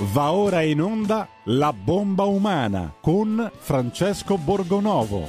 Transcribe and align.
Va 0.00 0.30
ora 0.30 0.62
in 0.62 0.80
onda 0.80 1.28
La 1.46 1.72
bomba 1.72 2.22
umana 2.22 2.94
con 3.00 3.50
Francesco 3.58 4.38
Borgonovo. 4.38 5.26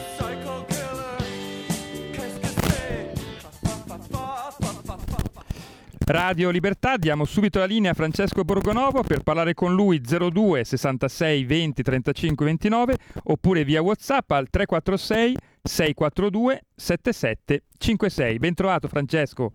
Radio 6.06 6.52
Libertà, 6.52 6.98
diamo 6.98 7.26
subito 7.26 7.58
la 7.58 7.66
linea 7.66 7.92
a 7.92 7.94
Francesco 7.96 8.44
Borgonovo 8.44 9.02
per 9.02 9.24
parlare 9.24 9.56
con 9.56 9.74
lui 9.74 10.02
02 10.02 10.64
66 10.64 11.46
20 11.46 11.82
35 11.82 12.46
29 12.46 12.98
oppure 13.24 13.64
via 13.64 13.82
WhatsApp 13.82 14.30
al 14.30 14.50
346 14.52 15.36
642 15.64 16.62
77 16.76 17.64
56. 17.76 18.38
Ben 18.38 18.54
trovato 18.54 18.88
Francesco. 18.88 19.54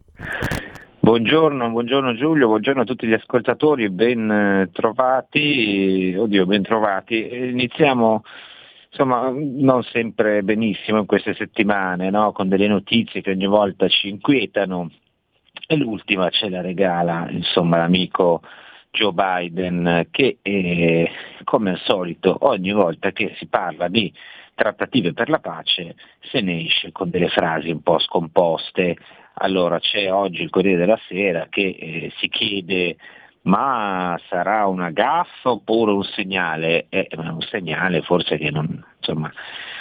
Buongiorno, 1.04 1.68
buongiorno 1.68 2.14
Giulio, 2.14 2.46
buongiorno 2.46 2.80
a 2.80 2.84
tutti 2.86 3.06
gli 3.06 3.12
ascoltatori, 3.12 3.90
ben 3.90 4.30
eh, 4.30 4.70
trovati, 4.72 6.16
oddio 6.18 6.46
ben 6.46 6.62
trovati. 6.62 7.28
Iniziamo 7.50 8.22
insomma 8.88 9.30
non 9.30 9.82
sempre 9.82 10.42
benissimo 10.42 11.00
in 11.00 11.04
queste 11.04 11.34
settimane, 11.34 12.08
no? 12.08 12.32
con 12.32 12.48
delle 12.48 12.68
notizie 12.68 13.20
che 13.20 13.32
ogni 13.32 13.44
volta 13.44 13.86
ci 13.86 14.08
inquietano 14.08 14.90
e 15.66 15.76
l'ultima 15.76 16.30
ce 16.30 16.48
la 16.48 16.62
regala 16.62 17.28
insomma, 17.28 17.76
l'amico 17.76 18.40
Joe 18.90 19.12
Biden 19.12 20.06
che 20.10 20.38
eh, 20.40 21.10
come 21.44 21.72
al 21.72 21.80
solito 21.80 22.34
ogni 22.40 22.72
volta 22.72 23.10
che 23.10 23.34
si 23.36 23.46
parla 23.46 23.88
di 23.88 24.10
trattative 24.54 25.12
per 25.12 25.28
la 25.28 25.40
pace 25.40 25.96
se 26.20 26.40
ne 26.40 26.64
esce 26.64 26.92
con 26.92 27.10
delle 27.10 27.28
frasi 27.28 27.68
un 27.68 27.82
po' 27.82 27.98
scomposte. 27.98 28.96
Allora 29.34 29.78
c'è 29.78 30.12
oggi 30.12 30.42
il 30.42 30.50
Corriere 30.50 30.78
della 30.78 30.98
Sera 31.08 31.46
che 31.48 31.76
eh, 31.78 32.12
si 32.18 32.28
chiede 32.28 32.96
ma 33.42 34.18
sarà 34.28 34.66
una 34.66 34.90
gaffa 34.90 35.50
oppure 35.50 35.92
un 35.92 36.04
segnale? 36.04 36.86
Eh, 36.88 37.08
un 37.16 37.42
segnale 37.42 38.00
forse 38.02 38.38
che 38.38 38.50
non, 38.50 38.82
insomma, 38.96 39.30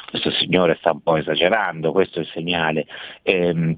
questo 0.09 0.31
signore 0.31 0.75
sta 0.79 0.91
un 0.91 1.01
po' 1.01 1.17
esagerando, 1.17 1.91
questo 1.91 2.19
è 2.19 2.21
il 2.23 2.29
segnale. 2.33 2.85
Eh, 3.21 3.77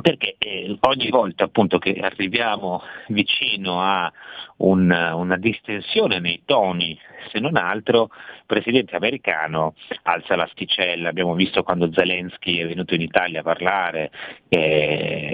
perché 0.00 0.36
eh, 0.38 0.76
ogni 0.80 1.10
volta 1.10 1.44
appunto 1.44 1.78
che 1.78 1.98
arriviamo 2.00 2.82
vicino 3.08 3.80
a 3.82 4.10
un, 4.58 4.90
una 4.90 5.36
distensione 5.36 6.18
nei 6.18 6.42
toni, 6.44 6.98
se 7.30 7.40
non 7.40 7.56
altro, 7.56 8.04
il 8.04 8.44
presidente 8.46 8.96
americano 8.96 9.74
alza 10.04 10.36
l'asticella, 10.36 11.08
abbiamo 11.08 11.34
visto 11.34 11.62
quando 11.62 11.92
Zelensky 11.92 12.58
è 12.58 12.66
venuto 12.66 12.94
in 12.94 13.02
Italia 13.02 13.40
a 13.40 13.44
parlare 13.44 14.10
eh, 14.48 14.58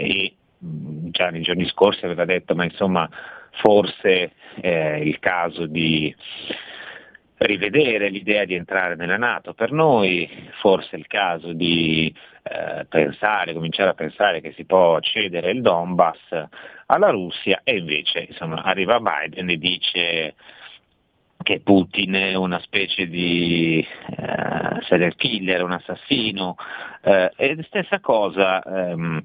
e 0.09 0.35
già 0.59 1.31
nei 1.31 1.43
giorni 1.43 1.67
scorsi 1.69 2.05
aveva 2.05 2.25
detto 2.25 2.57
ma 2.57 2.65
insomma 2.65 3.09
forse 3.61 4.33
è 4.61 5.01
il 5.03 5.19
caso 5.21 5.67
di 5.67 6.15
rivedere 7.39 8.09
l'idea 8.09 8.45
di 8.45 8.55
entrare 8.55 8.97
nella 8.97 9.17
Nato. 9.17 9.55
Per 9.55 9.73
noi, 9.73 10.29
forse 10.61 10.97
è 10.97 10.99
il 10.99 11.07
caso 11.07 11.53
di 11.53 12.13
eh, 12.43 12.85
pensare, 12.89 13.53
cominciare 13.53 13.91
a 13.91 13.95
pensare 13.95 14.41
che 14.41 14.53
si 14.53 14.65
può 14.65 14.99
cedere 15.01 15.51
il 15.51 15.63
Donbass 15.63 16.47
alla 16.87 17.11
Russia 17.11 17.61
e 17.63 17.77
invece 17.77 18.27
insomma, 18.29 18.63
arriva 18.63 19.01
Biden 19.01 19.51
e 19.51 19.59
dice 19.59 20.35
che 21.41 21.61
Putin 21.61 22.15
è 22.15 22.35
una 22.35 22.59
specie 22.61 23.07
di 23.07 23.79
eh, 23.81 24.83
serial 24.83 25.15
killer, 25.15 25.63
un 25.63 25.73
assassino, 25.73 26.57
eh, 27.03 27.31
e 27.37 27.63
stessa 27.67 28.01
cosa 28.01 28.63
ehm, 28.63 29.25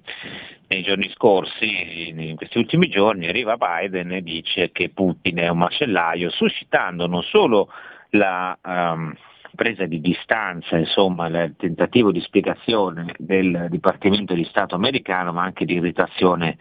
nei 0.67 0.84
giorni 0.84 1.09
scorsi, 1.09 2.09
in 2.09 2.36
questi 2.36 2.59
ultimi 2.59 2.88
giorni, 2.88 3.28
arriva 3.28 3.58
Biden 3.58 4.11
e 4.11 4.22
dice 4.22 4.72
che 4.72 4.89
Putin 4.89 5.38
è 5.38 5.47
un 5.47 5.58
macellaio, 5.58 6.30
suscitando 6.30 7.08
non 7.08 7.23
solo 7.23 7.69
la 8.14 8.58
um, 8.64 9.14
presa 9.56 9.86
di 9.86 10.02
distanza, 10.02 10.78
insomma, 10.78 11.28
il 11.28 11.56
tentativo 11.58 12.11
di 12.11 12.22
spiegazione 12.22 13.14
del 13.17 13.67
Dipartimento 13.69 14.34
di 14.34 14.46
Stato 14.46 14.75
americano, 14.75 15.31
ma 15.31 15.44
anche 15.44 15.66
di 15.66 15.75
irritazione 15.75 16.57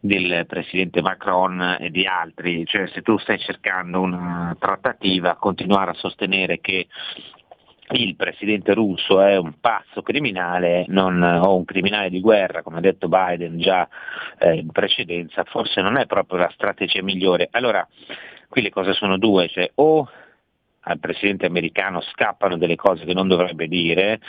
del 0.00 0.46
presidente 0.46 1.00
Macron 1.00 1.76
e 1.78 1.90
di 1.90 2.06
altri, 2.06 2.64
cioè 2.66 2.88
se 2.88 3.02
tu 3.02 3.16
stai 3.18 3.38
cercando 3.38 4.00
una 4.00 4.56
trattativa, 4.58 5.36
continuare 5.36 5.92
a 5.92 5.94
sostenere 5.94 6.58
che 6.60 6.88
il 7.90 8.16
presidente 8.16 8.74
russo 8.74 9.20
è 9.20 9.36
un 9.36 9.54
pazzo 9.60 10.02
criminale 10.02 10.86
non, 10.88 11.22
o 11.22 11.56
un 11.56 11.64
criminale 11.64 12.10
di 12.10 12.20
guerra, 12.20 12.62
come 12.62 12.78
ha 12.78 12.80
detto 12.80 13.08
Biden 13.08 13.58
già 13.58 13.88
eh, 14.38 14.54
in 14.54 14.70
precedenza, 14.70 15.44
forse 15.44 15.80
non 15.82 15.96
è 15.96 16.06
proprio 16.06 16.38
la 16.38 16.50
strategia 16.52 17.02
migliore. 17.02 17.48
Allora, 17.52 17.86
qui 18.48 18.62
le 18.62 18.70
cose 18.70 18.94
sono 18.94 19.18
due, 19.18 19.48
cioè 19.48 19.70
o 19.74 20.08
al 20.82 20.98
presidente 20.98 21.46
americano 21.46 22.00
scappano 22.00 22.56
delle 22.56 22.76
cose 22.76 23.04
che 23.04 23.14
non 23.14 23.28
dovrebbe 23.28 23.68
dire, 23.68 24.20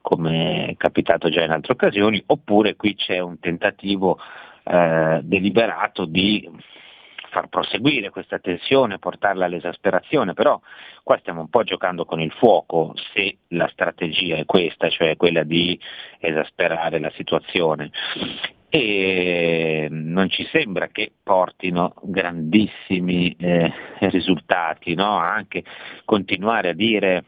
come 0.00 0.66
è 0.66 0.76
capitato 0.76 1.28
già 1.28 1.42
in 1.42 1.50
altre 1.50 1.72
occasioni, 1.72 2.22
oppure 2.26 2.76
qui 2.76 2.94
c'è 2.94 3.18
un 3.18 3.38
tentativo 3.38 4.18
eh, 4.64 5.20
deliberato 5.22 6.04
di 6.04 6.48
far 7.30 7.48
proseguire 7.48 8.10
questa 8.10 8.40
tensione, 8.40 8.98
portarla 8.98 9.44
all'esasperazione, 9.44 10.34
però 10.34 10.60
qua 11.04 11.16
stiamo 11.18 11.40
un 11.40 11.48
po' 11.48 11.62
giocando 11.62 12.04
con 12.04 12.20
il 12.20 12.32
fuoco 12.32 12.92
se 13.14 13.38
la 13.48 13.68
strategia 13.68 14.36
è 14.36 14.44
questa, 14.44 14.88
cioè 14.90 15.16
quella 15.16 15.44
di 15.44 15.78
esasperare 16.18 16.98
la 16.98 17.12
situazione 17.14 17.90
e 18.70 19.88
non 19.90 20.30
ci 20.30 20.46
sembra 20.52 20.86
che 20.88 21.10
portino 21.22 21.92
grandissimi 22.02 23.34
eh, 23.36 23.72
risultati, 23.98 24.94
no? 24.94 25.16
anche 25.16 25.64
continuare 26.04 26.68
a 26.70 26.72
dire 26.72 27.24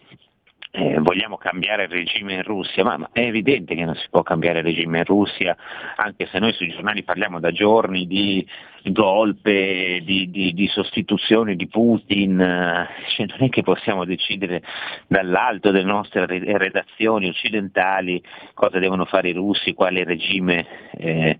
eh, 0.74 0.98
vogliamo 1.00 1.36
cambiare 1.36 1.82
il 1.82 1.90
regime 1.90 2.32
in 2.32 2.42
Russia, 2.42 2.82
ma, 2.82 2.96
ma, 2.96 3.10
è 3.12 3.20
evidente 3.20 3.74
che 3.74 3.84
non 3.84 3.94
si 3.94 4.06
può 4.08 4.22
cambiare 4.22 4.60
il 4.60 4.64
regime 4.64 4.98
in 4.98 5.04
Russia, 5.04 5.54
anche 5.96 6.26
se 6.32 6.38
noi 6.38 6.54
sui 6.54 6.70
giornali 6.70 7.02
parliamo 7.02 7.38
da 7.40 7.52
giorni 7.52 8.06
di 8.06 8.46
golpe, 8.84 10.00
di, 10.02 10.30
di, 10.30 10.54
di 10.54 10.66
sostituzione 10.68 11.56
di 11.56 11.68
Putin, 11.68 12.40
eh, 12.40 12.88
cioè 13.14 13.26
non 13.26 13.46
è 13.46 13.48
che 13.50 13.62
possiamo 13.62 14.06
decidere 14.06 14.62
dall'alto 15.06 15.70
delle 15.72 15.84
nostre 15.84 16.24
redazioni 16.26 17.28
occidentali 17.28 18.22
cosa 18.54 18.78
devono 18.78 19.04
fare 19.04 19.28
i 19.28 19.34
russi, 19.34 19.74
quale 19.74 20.04
regime 20.04 20.66
eh, 20.96 21.36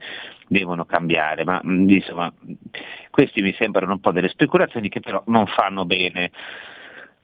devono 0.47 0.85
cambiare, 0.85 1.45
ma 1.45 1.59
insomma 1.65 2.31
questi 3.09 3.41
mi 3.41 3.55
sembrano 3.55 3.93
un 3.93 4.01
po' 4.01 4.13
delle 4.13 4.29
speculazioni 4.29 4.91
che 4.91 5.01
però 5.01 5.23
non 5.29 5.47
fanno 5.47 5.87
bene 5.87 6.31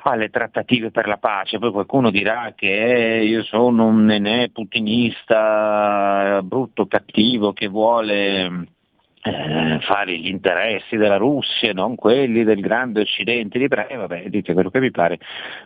alle 0.02 0.30
trattative 0.30 0.90
per 0.90 1.06
la 1.06 1.18
pace, 1.18 1.58
poi 1.58 1.70
qualcuno 1.70 2.10
dirà 2.10 2.52
che 2.56 3.18
eh, 3.18 3.24
io 3.24 3.42
sono 3.42 3.86
un 3.86 4.04
nenè 4.04 4.50
putinista 4.50 6.40
brutto, 6.42 6.86
cattivo, 6.86 7.52
che 7.52 7.66
vuole 7.68 8.76
eh, 9.22 9.78
fare 9.80 10.16
gli 10.16 10.28
interessi 10.28 10.96
della 10.96 11.16
Russia, 11.16 11.72
non 11.72 11.94
quelli 11.94 12.44
del 12.44 12.60
grande 12.60 13.00
occidente, 13.00 13.58
di 13.58 13.66
breve, 13.66 13.96
vabbè, 13.96 14.28
dite 14.28 14.52
quello 14.52 14.70
che 14.70 14.80
vi 14.80 14.90
pare, 14.90 15.18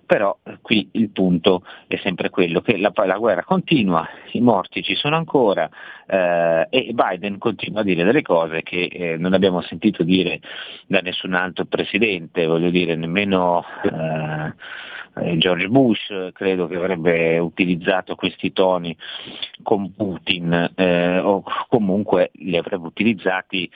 però 0.06 0.36
eh, 0.42 0.58
qui 0.62 0.88
il 0.92 1.10
punto 1.10 1.62
è 1.86 1.96
sempre 1.96 2.30
quello 2.30 2.60
che 2.60 2.76
la, 2.78 2.92
la 2.94 3.18
guerra 3.18 3.44
continua, 3.44 4.08
i 4.32 4.40
morti 4.40 4.82
ci 4.82 4.94
sono 4.94 5.16
ancora 5.16 5.68
eh, 6.06 6.66
e 6.70 6.92
Biden 6.92 7.38
continua 7.38 7.80
a 7.80 7.84
dire 7.84 8.04
delle 8.04 8.22
cose 8.22 8.62
che 8.62 8.88
eh, 8.90 9.16
non 9.16 9.34
abbiamo 9.34 9.60
sentito 9.62 10.02
dire 10.02 10.40
da 10.86 11.00
nessun 11.00 11.34
altro 11.34 11.64
presidente, 11.66 12.46
voglio 12.46 12.70
dire 12.70 12.94
nemmeno 12.96 13.64
eh, 13.82 14.52
eh, 15.11 15.11
George 15.14 15.68
Bush 15.68 16.32
credo 16.32 16.66
che 16.66 16.76
avrebbe 16.76 17.38
utilizzato 17.38 18.14
questi 18.14 18.52
toni 18.52 18.96
con 19.62 19.94
Putin 19.94 20.72
eh, 20.74 21.18
o 21.18 21.42
comunque 21.68 22.30
li 22.34 22.56
avrebbe 22.56 22.86
utilizzati 22.86 23.70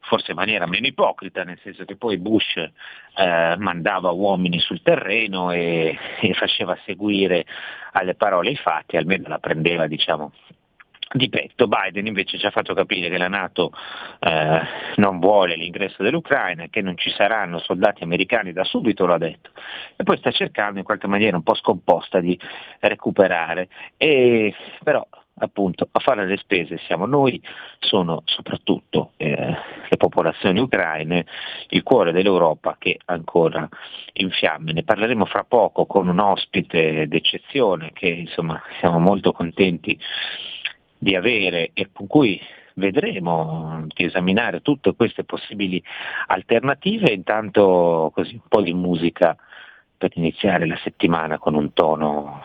forse 0.00 0.32
in 0.32 0.36
maniera 0.36 0.66
meno 0.66 0.88
ipocrita, 0.88 1.44
nel 1.44 1.58
senso 1.62 1.84
che 1.84 1.94
poi 1.94 2.18
Bush 2.18 2.56
eh, 2.56 3.54
mandava 3.58 4.10
uomini 4.10 4.58
sul 4.58 4.82
terreno 4.82 5.52
e, 5.52 5.96
e 6.20 6.32
faceva 6.34 6.76
seguire 6.84 7.46
alle 7.92 8.14
parole 8.14 8.50
i 8.50 8.56
fatti, 8.56 8.96
almeno 8.96 9.28
la 9.28 9.38
prendeva 9.38 9.86
diciamo, 9.86 10.32
di 11.12 11.28
petto. 11.28 11.66
Biden 11.66 12.06
invece 12.06 12.38
ci 12.38 12.46
ha 12.46 12.50
fatto 12.50 12.74
capire 12.74 13.08
che 13.08 13.18
la 13.18 13.28
Nato 13.28 13.72
eh, 14.20 14.60
non 14.96 15.18
vuole 15.18 15.56
l'ingresso 15.56 16.02
dell'Ucraina, 16.02 16.66
che 16.68 16.82
non 16.82 16.96
ci 16.96 17.10
saranno 17.10 17.58
soldati 17.58 18.02
americani 18.02 18.52
da 18.52 18.64
subito, 18.64 19.06
l'ha 19.06 19.18
detto, 19.18 19.50
e 19.96 20.04
poi 20.04 20.18
sta 20.18 20.30
cercando 20.30 20.78
in 20.78 20.84
qualche 20.84 21.06
maniera 21.06 21.36
un 21.36 21.42
po' 21.42 21.54
scomposta 21.54 22.20
di 22.20 22.38
recuperare. 22.80 23.68
E, 23.96 24.54
però 24.82 25.06
appunto 25.42 25.88
a 25.90 26.00
fare 26.00 26.26
le 26.26 26.36
spese 26.36 26.78
siamo 26.86 27.06
noi, 27.06 27.40
sono 27.78 28.22
soprattutto 28.26 29.12
eh, 29.16 29.56
le 29.88 29.96
popolazioni 29.96 30.60
ucraine, 30.60 31.26
il 31.68 31.82
cuore 31.82 32.12
dell'Europa 32.12 32.76
che 32.78 32.92
è 32.92 32.98
ancora 33.06 33.68
in 34.14 34.30
fiamme. 34.30 34.72
Ne 34.72 34.84
parleremo 34.84 35.24
fra 35.24 35.44
poco 35.44 35.86
con 35.86 36.08
un 36.08 36.18
ospite 36.18 37.08
d'eccezione 37.08 37.90
che 37.92 38.08
insomma 38.08 38.60
siamo 38.78 38.98
molto 38.98 39.32
contenti 39.32 39.98
di 41.00 41.16
avere 41.16 41.70
e 41.72 41.88
con 41.92 42.06
cui 42.06 42.38
vedremo 42.74 43.86
di 43.88 44.04
esaminare 44.04 44.60
tutte 44.60 44.94
queste 44.94 45.24
possibili 45.24 45.82
alternative, 46.26 47.10
intanto 47.10 48.10
così 48.14 48.34
un 48.34 48.46
po' 48.46 48.60
di 48.60 48.74
musica 48.74 49.34
per 49.96 50.10
iniziare 50.14 50.66
la 50.66 50.78
settimana 50.82 51.38
con 51.38 51.54
un 51.54 51.72
tono 51.72 52.22
un 52.22 52.40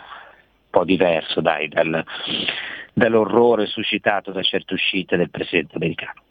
po' 0.69 0.85
diverso 0.85 1.41
dai, 1.41 1.67
dal, 1.67 2.03
dall'orrore 2.93 3.65
suscitato 3.65 4.31
da 4.31 4.41
certe 4.41 4.73
uscite 4.73 5.17
del 5.17 5.29
presidente 5.29 5.75
americano. 5.75 6.21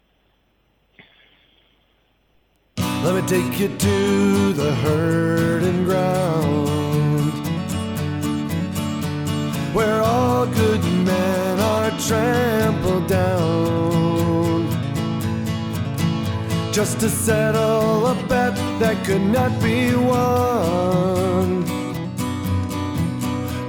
Let 3.03 3.13
me 3.13 3.21
take 3.27 3.59
you 3.59 3.67
to 3.67 4.53
the 4.53 4.73
hurting 4.81 5.85
ground 5.85 6.65
Where 9.73 10.01
all 10.01 10.47
good 10.47 10.83
men 11.05 11.44
trampled 12.07 13.07
down. 13.07 14.69
Just 16.71 16.99
to 16.99 17.09
settle 17.09 18.07
a 18.07 18.15
bet 18.27 18.55
that 18.79 19.03
could 19.05 19.21
not 19.21 19.51
be 19.61 19.95
won. 19.95 21.63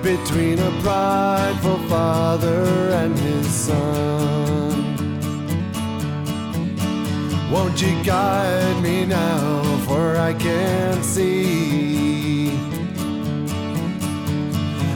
Between 0.02 0.58
a 0.58 0.70
prideful 0.82 1.78
father 1.88 2.64
and 3.00 3.18
his 3.18 3.46
son. 3.46 4.96
Won't 7.50 7.80
you 7.80 8.02
guide 8.04 8.82
me 8.82 9.06
now, 9.06 9.62
for 9.86 10.16
I 10.16 10.34
can't 10.34 11.04
see 11.04 12.05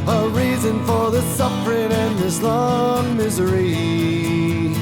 a 0.06 0.28
reason 0.28 0.84
for 0.86 1.10
the 1.10 1.22
suffering 1.36 1.92
and 1.92 2.18
this 2.18 2.40
long 2.42 3.16
misery. 3.16 4.74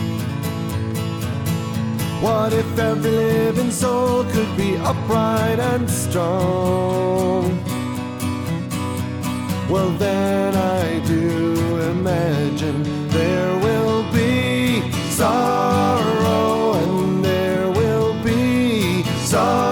What 2.20 2.53
if 2.53 2.79
every 2.79 3.11
living 3.11 3.70
soul 3.70 4.25
could 4.25 4.56
be 4.56 4.76
upright 4.76 5.59
and 5.59 5.88
strong? 5.88 7.44
Well, 9.70 9.91
then 9.99 10.55
I 10.55 11.06
do 11.06 11.81
imagine 11.91 13.09
there 13.09 13.55
will 13.61 14.11
be 14.12 14.91
sorrow. 15.11 15.79
soldiers 19.29 19.68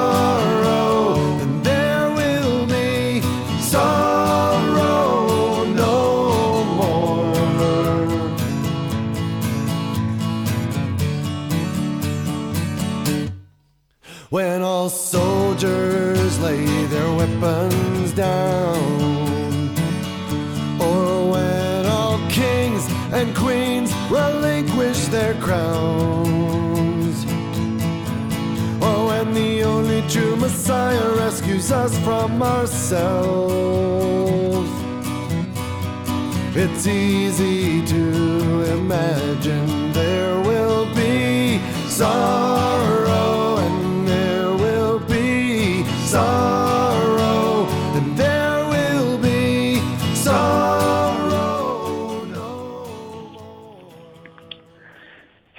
Messiah 30.67 31.11
rescues 31.15 31.71
us 31.71 31.97
from 32.01 32.43
ourselves. 32.43 32.99
It's 36.57 36.89
easy 36.89 37.87
to 37.87 38.75
imagine 38.75 39.93
there 39.93 40.41
will 40.41 40.93
be 40.93 41.61
sorrow 41.89 42.46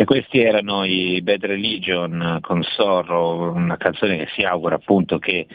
questi 0.07 0.39
erano 0.39 0.85
i 0.85 1.21
Bad 1.21 1.43
Religion 1.43 2.39
con 2.41 2.63
Sorrow, 2.63 3.53
una 3.53 3.75
canzone 3.75 4.15
che 4.15 4.27
si 4.33 4.41
augura 4.43 4.75
appunto 4.75 5.19
che 5.19 5.45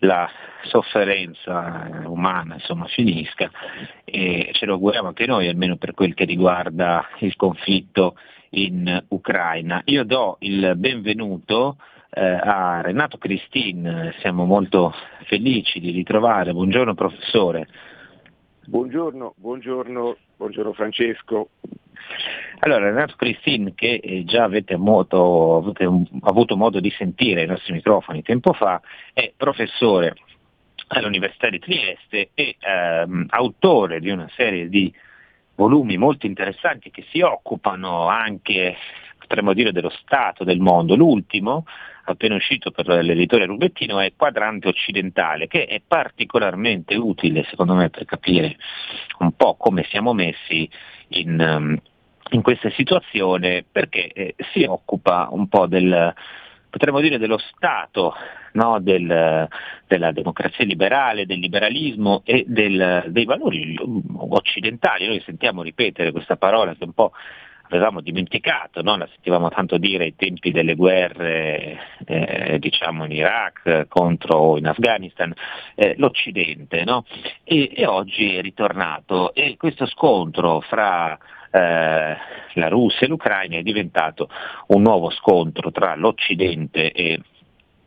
la 0.00 0.28
sofferenza 0.64 2.02
umana 2.04 2.54
insomma, 2.54 2.84
finisca 2.88 3.50
e 4.04 4.50
ce 4.52 4.66
lo 4.66 4.74
auguriamo 4.74 5.08
anche 5.08 5.24
noi, 5.24 5.48
almeno 5.48 5.76
per 5.76 5.94
quel 5.94 6.12
che 6.12 6.26
riguarda 6.26 7.08
il 7.20 7.34
conflitto 7.36 8.16
in 8.50 9.02
Ucraina. 9.08 9.80
Io 9.86 10.04
do 10.04 10.36
il 10.40 10.74
benvenuto 10.76 11.78
eh, 12.10 12.20
a 12.22 12.82
Renato 12.82 13.16
Cristin, 13.16 14.12
siamo 14.18 14.44
molto 14.44 14.92
felici 15.24 15.80
di 15.80 15.90
ritrovare. 15.90 16.52
Buongiorno 16.52 16.92
professore. 16.92 17.66
Buongiorno, 18.66 19.32
buongiorno, 19.38 20.16
buongiorno 20.36 20.72
Francesco. 20.74 21.48
Allora, 22.64 22.90
Renato 22.90 23.16
Cristin, 23.16 23.74
che 23.74 23.94
eh, 24.00 24.22
già 24.24 24.44
avete, 24.44 24.76
modo, 24.76 25.56
avete 25.56 25.84
avuto 26.20 26.56
modo 26.56 26.78
di 26.78 26.90
sentire 26.96 27.40
ai 27.40 27.48
nostri 27.48 27.72
microfoni 27.72 28.22
tempo 28.22 28.52
fa, 28.52 28.80
è 29.12 29.32
professore 29.36 30.14
all'Università 30.88 31.48
di 31.48 31.58
Trieste 31.58 32.30
e 32.34 32.56
ehm, 32.60 33.26
autore 33.30 33.98
di 33.98 34.10
una 34.10 34.30
serie 34.36 34.68
di 34.68 34.94
volumi 35.56 35.96
molto 35.96 36.26
interessanti 36.26 36.92
che 36.92 37.04
si 37.10 37.20
occupano 37.20 38.06
anche, 38.06 38.76
potremmo 39.18 39.54
dire, 39.54 39.72
dello 39.72 39.90
stato 39.90 40.44
del 40.44 40.60
mondo. 40.60 40.94
L'ultimo, 40.94 41.64
appena 42.04 42.36
uscito 42.36 42.70
per 42.70 42.86
l'editore 42.86 43.46
Rubettino, 43.46 43.98
è 43.98 44.12
Quadrante 44.14 44.68
Occidentale, 44.68 45.48
che 45.48 45.66
è 45.66 45.82
particolarmente 45.84 46.94
utile, 46.94 47.42
secondo 47.42 47.74
me, 47.74 47.90
per 47.90 48.04
capire 48.04 48.56
un 49.18 49.32
po' 49.32 49.56
come 49.56 49.82
siamo 49.90 50.12
messi 50.12 50.70
in, 51.08 51.40
um, 51.40 51.76
in 52.30 52.42
questa 52.42 52.70
situazione, 52.70 53.64
perché 53.70 54.12
eh, 54.12 54.34
si 54.52 54.64
occupa 54.64 55.28
un 55.30 55.48
po' 55.48 55.66
del, 55.66 56.14
potremmo 56.70 57.00
dire, 57.00 57.18
dello 57.18 57.38
Stato 57.38 58.14
no, 58.52 58.80
del, 58.80 59.48
della 59.86 60.12
democrazia 60.12 60.64
liberale, 60.64 61.26
del 61.26 61.38
liberalismo 61.38 62.22
e 62.24 62.44
del, 62.46 63.04
dei 63.08 63.24
valori 63.24 63.76
occidentali. 64.16 65.06
Noi 65.06 65.20
sentiamo 65.24 65.62
ripetere 65.62 66.12
questa 66.12 66.36
parola 66.36 66.74
che 66.74 66.84
un 66.84 66.92
po' 66.92 67.12
avevamo 67.72 68.00
dimenticato, 68.00 68.82
no? 68.82 68.96
la 68.96 69.08
sentivamo 69.10 69.48
tanto 69.48 69.78
dire 69.78 70.04
ai 70.04 70.14
tempi 70.14 70.50
delle 70.50 70.74
guerre 70.74 71.78
eh, 72.04 72.58
diciamo 72.58 73.06
in 73.06 73.12
Iraq 73.12 73.86
contro 73.88 74.58
in 74.58 74.66
Afghanistan, 74.66 75.32
eh, 75.74 75.94
l'Occidente, 75.96 76.84
no? 76.84 77.04
e, 77.44 77.70
e, 77.74 77.86
oggi 77.86 78.36
è 78.36 78.42
ritornato 78.42 79.32
e 79.34 79.56
questo 79.56 79.86
scontro 79.86 80.60
fra 80.60 81.18
eh, 81.52 82.16
la 82.54 82.68
Russia 82.68 83.06
e 83.06 83.08
l'Ucraina 83.08 83.56
è 83.56 83.62
diventato 83.62 84.28
un 84.68 84.82
nuovo 84.82 85.10
scontro 85.10 85.70
tra 85.70 85.94
l'Occidente 85.94 86.92
e 86.92 87.20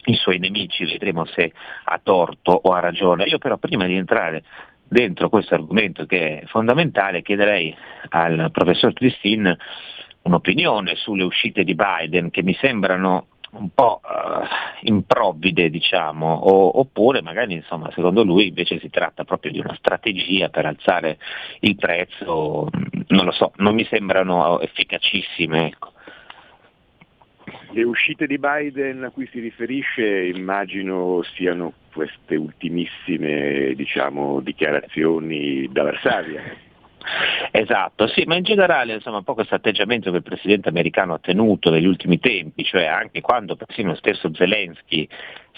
i 0.07 0.15
suoi 0.15 0.38
nemici, 0.38 0.86
vedremo 0.86 1.25
se 1.25 1.51
ha 1.86 2.00
torto 2.01 2.51
o 2.51 2.74
ha 2.74 2.79
ragione. 2.79 3.25
Io 3.25 3.39
però 3.39 3.57
prima 3.57 3.86
di 3.86 3.95
entrare 3.95 4.43
dentro 4.88 5.29
questo 5.29 5.55
argomento 5.55 6.05
che 6.05 6.41
è 6.41 6.45
fondamentale 6.45 7.24
chiederei 7.24 7.75
al 8.10 8.50
professor 8.51 8.93
Christine 8.93 9.57
un'opinione 10.22 10.95
sulle 10.95 11.24
uscite 11.24 11.63
di 11.63 11.75
Biden 11.75 12.29
che 12.29 12.43
mi 12.43 12.55
sembrano 12.60 13.27
un 13.57 13.69
po' 13.74 14.01
uh, 14.03 14.88
improvvide, 14.88 15.69
diciamo, 15.69 16.33
o, 16.33 16.79
oppure 16.79 17.21
magari 17.21 17.53
insomma, 17.53 17.91
secondo 17.91 18.24
lui 18.24 18.47
invece 18.47 18.79
si 18.79 18.89
tratta 18.89 19.24
proprio 19.24 19.51
di 19.51 19.59
una 19.59 19.75
strategia 19.75 20.50
per 20.50 20.65
alzare 20.65 21.17
il 21.62 21.75
prezzo, 21.75 22.69
non 23.07 23.25
lo 23.25 23.31
so, 23.31 23.51
non 23.57 23.75
mi 23.75 23.85
sembrano 23.85 24.59
efficacissime. 24.59 25.67
Ecco. 25.67 25.93
Le 27.71 27.83
uscite 27.83 28.25
di 28.25 28.38
Biden 28.38 29.03
a 29.03 29.09
cui 29.09 29.27
si 29.31 29.39
riferisce 29.39 30.27
immagino 30.27 31.21
siano 31.35 31.74
queste 31.93 32.35
ultimissime 32.35 33.74
diciamo, 33.75 34.39
dichiarazioni 34.39 35.67
da 35.71 35.83
Varsavia. 35.83 36.41
Esatto, 37.51 38.07
sì, 38.07 38.24
ma 38.25 38.35
in 38.35 38.43
generale 38.43 38.93
insomma, 38.93 39.17
un 39.17 39.24
po' 39.24 39.33
questo 39.33 39.55
atteggiamento 39.55 40.12
che 40.12 40.17
il 40.17 40.24
presidente 40.24 40.69
americano 40.69 41.13
ha 41.13 41.19
tenuto 41.19 41.69
negli 41.69 41.85
ultimi 41.85 42.19
tempi, 42.19 42.63
cioè 42.63 42.85
anche 42.85 43.21
quando 43.21 43.55
persino 43.55 43.89
lo 43.89 43.95
stesso 43.95 44.33
Zelensky 44.33 45.07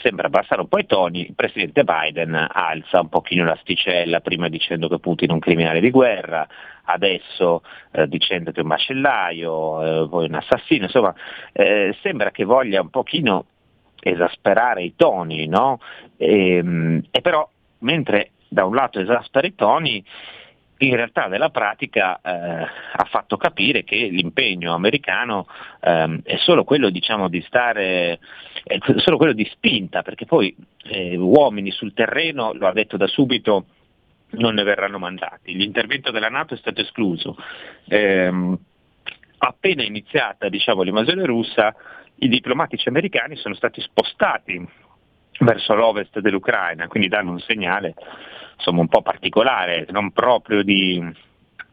sembra 0.01 0.27
abbassare 0.27 0.61
un 0.61 0.67
po' 0.67 0.77
i 0.77 0.85
toni, 0.85 1.21
il 1.27 1.33
presidente 1.33 1.83
Biden 1.83 2.35
alza 2.35 3.01
un 3.01 3.09
pochino 3.09 3.45
l'asticella, 3.45 4.19
prima 4.19 4.47
dicendo 4.47 4.87
che 4.87 4.99
Putin 4.99 5.29
è 5.29 5.33
un 5.33 5.39
criminale 5.39 5.79
di 5.79 5.89
guerra, 5.89 6.47
adesso 6.85 7.63
eh, 7.91 8.07
dicendo 8.07 8.51
che 8.51 8.59
è 8.59 8.63
un 8.63 8.69
macellaio, 8.69 10.03
eh, 10.03 10.07
poi 10.09 10.25
un 10.25 10.35
assassino, 10.35 10.85
insomma 10.85 11.13
eh, 11.51 11.95
sembra 12.01 12.31
che 12.31 12.43
voglia 12.43 12.81
un 12.81 12.89
pochino 12.89 13.45
esasperare 13.99 14.83
i 14.83 14.93
toni, 14.95 15.47
no? 15.47 15.79
e, 16.15 16.57
ehm, 16.57 17.03
e 17.09 17.21
però 17.21 17.47
mentre 17.79 18.31
da 18.47 18.65
un 18.65 18.75
lato 18.75 18.99
esaspera 18.99 19.47
i 19.47 19.55
toni, 19.55 20.03
in 20.85 20.95
realtà 20.95 21.27
nella 21.27 21.49
pratica 21.49 22.19
eh, 22.21 22.29
ha 22.29 23.07
fatto 23.09 23.37
capire 23.37 23.83
che 23.83 23.95
l'impegno 23.95 24.73
americano 24.73 25.47
eh, 25.81 26.21
è 26.23 26.37
solo 26.37 26.63
quello 26.63 26.89
diciamo, 26.89 27.27
di 27.27 27.41
stare, 27.41 28.19
solo 28.97 29.17
quello 29.17 29.33
di 29.33 29.47
spinta, 29.51 30.03
perché 30.03 30.25
poi 30.25 30.55
eh, 30.83 31.17
uomini 31.17 31.71
sul 31.71 31.93
terreno, 31.93 32.53
lo 32.53 32.67
ha 32.67 32.73
detto 32.73 32.97
da 32.97 33.07
subito, 33.07 33.65
non 34.31 34.53
ne 34.53 34.63
verranno 34.63 34.99
mandati. 34.99 35.55
L'intervento 35.55 36.11
della 36.11 36.29
Nato 36.29 36.53
è 36.53 36.57
stato 36.57 36.81
escluso. 36.81 37.35
Ehm, 37.87 38.57
appena 39.39 39.83
iniziata 39.83 40.49
diciamo, 40.49 40.81
l'invasione 40.81 41.25
russa, 41.25 41.73
i 42.19 42.27
diplomatici 42.27 42.89
americani 42.89 43.35
sono 43.35 43.53
stati 43.53 43.81
spostati 43.81 44.65
verso 45.39 45.75
l'ovest 45.75 46.19
dell'Ucraina, 46.19 46.87
quindi 46.87 47.09
danno 47.09 47.31
un 47.31 47.39
segnale 47.39 47.93
insomma, 48.57 48.81
un 48.81 48.87
po' 48.87 49.01
particolare, 49.01 49.85
non 49.91 50.11
proprio 50.11 50.63
di 50.63 51.25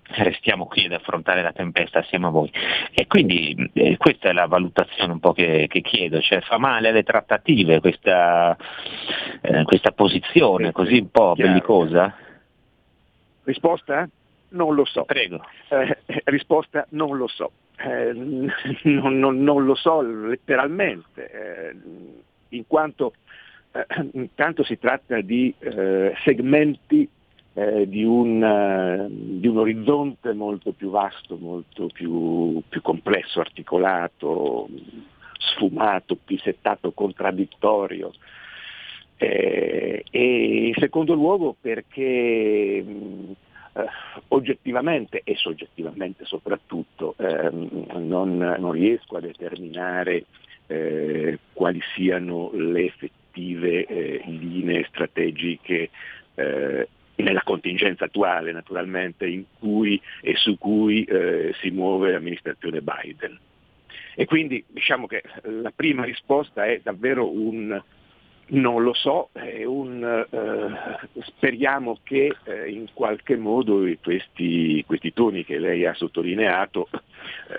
restiamo 0.06 0.66
qui 0.66 0.84
ad 0.84 0.92
affrontare 0.92 1.42
la 1.42 1.52
tempesta 1.52 2.00
assieme 2.00 2.26
a 2.26 2.30
voi. 2.30 2.50
E 2.92 3.06
quindi 3.06 3.70
eh, 3.72 3.96
questa 3.96 4.28
è 4.28 4.32
la 4.32 4.46
valutazione 4.46 5.12
un 5.12 5.20
po' 5.20 5.32
che, 5.32 5.66
che 5.68 5.80
chiedo, 5.80 6.20
cioè 6.20 6.40
fa 6.40 6.58
male 6.58 6.88
alle 6.88 7.02
trattative 7.02 7.80
questa, 7.80 8.56
eh, 9.40 9.64
questa 9.64 9.92
posizione 9.92 10.72
così 10.72 10.98
un 10.98 11.10
po' 11.10 11.34
bellicosa? 11.34 12.14
Risposta? 13.44 14.08
Non 14.50 14.74
lo 14.74 14.84
so. 14.84 15.04
Prego. 15.04 15.44
Eh, 15.68 15.98
risposta 16.24 16.86
non 16.90 17.16
lo 17.16 17.26
so. 17.26 17.50
Eh, 17.76 18.12
non, 18.12 19.18
non, 19.18 19.42
non, 19.42 19.64
lo 19.64 19.74
so 19.74 20.00
letteralmente, 20.00 21.30
eh, 21.30 21.76
in 22.50 22.66
quanto 22.68 23.14
eh, 23.74 23.86
intanto 24.12 24.62
si 24.62 24.78
tratta 24.78 25.20
di 25.20 25.52
eh, 25.58 26.14
segmenti 26.22 27.08
eh, 27.54 27.88
di, 27.88 28.04
un, 28.04 28.42
eh, 28.42 29.06
di, 29.10 29.48
un, 29.48 29.58
orizzonte 29.58 30.32
molto 30.32 30.70
più 30.70 30.90
vasto, 30.90 31.36
molto 31.36 31.88
più, 31.88 32.62
più 32.68 32.80
complesso, 32.82 33.40
articolato, 33.40 34.68
sfumato, 35.38 36.16
pisettato, 36.16 36.92
contraddittorio. 36.92 38.12
Eh, 39.16 40.04
e 40.08 40.66
in 40.66 40.74
secondo 40.74 41.14
luogo 41.14 41.56
perché 41.60 42.80
mh, 42.80 43.32
eh, 43.72 43.84
oggettivamente 44.28 45.22
e 45.24 45.34
soggettivamente 45.34 46.24
soprattutto 46.24 47.14
ehm, 47.18 47.86
non, 47.98 48.36
non, 48.36 48.70
riesco 48.72 49.16
a 49.16 49.20
determinare 49.20 50.26
quali 51.52 51.78
siano 51.94 52.50
le 52.54 52.86
effettive 52.86 53.23
effettive 53.34 53.86
eh, 53.86 54.22
linee 54.26 54.86
strategiche 54.88 55.90
eh, 56.34 56.88
nella 57.16 57.42
contingenza 57.42 58.04
attuale 58.04 58.52
naturalmente 58.52 59.26
in 59.26 59.44
cui 59.58 60.00
e 60.20 60.34
su 60.36 60.56
cui 60.58 61.04
eh, 61.04 61.54
si 61.60 61.70
muove 61.70 62.12
l'amministrazione 62.12 62.80
Biden. 62.80 63.38
E 64.16 64.24
quindi 64.26 64.64
diciamo 64.68 65.06
che 65.06 65.22
la 65.42 65.72
prima 65.74 66.04
risposta 66.04 66.64
è 66.66 66.80
davvero 66.82 67.30
un 67.30 67.82
non 68.46 68.82
lo 68.82 68.92
so, 68.92 69.30
un, 69.64 70.26
eh, 70.30 71.22
speriamo 71.22 71.98
che 72.02 72.36
eh, 72.44 72.70
in 72.70 72.88
qualche 72.92 73.36
modo 73.36 73.90
questi, 74.02 74.84
questi, 74.86 75.14
toni 75.14 75.46
che 75.46 75.58
lei 75.58 75.86
ha 75.86 75.94
sottolineato 75.94 76.88
eh, 76.90 77.00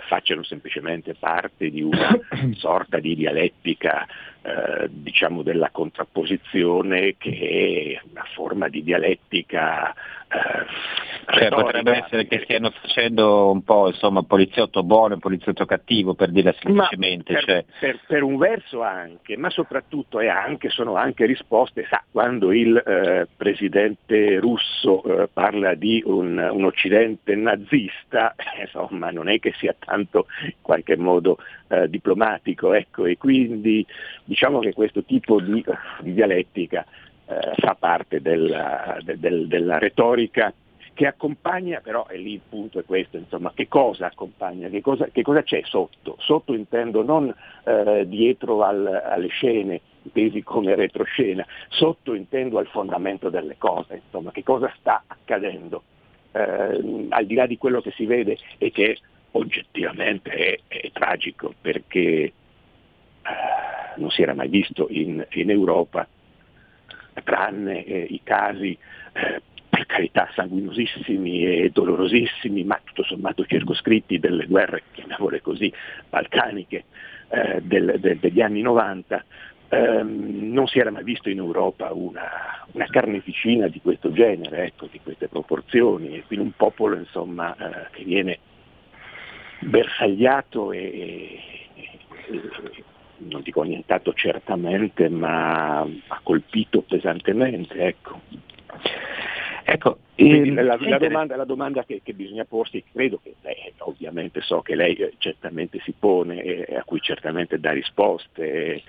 facciano 0.08 0.44
semplicemente 0.44 1.16
parte 1.16 1.72
di 1.72 1.82
una 1.82 2.16
sorta 2.54 3.00
di 3.00 3.16
dialettica 3.16 4.06
eh, 4.46 4.88
diciamo 4.90 5.42
della 5.42 5.70
contrapposizione 5.72 7.16
che 7.18 7.98
è 7.98 8.08
una 8.12 8.26
forma 8.36 8.70
di 8.70 8.84
dialettica 8.84 9.94
eh, 10.28 10.66
cioè, 11.34 11.50
potrebbe 11.50 12.04
essere 12.04 12.28
che 12.28 12.42
stiano 12.44 12.72
facendo 12.72 13.50
un 13.50 13.64
po' 13.64 13.88
insomma 13.88 14.22
poliziotto 14.24 14.84
buono 14.84 15.16
e 15.16 15.18
poliziotto 15.18 15.66
cattivo 15.66 16.14
per 16.14 16.30
dire 16.32 16.56
semplicemente. 16.60 17.34
Per, 17.34 17.44
cioè... 17.44 17.66
per, 17.80 18.00
per, 18.06 18.24
un 18.24 18.38
verso 18.38 18.82
anche, 18.84 19.38
ma 19.38 19.50
soprattutto 19.50 20.20
anche, 20.20 20.70
sono 20.70 20.96
anche 20.96 21.26
risposte, 21.26 21.86
sa, 21.90 22.04
quando 22.12 22.52
il 22.52 22.76
eh, 22.78 23.28
presidente 23.36 24.40
russo 24.40 25.04
eh, 25.04 25.30
parla 25.32 25.74
di 25.74 26.04
un, 26.06 26.38
un 26.38 26.66
occidente 26.66 27.36
nazista, 27.36 28.36
insomma 28.62 29.10
non 29.10 29.30
è 29.30 29.40
che 29.40 29.54
sia 29.58 29.76
tanto 29.78 30.28
in 30.44 30.54
qualche 30.62 30.96
modo 30.96 31.38
eh, 31.68 31.90
diplomatico, 31.90 32.74
ecco, 32.74 33.06
e 33.06 33.18
quindi 33.18 33.86
diciamo 34.36 34.60
che 34.60 34.74
questo 34.74 35.02
tipo 35.04 35.40
di, 35.40 35.64
di 36.02 36.14
dialettica 36.14 36.86
eh, 37.26 37.54
fa 37.56 37.76
parte 37.80 38.22
della, 38.22 38.98
de, 39.02 39.18
del, 39.18 39.48
della 39.48 39.78
retorica 39.78 40.54
che 40.94 41.08
accompagna, 41.08 41.80
però 41.82 42.06
e 42.10 42.18
lì 42.18 42.34
il 42.34 42.42
punto 42.48 42.80
è 42.80 42.86
questo, 42.86 43.16
insomma, 43.16 43.54
che 43.54 43.70
cosa 43.70 44.08
accompagna, 44.08 44.68
che 44.68 44.82
cosa, 44.82 45.08
che 45.12 45.24
cosa 45.24 45.42
c'è 45.42 45.62
sotto? 45.64 46.18
Sotto 46.20 46.54
intendo 46.54 47.04
non 47.04 47.34
eh, 47.64 48.04
dietro 48.08 48.64
al, 48.64 48.86
alle 48.86 49.28
scene, 49.28 49.80
intesi 50.04 50.44
come 50.44 50.76
retroscena, 50.76 51.46
sotto 51.70 52.14
intendo 52.14 52.60
al 52.60 52.68
fondamento 52.68 53.30
delle 53.30 53.56
cose, 53.58 54.02
insomma, 54.06 54.32
che 54.32 54.44
cosa 54.44 54.72
sta 54.80 55.04
accadendo, 55.08 55.84
eh, 56.32 57.08
al 57.10 57.26
di 57.26 57.36
là 57.36 57.46
di 57.46 57.58
quello 57.58 57.82
che 57.82 57.92
si 57.92 58.06
vede 58.06 58.38
e 58.58 58.72
che 58.72 58.98
oggettivamente 59.32 60.32
è, 60.32 60.60
è 60.68 60.92
tragico 60.92 61.54
perché 61.60 62.32
eh, 63.26 63.75
non 63.98 64.10
si 64.12 64.22
era 64.22 64.34
mai 64.34 64.48
visto 64.48 64.88
in, 64.90 65.26
in 65.32 65.50
Europa 65.50 66.08
tranne 67.24 67.86
eh, 67.86 68.08
i 68.10 68.22
casi 68.24 68.78
eh, 69.14 69.42
per 69.76 69.86
carità 69.88 70.30
sanguinosissimi 70.34 71.46
e 71.46 71.70
dolorosissimi, 71.70 72.64
ma 72.64 72.80
tutto 72.84 73.04
sommato 73.04 73.46
circoscritti 73.46 74.20
delle 74.20 74.46
guerre, 74.46 74.84
chiamiamole 74.94 75.42
così, 75.42 75.72
balcaniche 76.10 76.86
eh, 77.28 77.62
del, 77.62 78.00
del, 78.00 78.18
degli 78.18 78.40
anni 78.40 78.62
90, 78.62 79.26
ehm, 79.68 80.52
non 80.54 80.68
si 80.68 80.80
era 80.80 80.92
mai 80.92 81.04
visto 81.04 81.30
in 81.30 81.40
Europa 81.40 81.92
una, 81.92 82.66
una 82.72 82.86
carneficina 82.86 83.68
di 83.68 83.82
questo 83.82 84.14
genere, 84.14 84.68
ecco, 84.68 84.88
di 84.90 85.00
queste 85.04 85.28
proporzioni, 85.28 86.16
e 86.16 86.24
quindi 86.26 86.46
un 86.46 86.54
popolo 86.56 86.96
insomma, 86.96 87.54
eh, 87.56 87.88
che 87.92 88.04
viene 88.06 88.40
bersagliato 89.60 90.72
e, 90.72 91.42
e, 91.76 92.00
e 92.28 92.42
non 93.18 93.42
dico 93.42 93.62
annientato 93.62 94.14
certamente, 94.14 95.10
ma 95.10 95.82
ha 95.82 96.20
colpito 96.24 96.82
pesantemente. 96.82 97.76
Ecco. 97.76 98.20
Ecco, 99.68 99.98
ehm, 100.16 100.54
la, 100.54 100.78
la, 100.80 100.98
domanda, 101.00 101.36
la, 101.36 101.44
domanda, 101.44 101.84
che, 101.86 102.02
che, 102.04 102.14
bisogna 102.14 102.46
porsi, 102.46 102.84
credo 102.92 103.20
che 103.24 103.34
lei, 103.42 103.74
ovviamente 103.80 104.42
so 104.42 104.62
che 104.62 104.76
lei 104.76 104.94
eh, 104.94 105.14
certamente 105.18 105.80
si 105.84 105.94
pone 105.98 106.44
e 106.44 106.76
a 106.76 106.84
cui 106.84 107.00
certamente 107.02 107.60
dà 107.60 107.72
risposte, 107.72 108.84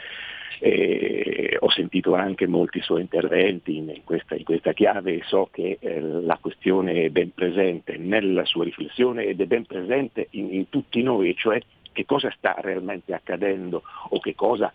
e 0.58 1.56
ho 1.60 1.70
sentito 1.70 2.14
anche 2.14 2.46
molti 2.46 2.80
suoi 2.80 3.02
interventi 3.02 3.76
in 3.76 4.00
questa, 4.04 4.34
in 4.34 4.44
questa 4.44 4.72
chiave 4.72 5.14
e 5.14 5.22
so 5.26 5.48
che 5.50 5.78
eh, 5.80 6.00
la 6.00 6.38
questione 6.40 7.04
è 7.04 7.08
ben 7.10 7.32
presente 7.34 7.96
nella 7.96 8.44
sua 8.44 8.64
riflessione 8.64 9.24
ed 9.24 9.40
è 9.40 9.46
ben 9.46 9.66
presente 9.66 10.28
in, 10.30 10.52
in 10.52 10.68
tutti 10.68 11.02
noi, 11.02 11.34
cioè 11.36 11.60
che 11.96 12.04
cosa 12.04 12.30
sta 12.36 12.54
realmente 12.58 13.14
accadendo 13.14 13.82
o 14.10 14.20
che 14.20 14.34
cosa 14.34 14.70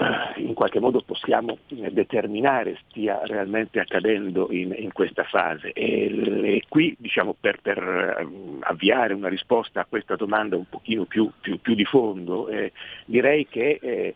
eh, 0.00 0.40
in 0.40 0.52
qualche 0.52 0.80
modo 0.80 1.00
possiamo 1.02 1.58
determinare 1.68 2.80
stia 2.88 3.20
realmente 3.22 3.78
accadendo 3.78 4.48
in, 4.50 4.74
in 4.76 4.92
questa 4.92 5.22
fase. 5.22 5.72
E, 5.72 6.56
e 6.56 6.62
qui 6.68 6.96
diciamo, 6.98 7.36
per, 7.38 7.60
per, 7.62 7.78
eh, 7.78 8.26
avviare 8.62 9.14
una 9.14 9.28
risposta 9.28 9.80
a 9.80 9.86
questa 9.88 10.16
domanda 10.16 10.56
un 10.56 10.68
pochino 10.68 11.04
più, 11.04 11.30
più, 11.40 11.60
più 11.60 11.74
di 11.74 11.84
fondo, 11.84 12.48
eh, 12.48 12.72
direi 13.04 13.46
che 13.46 13.78
eh, 13.80 14.14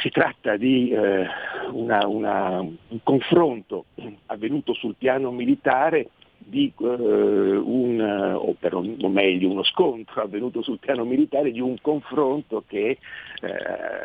si 0.00 0.08
tratta 0.08 0.56
di 0.56 0.92
eh, 0.92 1.26
una, 1.72 2.06
una, 2.06 2.60
un 2.60 3.02
confronto 3.02 3.84
avvenuto 4.26 4.72
sul 4.72 4.94
piano 4.96 5.30
militare 5.30 6.08
di 6.44 6.72
uh, 6.76 6.86
un, 6.86 8.00
o, 8.00 8.54
per, 8.58 8.74
o 8.74 9.08
meglio 9.08 9.50
uno 9.50 9.62
scontro 9.64 10.22
avvenuto 10.22 10.62
sul 10.62 10.78
piano 10.78 11.04
militare 11.04 11.50
di 11.50 11.60
un 11.60 11.80
confronto 11.80 12.64
che 12.66 12.98
eh, 13.40 13.54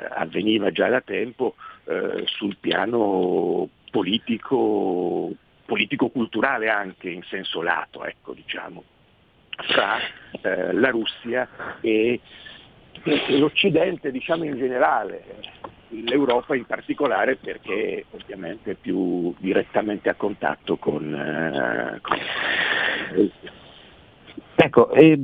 avveniva 0.10 0.72
già 0.72 0.89
da 0.89 1.01
tempo 1.01 1.56
eh, 1.86 2.24
sul 2.25 2.58
piano 2.60 3.70
politico, 3.91 5.32
politico-culturale 5.65 6.70
anche 6.70 7.10
in 7.10 7.24
senso 7.24 7.62
lato, 7.62 8.03
ecco, 8.03 8.34
diciamo, 8.34 8.84
fra 9.50 9.98
eh, 10.41 10.74
la 10.74 10.89
Russia 10.89 11.48
e, 11.82 12.20
e 13.03 13.38
l'Occidente 13.38 14.12
diciamo 14.12 14.44
in 14.44 14.58
generale 14.58 15.24
l'Europa 15.89 16.56
in 16.56 16.65
particolare 16.65 17.36
perché 17.36 18.06
ovviamente 18.12 18.75
più 18.75 19.34
direttamente 19.39 20.10
a 20.10 20.15
contatto 20.15 20.77
con... 20.77 21.13
Eh, 21.13 22.00
con... 22.01 22.17
Ecco, 24.56 24.91
eh, 24.91 25.20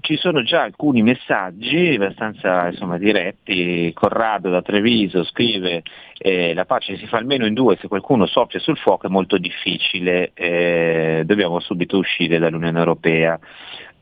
ci 0.00 0.16
sono 0.16 0.42
già 0.42 0.62
alcuni 0.62 1.02
messaggi 1.02 1.94
abbastanza 1.94 2.68
insomma, 2.68 2.98
diretti, 2.98 3.92
Corrado 3.94 4.50
da 4.50 4.62
Treviso 4.62 5.24
scrive 5.24 5.82
eh, 6.18 6.52
la 6.54 6.64
pace 6.64 6.96
si 6.96 7.06
fa 7.06 7.16
almeno 7.18 7.46
in 7.46 7.54
due, 7.54 7.78
se 7.80 7.88
qualcuno 7.88 8.26
soffia 8.26 8.58
sul 8.60 8.76
fuoco 8.76 9.06
è 9.06 9.10
molto 9.10 9.38
difficile, 9.38 10.32
eh, 10.34 11.22
dobbiamo 11.24 11.60
subito 11.60 11.96
uscire 11.96 12.38
dall'Unione 12.38 12.78
Europea. 12.78 13.38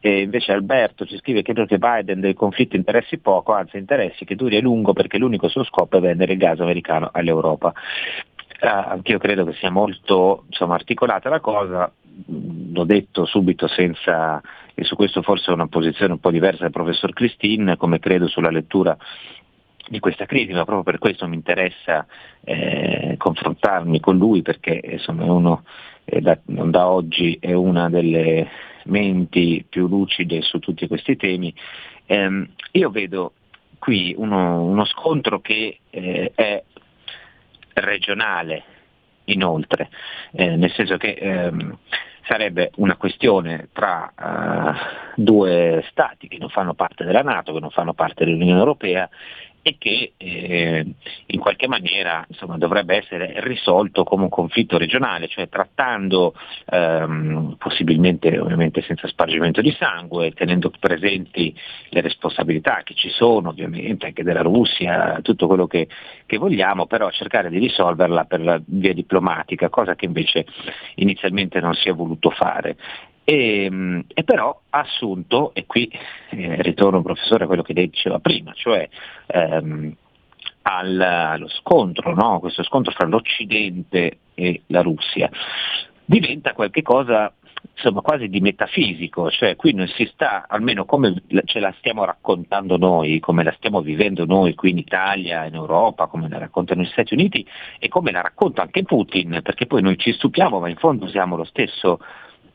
E 0.00 0.20
invece 0.20 0.52
Alberto 0.52 1.04
ci 1.04 1.16
scrive 1.18 1.42
credo 1.42 1.66
che 1.66 1.78
Biden 1.78 2.20
del 2.20 2.34
conflitto 2.34 2.76
interessi 2.76 3.18
poco, 3.18 3.52
anzi 3.52 3.78
interessi 3.78 4.24
che 4.24 4.36
duri 4.36 4.56
a 4.56 4.60
lungo 4.60 4.92
perché 4.92 5.18
l'unico 5.18 5.48
suo 5.48 5.64
scopo 5.64 5.96
è 5.96 6.00
vendere 6.00 6.32
il 6.32 6.38
gas 6.38 6.60
americano 6.60 7.10
all'Europa. 7.12 7.72
Uh, 8.60 8.66
anch'io 8.66 9.18
credo 9.18 9.44
che 9.44 9.54
sia 9.54 9.70
molto 9.70 10.44
insomma, 10.46 10.74
articolata 10.74 11.28
la 11.28 11.40
cosa, 11.40 11.92
l'ho 12.26 12.84
detto 12.84 13.24
subito 13.24 13.68
senza, 13.68 14.40
e 14.74 14.84
su 14.84 14.96
questo 14.96 15.22
forse 15.22 15.50
ho 15.50 15.54
una 15.54 15.68
posizione 15.68 16.12
un 16.12 16.20
po' 16.20 16.30
diversa 16.30 16.62
dal 16.62 16.72
professor 16.72 17.12
Christine, 17.12 17.76
come 17.76 17.98
credo 17.98 18.26
sulla 18.26 18.50
lettura 18.50 18.96
di 19.88 20.00
questa 20.00 20.26
crisi, 20.26 20.52
ma 20.52 20.64
proprio 20.64 20.82
per 20.82 20.98
questo 20.98 21.26
mi 21.26 21.36
interessa 21.36 22.06
eh, 22.44 23.14
confrontarmi 23.16 24.00
con 24.00 24.16
lui 24.16 24.42
perché 24.42 24.80
insomma, 24.84 25.24
uno 25.24 25.64
eh, 26.04 26.20
da, 26.20 26.38
da 26.44 26.88
oggi 26.88 27.38
è 27.40 27.52
una 27.52 27.88
delle 27.88 28.48
menti 28.88 29.64
più 29.68 29.86
lucide 29.86 30.42
su 30.42 30.58
tutti 30.58 30.86
questi 30.86 31.16
temi. 31.16 31.54
Eh, 32.06 32.48
io 32.72 32.90
vedo 32.90 33.32
qui 33.78 34.14
uno, 34.16 34.62
uno 34.62 34.84
scontro 34.84 35.40
che 35.40 35.78
eh, 35.90 36.32
è 36.34 36.62
regionale 37.74 38.64
inoltre, 39.24 39.90
eh, 40.32 40.56
nel 40.56 40.72
senso 40.72 40.96
che 40.96 41.12
ehm, 41.12 41.78
sarebbe 42.28 42.70
una 42.76 42.96
questione 42.96 43.68
tra 43.72 44.12
uh, 44.14 45.22
due 45.22 45.82
stati 45.90 46.28
che 46.28 46.36
non 46.38 46.50
fanno 46.50 46.74
parte 46.74 47.04
della 47.04 47.22
Nato, 47.22 47.54
che 47.54 47.60
non 47.60 47.70
fanno 47.70 47.94
parte 47.94 48.24
dell'Unione 48.24 48.58
Europea 48.58 49.08
e 49.62 49.76
che 49.78 50.12
eh, 50.16 50.86
in 51.26 51.40
qualche 51.40 51.68
maniera 51.68 52.24
insomma, 52.28 52.56
dovrebbe 52.56 52.96
essere 52.96 53.34
risolto 53.38 54.04
come 54.04 54.24
un 54.24 54.28
conflitto 54.28 54.78
regionale, 54.78 55.28
cioè 55.28 55.48
trattando 55.48 56.34
ehm, 56.70 57.56
possibilmente 57.58 58.38
ovviamente 58.38 58.82
senza 58.82 59.08
spargimento 59.08 59.60
di 59.60 59.74
sangue, 59.78 60.32
tenendo 60.32 60.70
presenti 60.78 61.54
le 61.90 62.00
responsabilità 62.00 62.82
che 62.84 62.94
ci 62.94 63.10
sono 63.10 63.50
ovviamente 63.50 64.06
anche 64.06 64.22
della 64.22 64.42
Russia, 64.42 65.18
tutto 65.22 65.46
quello 65.46 65.66
che, 65.66 65.88
che 66.26 66.38
vogliamo, 66.38 66.86
però 66.86 67.10
cercare 67.10 67.50
di 67.50 67.58
risolverla 67.58 68.24
per 68.24 68.62
via 68.66 68.94
diplomatica, 68.94 69.68
cosa 69.68 69.94
che 69.94 70.06
invece 70.06 70.46
inizialmente 70.96 71.60
non 71.60 71.74
si 71.74 71.88
è 71.88 71.92
voluto 71.92 72.30
fare. 72.30 72.76
E, 73.30 73.64
ehm, 73.64 74.04
e, 74.14 74.24
però 74.24 74.58
ha 74.70 74.78
assunto, 74.78 75.52
e 75.52 75.66
qui 75.66 75.86
eh, 76.30 76.62
ritorno 76.62 77.02
professore 77.02 77.44
a 77.44 77.46
quello 77.46 77.60
che 77.60 77.74
lei 77.74 77.90
diceva 77.90 78.20
prima, 78.20 78.54
cioè 78.54 78.88
ehm, 79.26 79.94
al, 80.62 80.98
allo 80.98 81.48
scontro, 81.48 82.14
no? 82.14 82.40
questo 82.40 82.62
scontro 82.62 82.90
fra 82.92 83.06
l'Occidente 83.06 84.20
e 84.32 84.62
la 84.68 84.80
Russia, 84.80 85.28
diventa 86.06 86.54
qualcosa 86.54 87.30
insomma, 87.74 88.00
quasi 88.00 88.28
di 88.28 88.40
metafisico, 88.40 89.30
cioè 89.30 89.56
qui 89.56 89.74
non 89.74 89.88
si 89.88 90.08
sta, 90.10 90.46
almeno 90.48 90.86
come 90.86 91.22
ce 91.44 91.60
la 91.60 91.74
stiamo 91.76 92.06
raccontando 92.06 92.78
noi, 92.78 93.20
come 93.20 93.44
la 93.44 93.52
stiamo 93.58 93.82
vivendo 93.82 94.24
noi 94.24 94.54
qui 94.54 94.70
in 94.70 94.78
Italia, 94.78 95.44
in 95.44 95.54
Europa, 95.54 96.06
come 96.06 96.30
la 96.30 96.38
raccontano 96.38 96.80
gli 96.80 96.88
Stati 96.92 97.12
Uniti 97.12 97.46
e 97.78 97.88
come 97.88 98.10
la 98.10 98.22
racconta 98.22 98.62
anche 98.62 98.84
Putin, 98.84 99.40
perché 99.42 99.66
poi 99.66 99.82
noi 99.82 99.98
ci 99.98 100.14
stupiamo, 100.14 100.60
ma 100.60 100.70
in 100.70 100.76
fondo 100.76 101.04
usiamo 101.04 101.36
lo 101.36 101.44
stesso 101.44 101.98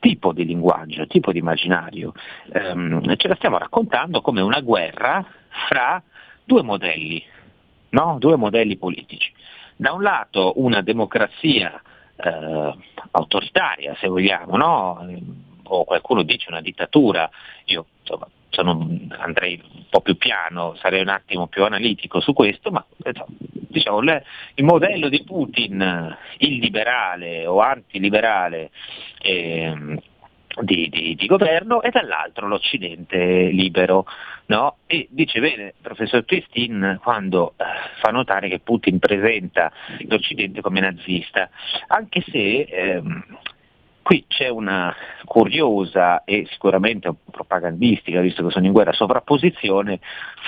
tipo 0.03 0.33
di 0.33 0.43
linguaggio, 0.43 1.07
tipo 1.07 1.31
di 1.31 1.39
immaginario. 1.39 2.12
Um, 2.51 3.15
ce 3.15 3.29
la 3.29 3.36
stiamo 3.36 3.57
raccontando 3.57 4.19
come 4.19 4.41
una 4.41 4.60
guerra 4.60 5.25
fra 5.69 6.03
due 6.43 6.62
modelli, 6.62 7.24
no? 7.91 8.17
due 8.19 8.36
modelli 8.36 8.75
politici. 8.75 9.31
Da 9.77 9.93
un 9.93 10.01
lato 10.01 10.53
una 10.57 10.81
democrazia 10.81 11.81
eh, 12.17 12.74
autoritaria, 13.12 13.95
se 13.95 14.10
vogliamo, 14.10 14.57
no? 14.57 15.07
o 15.63 15.86
qualcuno 15.86 16.24
dice 16.24 16.50
una 16.50 16.60
dittatura, 16.60 17.29
io 17.65 17.86
insomma, 18.01 18.27
sono, 18.53 18.88
andrei 19.17 19.60
un 19.63 19.86
po' 19.89 20.01
più 20.01 20.15
piano, 20.15 20.75
sarei 20.75 21.01
un 21.01 21.10
attimo 21.10 21.48
più 21.48 21.65
analitico 21.65 22.19
su 22.19 22.33
questo, 22.33 22.69
ma 22.69 22.86
diciamo, 23.51 24.00
le, 24.00 24.24
il 24.55 24.63
modello 24.63 25.10
di 25.10 25.24
Putin, 25.24 26.15
il 26.38 26.60
liberale 26.60 27.48
o 27.48 27.60
antiliberale 27.62 28.69
eh, 29.22 30.00
di, 30.61 30.87
di, 30.89 31.16
di, 31.16 31.25
governo 31.25 31.81
e 31.81 31.89
dall'altro 31.89 32.48
l'Occidente 32.48 33.18
libero. 33.48 34.05
No? 34.46 34.77
E 34.85 35.07
dice 35.09 35.39
bene 35.39 35.63
il 35.63 35.74
professor 35.81 36.24
Christine 36.25 37.00
quando 37.01 37.53
eh, 37.57 37.63
fa 38.01 38.11
notare 38.11 38.50
che 38.50 38.59
Putin 38.59 39.00
presenta 39.00 39.72
l'Occidente 40.07 40.61
come 40.61 40.79
nazista, 40.79 41.50
anche 41.87 42.24
se 42.29 42.61
ehm, 42.70 43.24
Qui 44.03 44.25
c'è 44.27 44.50
una 44.50 44.94
curiosa 45.24 46.25
e 46.25 46.46
sicuramente 46.51 47.11
propagandistica, 47.31 48.20
visto 48.20 48.46
che 48.46 48.51
sono 48.51 48.66
in 48.66 48.74
guerra, 48.74 48.92
sovrapposizione 48.92 50.00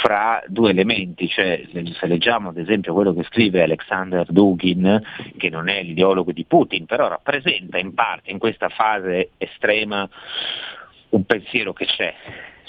fra 0.02 0.44
due 0.48 0.72
elementi, 0.72 1.30
cioè 1.30 1.64
se 1.72 2.06
leggiamo 2.06 2.50
ad 2.50 2.58
esempio 2.58 2.94
quello 2.94 3.14
che 3.14 3.24
scrive 3.24 3.64
Alexander 3.64 4.26
Dugin, 4.30 5.02
che 5.38 5.50
non 5.50 5.70
è 5.70 5.82
l'ideologo 5.84 6.34
di 6.34 6.44
Putin, 6.44 6.86
però 6.86 7.08
rappresenta 7.08 7.78
in 7.78 7.94
parte 7.94 8.30
in 8.30 8.40
questa 8.40 8.68
fase 8.68 9.32
estrema 9.38 10.08
un 11.10 11.24
pensiero 11.26 11.72
che 11.72 11.86
c'è, 11.86 12.14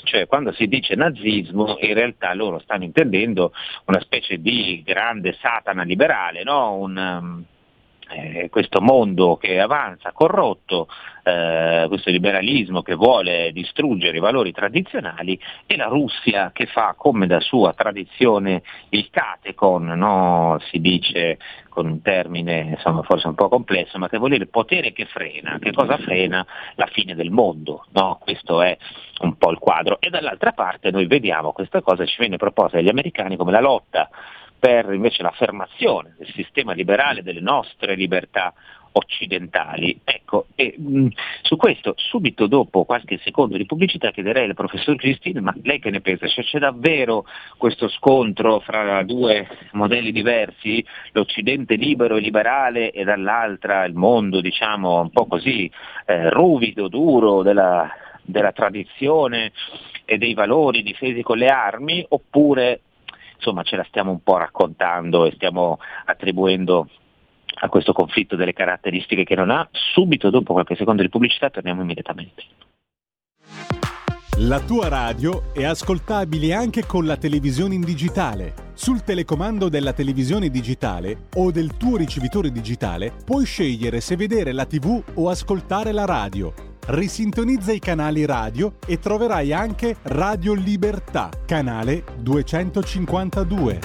cioè 0.05 0.27
quando 0.27 0.53
si 0.53 0.68
dice 0.68 0.94
nazismo 0.94 1.79
in 1.81 1.94
realtà 1.94 2.33
loro 2.33 2.61
stanno 2.61 2.85
intendendo 2.85 3.53
una 3.87 4.01
specie 4.01 4.40
di 4.40 4.83
grande 4.87 5.37
satana 5.40 5.83
liberale, 5.83 6.44
no? 6.44 6.77
un, 6.77 7.44
eh, 8.09 8.49
questo 8.51 8.81
mondo 8.81 9.37
che 9.37 9.61
avanza 9.61 10.12
corrotto, 10.12 10.88
eh, 11.25 11.87
questo 11.88 12.11
liberalismo 12.11 12.83
che 12.83 12.95
vuole 12.95 13.51
distruggere 13.53 14.16
i 14.16 14.21
valori 14.21 14.53
tradizionali 14.53 15.38
e 15.66 15.77
la 15.77 15.87
Russia 15.87 16.51
che 16.53 16.66
fa 16.66 16.95
come 16.97 17.27
da 17.27 17.40
sua 17.40 17.73
tradizione 17.73 18.62
il 18.90 19.09
catecon, 19.11 19.87
no? 19.87 20.59
si 20.71 20.81
dice 20.81 21.38
con 21.69 21.87
un 21.87 22.01
termine 22.01 22.61
insomma, 22.77 23.03
forse 23.03 23.27
un 23.27 23.35
po' 23.35 23.49
complesso, 23.49 23.99
ma 23.99 24.09
che 24.09 24.19
vuol 24.19 24.31
dire 24.31 24.47
potere 24.47 24.92
che 24.92 25.05
frena. 25.05 25.59
Che 25.59 25.73
cosa 25.73 25.99
frena? 25.99 26.47
La 26.77 26.87
fine 26.87 27.14
del 27.14 27.31
mondo. 27.31 27.85
No? 27.92 28.19
Questo 28.21 28.62
è 28.62 28.77
un 29.19 29.37
po' 29.37 29.51
il 29.51 29.59
quadro. 29.59 30.01
E 30.01 30.09
dall'altra 30.09 30.53
parte 30.53 30.90
noi 30.90 31.07
vediamo 31.07 31.53
questa 31.53 31.83
cosa 31.83 32.07
ci 32.07 32.16
viene 32.19 32.37
proposta 32.38 32.79
dagli 32.79 32.88
americani 32.88 33.37
come 33.37 33.51
la 33.51 33.61
lotta 33.61 34.09
per 34.59 34.92
invece 34.92 35.23
l'affermazione 35.23 36.14
del 36.19 36.33
sistema 36.35 36.73
liberale 36.73 37.23
delle 37.23 37.40
nostre 37.40 37.95
libertà 37.95 38.53
occidentali. 38.97 40.01
Ecco, 40.05 40.47
e, 40.55 40.75
mh, 40.77 41.09
su 41.42 41.57
questo 41.57 41.95
subito 41.97 42.47
dopo 42.47 42.85
qualche 42.85 43.19
secondo 43.23 43.57
di 43.57 43.66
pubblicità 43.66 44.11
chiederei 44.11 44.49
al 44.49 44.55
professor 44.55 44.97
Cristine, 44.97 45.40
ma 45.40 45.55
lei 45.62 45.79
che 45.79 45.90
ne 45.90 46.01
pensa? 46.01 46.27
Cioè, 46.27 46.45
c'è 46.45 46.59
davvero 46.59 47.27
questo 47.59 47.88
scontro 47.88 48.61
fra 48.61 49.03
due 49.03 49.47
modelli 49.73 50.12
diversi, 50.12 50.85
l'Occidente 51.12 51.75
libero 51.75 52.16
e 52.16 52.21
liberale 52.21 52.90
e 52.90 53.05
dall'altra 53.05 53.85
il 53.85 53.95
mondo 53.95 54.40
diciamo 54.40 55.01
un 55.01 55.11
po' 55.11 55.27
così 55.27 55.71
eh, 56.07 56.31
ruvido, 56.31 56.88
duro 56.88 57.42
della, 57.42 57.88
della 58.23 58.53
tradizione 58.53 59.53
e 60.07 60.16
dei 60.19 60.35
valori 60.35 60.83
difesi 60.83 61.23
con 61.23 61.37
le 61.37 61.49
armi, 61.49 62.05
oppure 62.09 62.81
insomma 63.37 63.62
ce 63.62 63.77
la 63.77 63.85
stiamo 63.88 64.11
un 64.11 64.22
po' 64.22 64.37
raccontando 64.37 65.25
e 65.25 65.33
stiamo 65.33 65.79
attribuendo 66.05 66.88
a 67.59 67.68
questo 67.68 67.92
conflitto 67.92 68.37
delle 68.37 68.53
caratteristiche 68.53 69.25
che 69.25 69.35
non 69.35 69.51
ha. 69.51 69.66
Subito 69.70 70.31
dopo 70.31 70.53
qualche 70.53 70.77
secondo 70.77 71.03
di 71.03 71.09
pubblicità 71.09 71.51
torniamo 71.51 71.83
immediatamente. 71.83 72.44
La 74.40 74.61
tua 74.61 74.88
radio 74.88 75.55
è 75.55 75.64
ascoltabile 75.64 76.53
anche 76.53 76.85
con 76.85 77.07
la 77.07 77.16
televisione 77.16 77.75
in 77.75 77.81
digitale. 77.81 78.53
Sul 78.75 79.03
telecomando 79.03 79.70
della 79.70 79.94
televisione 79.94 80.51
digitale 80.51 81.29
o 81.37 81.51
del 81.51 81.79
tuo 81.79 81.96
ricevitore 81.96 82.51
digitale 82.51 83.14
puoi 83.25 83.46
scegliere 83.46 84.03
se 84.03 84.14
vedere 84.14 84.53
la 84.53 84.66
TV 84.66 85.03
o 85.14 85.31
ascoltare 85.31 85.90
la 85.92 86.05
radio 86.05 86.65
risintonizza 86.87 87.72
i 87.72 87.79
canali 87.79 88.25
radio 88.25 88.77
e 88.87 88.99
troverai 88.99 89.53
anche 89.53 89.96
Radio 90.03 90.55
Libertà, 90.55 91.31
canale 91.44 92.05
252. 92.18 93.81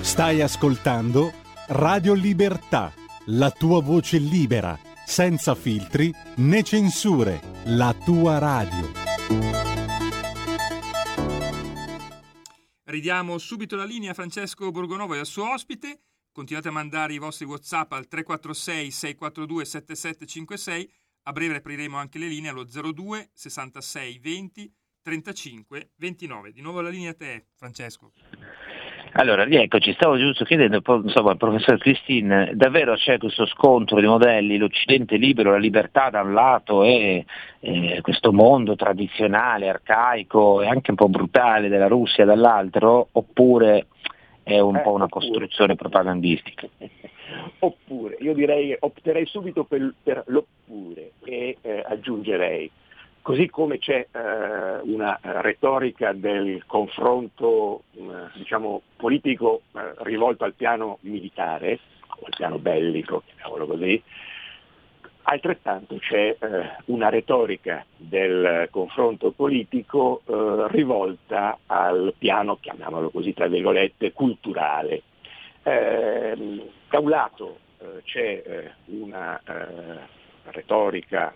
Stai 0.00 0.42
ascoltando 0.42 1.32
Radio 1.68 2.14
Libertà, 2.14 2.92
la 3.26 3.50
tua 3.50 3.80
voce 3.82 4.18
libera, 4.18 4.78
senza 5.04 5.56
filtri 5.56 6.14
né 6.36 6.62
censure, 6.62 7.40
la 7.64 7.92
tua 8.04 8.38
radio. 8.38 8.92
Ridiamo 12.84 13.38
subito 13.38 13.74
la 13.74 13.84
linea 13.84 14.12
a 14.12 14.14
Francesco 14.14 14.70
Borgonovo 14.70 15.14
e 15.14 15.18
al 15.18 15.26
suo 15.26 15.50
ospite 15.52 15.98
continuate 16.34 16.66
a 16.66 16.72
mandare 16.72 17.12
i 17.12 17.18
vostri 17.18 17.46
WhatsApp 17.46 17.92
al 17.92 18.08
346 18.08 18.90
642 18.90 19.64
7756. 19.64 20.92
A 21.26 21.32
breve 21.32 21.56
apriremo 21.56 21.96
anche 21.96 22.18
le 22.18 22.26
linee 22.26 22.50
allo 22.50 22.64
02 22.64 23.30
66 23.32 24.18
20 24.18 24.72
35 25.00 25.90
29. 25.96 26.50
Di 26.50 26.60
nuovo 26.60 26.80
la 26.80 26.88
linea 26.88 27.10
a 27.10 27.14
te, 27.14 27.46
Francesco. 27.56 28.10
Allora, 29.12 29.44
rieccoci, 29.44 29.92
stavo 29.92 30.18
giusto 30.18 30.44
chiedendo 30.44 30.82
insomma, 31.04 31.30
al 31.30 31.36
professor 31.36 31.78
Cristin, 31.78 32.50
davvero 32.54 32.96
c'è 32.96 33.16
questo 33.18 33.46
scontro 33.46 34.00
di 34.00 34.06
modelli, 34.06 34.56
l'Occidente 34.56 35.14
libero, 35.16 35.52
la 35.52 35.58
libertà 35.58 36.10
da 36.10 36.22
un 36.22 36.32
lato 36.32 36.82
e, 36.82 37.24
e 37.60 38.00
questo 38.02 38.32
mondo 38.32 38.74
tradizionale, 38.74 39.68
arcaico 39.68 40.62
e 40.62 40.66
anche 40.66 40.90
un 40.90 40.96
po' 40.96 41.08
brutale 41.08 41.68
della 41.68 41.86
Russia 41.86 42.24
dall'altro, 42.24 43.10
oppure 43.12 43.86
è 44.44 44.60
un 44.60 44.76
eh, 44.76 44.82
po' 44.82 44.92
una 44.92 45.04
oppure. 45.04 45.26
costruzione 45.26 45.74
propagandistica? 45.74 46.68
oppure, 47.58 48.16
io 48.20 48.32
direi, 48.34 48.76
opterei 48.78 49.26
subito 49.26 49.64
per, 49.64 49.92
per 50.00 50.22
l'oppure 50.26 51.12
e 51.24 51.58
eh, 51.60 51.84
aggiungerei 51.84 52.70
Così 53.24 53.48
come 53.48 53.78
c'è 53.78 54.06
eh, 54.12 54.80
una 54.82 55.18
retorica 55.22 56.12
del 56.12 56.62
confronto 56.66 57.84
eh, 57.94 58.02
diciamo, 58.34 58.82
politico 58.96 59.62
eh, 59.72 59.94
rivolto 60.00 60.44
al 60.44 60.52
piano 60.52 60.98
militare, 61.00 61.78
o 62.06 62.26
al 62.26 62.34
piano 62.36 62.58
bellico, 62.58 63.22
chiamiamolo 63.24 63.64
così, 63.66 64.02
altrettanto 65.24 65.96
c'è 65.98 66.36
eh, 66.38 66.76
una 66.86 67.08
retorica 67.08 67.84
del 67.96 68.68
confronto 68.70 69.30
politico 69.30 70.22
eh, 70.26 70.66
rivolta 70.68 71.58
al 71.66 72.14
piano, 72.16 72.58
chiamiamolo 72.60 73.10
così, 73.10 73.32
tra 73.32 73.46
virgolette, 73.46 74.12
culturale. 74.12 75.02
Ehm, 75.62 76.62
da 76.88 76.98
un 76.98 77.08
lato 77.08 77.58
eh, 77.78 78.02
c'è 78.04 78.72
una 78.86 79.40
retorica 80.44 81.34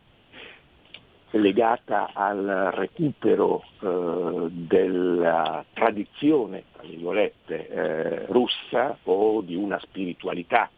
legata 1.32 2.10
al 2.12 2.70
recupero 2.74 3.62
eh, 3.80 4.46
della 4.50 5.64
tradizione, 5.72 6.64
tra 6.72 6.82
virgolette, 6.86 7.68
eh, 7.68 8.26
russa 8.26 8.96
o 9.04 9.42
di 9.42 9.54
una 9.54 9.78
spiritualità 9.78 10.68
eh, 10.68 10.77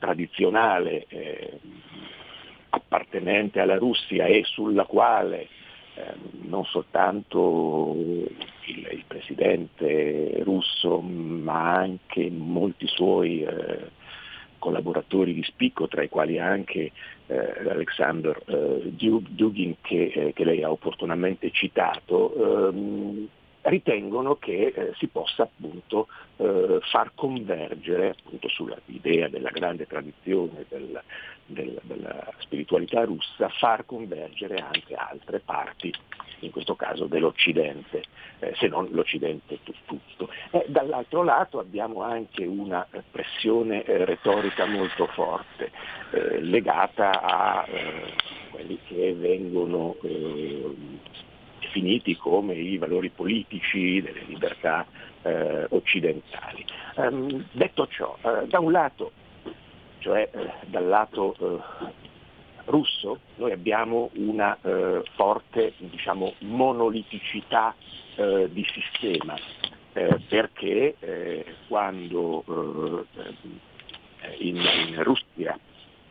tradizionale 0.00 1.04
eh, 1.08 1.60
appartenente 2.70 3.60
alla 3.60 3.76
Russia 3.76 4.24
e 4.24 4.42
sulla 4.44 4.84
quale 4.84 5.48
ehm, 5.94 6.48
non 6.48 6.64
soltanto 6.64 7.94
il, 8.64 8.88
il, 8.90 9.04
presidente 9.06 10.40
russo 10.42 11.00
ma 11.00 11.74
anche 11.74 12.28
molti 12.30 12.86
suoi 12.88 13.42
eh, 13.42 13.98
collaboratori 14.58 15.34
di 15.34 15.42
spicco, 15.42 15.88
tra 15.88 16.02
i 16.02 16.08
quali 16.08 16.38
anche 16.38 16.92
eh, 17.26 17.68
Alexander 17.68 18.40
eh, 18.46 18.92
Dugin 18.92 19.76
che, 19.80 20.12
eh, 20.14 20.32
che, 20.32 20.44
lei 20.44 20.62
ha 20.62 20.70
opportunamente 20.70 21.50
citato, 21.50 22.68
ehm, 22.68 23.28
ritengono 23.62 24.36
che 24.36 24.72
eh, 24.74 24.92
si 24.96 25.06
possa 25.08 25.42
appunto 25.42 26.08
eh, 26.36 26.78
far 26.90 27.12
convergere 27.14 28.10
appunto 28.10 28.48
sull'idea 28.48 29.28
della 29.28 29.50
grande 29.50 29.86
tradizione 29.86 30.64
del, 30.68 31.00
del, 31.44 31.78
della 31.82 32.32
spiritualità 32.38 33.04
russa, 33.04 33.48
far 33.48 33.84
convergere 33.84 34.56
anche 34.56 34.94
altre 34.94 35.40
parti, 35.40 35.92
in 36.40 36.50
questo 36.50 36.74
caso 36.74 37.06
dell'Occidente, 37.06 38.02
eh, 38.38 38.54
se 38.56 38.68
non 38.68 38.88
l'Occidente 38.92 39.58
tutto. 39.84 40.30
Eh, 40.52 40.64
dall'altro 40.68 41.22
lato 41.22 41.58
abbiamo 41.58 42.02
anche 42.02 42.44
una 42.44 42.86
pressione 43.10 43.84
eh, 43.84 44.04
retorica 44.04 44.64
molto 44.64 45.06
forte, 45.08 45.70
eh, 46.12 46.40
legata 46.40 47.20
a 47.20 47.66
quelli 48.50 48.78
che 48.86 49.14
vengono 49.14 49.96
definiti 51.70 52.16
come 52.16 52.54
i 52.54 52.76
valori 52.76 53.10
politici 53.10 54.02
delle 54.02 54.24
libertà 54.26 54.84
eh, 55.22 55.66
occidentali. 55.70 56.64
Um, 56.96 57.46
detto 57.52 57.86
ciò, 57.86 58.16
eh, 58.22 58.46
da 58.48 58.58
un 58.58 58.72
lato, 58.72 59.12
cioè 59.98 60.28
eh, 60.32 60.50
dal 60.66 60.86
lato 60.86 61.36
eh, 61.38 61.92
russo, 62.64 63.20
noi 63.36 63.52
abbiamo 63.52 64.10
una 64.14 64.58
eh, 64.60 65.02
forte 65.14 65.74
diciamo, 65.78 66.34
monoliticità 66.40 67.74
di 68.20 68.66
sistema, 68.74 69.34
perché 70.28 70.94
quando 71.68 73.06
in, 74.40 74.56
in 74.56 75.02
Russia 75.02 75.58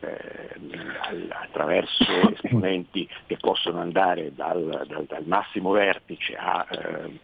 eh, 0.00 1.28
attraverso 1.28 2.04
esponenti 2.42 3.08
che 3.26 3.36
possono 3.36 3.80
andare 3.80 4.32
dal, 4.34 4.84
dal, 4.86 5.04
dal 5.04 5.24
massimo 5.26 5.70
vertice 5.70 6.34
a 6.36 6.66
eh, 6.70 7.18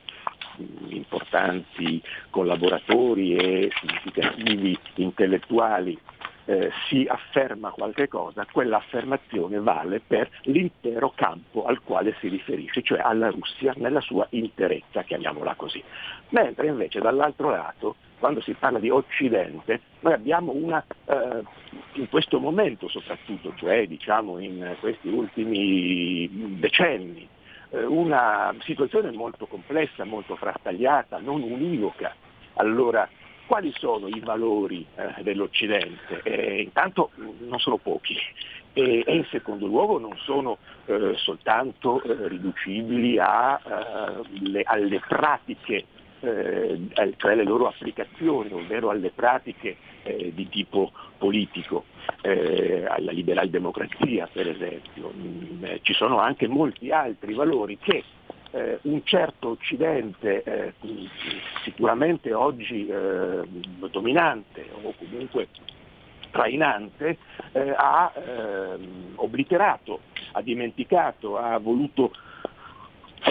importanti 0.89 2.03
collaboratori 2.31 3.37
e 3.37 3.71
significativi 3.79 4.79
intellettuali 4.95 5.99
eh, 6.47 6.71
si 6.89 7.05
afferma 7.09 7.71
qualche 7.71 8.09
cosa, 8.09 8.47
quell'affermazione 8.51 9.59
vale 9.61 10.01
per 10.01 10.31
l'intero 10.43 11.13
campo 11.15 11.65
al 11.67 11.83
quale 11.83 12.15
si 12.21 12.29
riferisce, 12.29 12.83
cioè 12.83 13.01
alla 13.01 13.31
Russia 13.31 13.75
nella 13.77 14.01
sua 14.01 14.27
interezza, 14.31 15.03
chiamiamola 15.03 15.55
così. 15.55 15.83
Mentre 16.31 16.69
invece 16.69 17.01
dall'altro 17.01 17.51
lato, 17.51 17.97
quando 18.19 18.41
si 18.41 18.53
parla 18.55 18.79
di 18.79 18.91
Occidente, 18.91 19.81
noi 20.01 20.13
abbiamo 20.13 20.53
una, 20.53 20.85
eh, 21.07 21.43
in 21.95 22.09
questo 22.09 22.39
momento 22.41 22.89
soprattutto, 22.89 23.53
cioè 23.57 23.87
diciamo 23.87 24.39
in 24.39 24.77
questi 24.81 25.09
ultimi 25.09 26.59
decenni, 26.59 27.29
eh, 27.71 27.85
una 27.85 28.55
situazione 28.61 29.11
molto 29.11 29.47
complessa, 29.47 30.05
molto 30.05 30.37
frastagliata, 30.37 31.19
non 31.19 31.43
univoca. 31.43 32.15
Allora 32.55 33.09
quali 33.47 33.73
sono 33.77 34.09
i 34.09 34.21
valori 34.21 34.85
eh, 34.97 35.23
dell'Occidente? 35.23 36.21
Eh, 36.25 36.63
intanto 36.63 37.11
non 37.17 37.61
sono 37.61 37.77
pochi 37.77 38.17
e, 38.73 39.03
e, 39.07 39.15
in 39.15 39.25
secondo 39.31 39.67
luogo 39.67 39.99
non 39.99 40.17
sono 40.19 40.59
eh, 40.85 41.15
soltanto 41.17 42.03
eh, 42.03 42.29
riducibili 42.29 43.19
a, 43.19 43.59
eh, 43.65 44.49
le, 44.49 44.63
alle 44.65 45.01
pratiche, 45.01 45.87
eh, 46.21 46.81
cioè 47.17 47.33
alle 47.33 47.45
loro 47.45 47.69
applicazioni, 47.69 48.53
ovvero 48.53 48.91
alle 48.91 49.11
pratiche 49.11 49.77
di 50.07 50.49
tipo 50.49 50.93
politico, 51.19 51.87
alla 52.23 53.11
liberal 53.11 53.49
democrazia 53.49 54.29
per 54.33 54.49
esempio. 54.49 55.13
Mm, 55.13 55.65
ci 55.83 55.95
sono 55.95 56.21
anche 56.21 56.47
molti 56.47 56.93
altri 56.93 57.35
valori 57.35 57.77
che 57.79 58.05
eh, 58.57 58.79
un 58.83 59.03
certo 59.05 59.49
Occidente 59.51 60.43
eh, 60.43 60.73
sicuramente 61.63 62.33
oggi 62.33 62.87
eh, 62.87 63.43
dominante 63.91 64.67
o 64.83 64.95
comunque 64.97 65.49
trainante 66.31 67.19
eh, 67.53 67.75
ha 67.77 68.13
ehm, 68.15 69.13
obliterato, 69.17 70.01
ha 70.33 70.43
dimenticato, 70.43 71.37
ha 71.39 71.59
voluto 71.59 72.13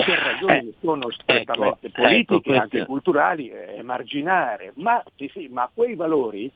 per 0.03 0.19
ragioni 0.19 0.59
che 0.59 0.73
sono 0.81 1.09
strettamente 1.11 1.87
ecco, 1.87 2.01
politiche, 2.01 2.51
ecco, 2.51 2.61
anche 2.61 2.85
culturali, 2.85 3.51
emarginare, 3.51 4.73
ma, 4.75 5.03
sì, 5.15 5.29
sì, 5.33 5.47
ma 5.49 5.69
quei 5.73 5.95
valori 5.95 6.51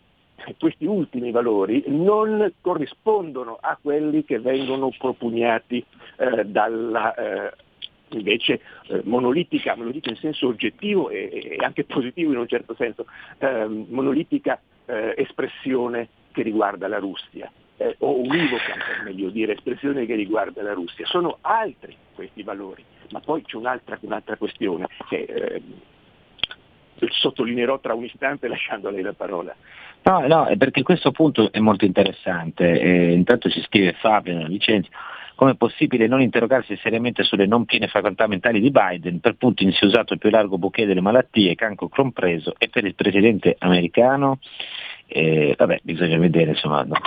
questi 0.58 0.86
ultimi 0.86 1.32
valori 1.32 1.84
non 1.88 2.54
corrispondono 2.62 3.58
a 3.60 3.78
quelli 3.82 4.24
che 4.24 4.40
vengono 4.40 4.90
propugnati 4.98 5.84
eh, 6.16 6.46
dalla 6.46 7.14
eh, 7.14 7.52
invece 8.12 8.62
eh, 8.88 9.02
monolitica, 9.04 9.76
monolitica 9.76 10.10
in 10.10 10.16
senso 10.16 10.48
oggettivo 10.48 11.10
e, 11.10 11.58
e, 11.60 11.64
anche 11.64 11.84
positivo 11.84 12.32
in 12.32 12.40
un 12.40 12.48
certo 12.48 12.74
senso, 12.76 13.06
eh, 13.38 13.68
monolitica 13.68 14.60
eh, 14.86 15.14
espressione 15.18 16.08
che 16.32 16.42
riguarda 16.42 16.88
la 16.88 17.00
Russia, 17.00 17.52
eh, 17.80 17.96
o 18.00 18.20
univoca 18.20 18.74
per 18.74 19.04
meglio 19.06 19.30
dire, 19.30 19.54
espressione 19.54 20.06
che 20.06 20.16
riguarda 20.16 20.62
la 20.62 20.74
Russia. 20.74 21.06
Sono 21.06 21.38
altri 21.42 21.96
questi 22.14 22.44
valori, 22.44 22.84
ma 23.12 23.22
poi 23.22 23.42
c'è 23.44 23.56
un'altra, 23.56 23.98
un'altra 24.02 24.36
questione 24.36 24.88
che 25.08 25.24
ehm, 25.24 27.08
sottolineerò 27.10 27.80
tra 27.80 27.94
un 27.94 28.04
istante 28.04 28.48
lasciando 28.48 28.90
a 28.90 28.92
lei 28.92 29.02
la 29.02 29.14
parola. 29.14 29.56
No, 30.04 30.28
no, 30.28 30.50
perché 30.58 30.84
questo 30.84 31.12
punto 31.12 31.52
è 31.52 31.60
molto 31.60 31.86
interessante. 31.86 32.80
Eh, 32.80 33.14
intanto 33.14 33.50
ci 33.50 33.62
scrive 33.62 33.94
Fabio 33.94 34.34
nella 34.34 34.48
licenza 34.48 34.90
come 35.40 35.52
è 35.52 35.56
possibile 35.56 36.06
non 36.06 36.20
interrogarsi 36.20 36.76
seriamente 36.84 37.24
sulle 37.24 37.46
non 37.46 37.64
piene 37.64 37.88
facoltà 37.88 38.28
mentali 38.28 38.60
di 38.60 38.72
Biden, 38.72 39.22
per 39.22 39.38
Putin 39.38 39.72
si 39.72 39.86
è 39.86 39.88
usato 39.88 40.12
il 40.12 40.20
più 40.20 40.30
largo 40.30 40.58
bouquet 40.58 40.86
delle 40.86 41.00
malattie, 41.00 41.56
cancro 41.56 41.88
compreso, 41.88 42.56
e 42.58 42.68
per 42.68 42.84
il 42.84 42.94
presidente 42.94 43.56
americano? 43.58 44.40
Eh, 45.08 45.56
vabbè, 45.58 45.80
bisogna 45.82 46.18
vedere 46.18 46.50
insomma, 46.50 46.84
no, 46.84 46.98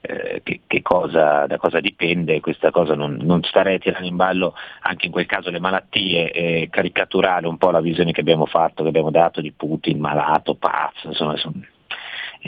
eh, 0.00 0.40
che, 0.42 0.60
che 0.66 0.80
cosa, 0.80 1.44
da 1.44 1.58
cosa 1.58 1.80
dipende, 1.80 2.40
questa 2.40 2.70
cosa 2.70 2.94
non, 2.94 3.18
non 3.20 3.42
starei 3.42 3.78
tirando 3.78 4.08
in 4.08 4.16
ballo 4.16 4.54
anche 4.80 5.04
in 5.04 5.12
quel 5.12 5.26
caso 5.26 5.50
le 5.50 5.60
malattie, 5.60 6.30
eh, 6.30 6.68
caricaturale 6.70 7.46
un 7.46 7.58
po' 7.58 7.70
la 7.70 7.82
visione 7.82 8.12
che 8.12 8.22
abbiamo 8.22 8.46
fatto, 8.46 8.84
che 8.84 8.88
abbiamo 8.88 9.10
dato 9.10 9.42
di 9.42 9.52
Putin, 9.52 10.00
malato, 10.00 10.54
pazzo, 10.54 11.08
insomma 11.08 11.34
eh, 11.34 11.71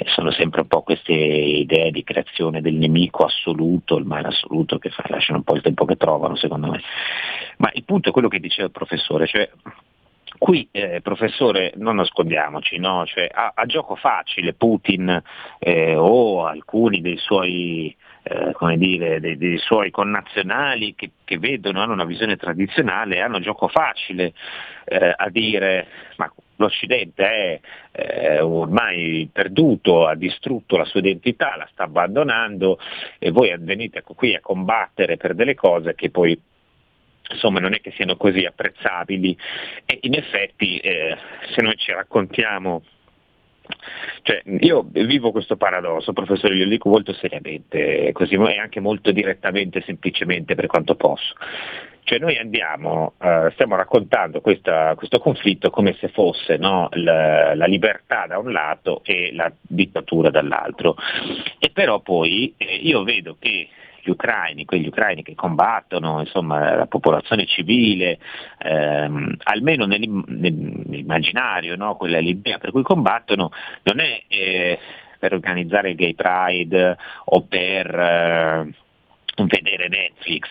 sono 0.07 0.30
sempre 0.33 0.62
un 0.62 0.66
po' 0.66 0.83
queste 0.83 1.12
idee 1.12 1.90
di 1.90 2.02
creazione 2.02 2.61
del 2.61 2.74
nemico 2.74 3.24
assoluto, 3.24 3.96
il 3.96 4.04
male 4.04 4.28
assoluto 4.28 4.78
che 4.78 4.90
fa, 4.90 5.04
lasciano 5.09 5.38
un 5.38 5.44
po' 5.44 5.54
il 5.54 5.62
tempo 5.62 5.85
che 5.85 5.96
trovano 5.96 6.37
secondo 6.37 6.70
me. 6.70 6.80
Ma 7.59 7.70
il 7.72 7.85
punto 7.85 8.09
è 8.09 8.12
quello 8.12 8.28
che 8.28 8.40
diceva 8.40 8.66
il 8.66 8.72
professore, 8.72 9.26
cioè 9.26 9.48
Qui, 10.37 10.68
eh, 10.72 11.00
professore, 11.00 11.72
non 11.76 11.96
nascondiamoci, 11.96 12.78
no? 12.78 13.07
cioè, 13.07 13.28
a, 13.33 13.52
a, 13.54 13.66
gioco 13.66 13.94
facile 13.94 14.52
Putin 14.52 15.22
eh, 15.59 15.94
o 15.94 16.44
alcuni 16.44 17.00
dei 17.00 17.16
suoi, 17.18 17.94
eh, 18.24 18.76
dire, 18.76 19.20
dei, 19.20 19.38
dei 19.38 19.59
suoi 19.59 19.92
connazionali 19.92 20.94
che, 20.96 21.12
che, 21.24 21.38
vedono, 21.38 21.80
hanno 21.80 21.92
una 21.92 22.04
visione 22.04 22.37
tradizionale, 22.37 23.20
hanno 23.20 23.38
gioco 23.38 23.68
facile 23.68 24.35
eh, 24.85 25.14
a 25.16 25.30
dire 25.30 25.87
ma 26.16 26.30
l'Occidente 26.56 27.24
è 27.24 27.60
eh, 27.92 28.40
ormai 28.40 29.28
perduto, 29.32 30.06
ha 30.06 30.14
distrutto 30.14 30.76
la 30.76 30.84
sua 30.84 31.00
identità, 31.00 31.56
la 31.56 31.68
sta 31.72 31.84
abbandonando 31.84 32.78
e 33.18 33.30
voi 33.30 33.54
venite 33.58 34.02
qui 34.02 34.34
a 34.34 34.40
combattere 34.40 35.16
per 35.16 35.34
delle 35.34 35.54
cose 35.54 35.94
che 35.94 36.10
poi 36.10 36.40
insomma 37.30 37.58
non 37.58 37.72
è 37.72 37.80
che 37.80 37.90
siano 37.92 38.16
così 38.16 38.44
apprezzabili 38.44 39.36
e 39.86 39.98
in 40.02 40.14
effetti 40.14 40.78
eh, 40.78 41.16
se 41.54 41.62
noi 41.62 41.76
ci 41.76 41.90
raccontiamo 41.92 42.82
cioè, 44.22 44.42
io 44.60 44.86
vivo 44.90 45.30
questo 45.30 45.56
paradosso, 45.56 46.12
professore, 46.12 46.54
io 46.54 46.64
lo 46.64 46.70
dico 46.70 46.90
molto 46.90 47.14
seriamente 47.14 48.10
così, 48.12 48.34
e 48.34 48.58
anche 48.58 48.80
molto 48.80 49.10
direttamente, 49.10 49.82
semplicemente 49.82 50.54
per 50.54 50.66
quanto 50.66 50.94
posso. 50.96 51.34
Cioè 52.04 52.18
noi 52.18 52.36
andiamo, 52.38 53.14
uh, 53.18 53.50
stiamo 53.52 53.76
raccontando 53.76 54.40
questa, 54.42 54.94
questo 54.94 55.18
conflitto 55.18 55.70
come 55.70 55.96
se 55.98 56.08
fosse 56.08 56.58
no, 56.58 56.88
la, 56.92 57.54
la, 57.54 57.64
libertà 57.64 58.26
da 58.26 58.38
un 58.38 58.52
lato 58.52 59.00
e 59.04 59.32
la 59.32 59.50
dittatura 59.60 60.28
dall'altro. 60.28 60.96
E 61.58 61.70
però 61.72 62.00
poi 62.00 62.54
eh, 62.58 62.76
io 62.76 63.02
vedo 63.04 63.36
che 63.38 63.68
gli 64.04 64.10
ucraini, 64.10 64.66
quegli 64.66 64.86
ucraini 64.86 65.22
che 65.22 65.34
combattono, 65.34 66.20
insomma 66.20 66.76
la 66.76 66.84
popolazione 66.86 67.46
civile, 67.46 68.18
ehm, 68.58 69.36
almeno 69.44 69.86
nell'immaginario, 69.86 71.74
no? 71.76 71.96
quella 71.96 72.18
l'idea 72.18 72.58
per 72.58 72.70
cui 72.70 72.82
combattono, 72.82 73.50
non 73.84 74.00
è 74.00 74.24
eh, 74.28 74.78
per 75.18 75.32
organizzare 75.32 75.88
il 75.90 75.96
gay 75.96 76.14
pride 76.14 76.98
o 77.24 77.40
per 77.44 77.94
eh, 77.94 78.74
vedere 79.42 79.88
Netflix, 79.88 80.49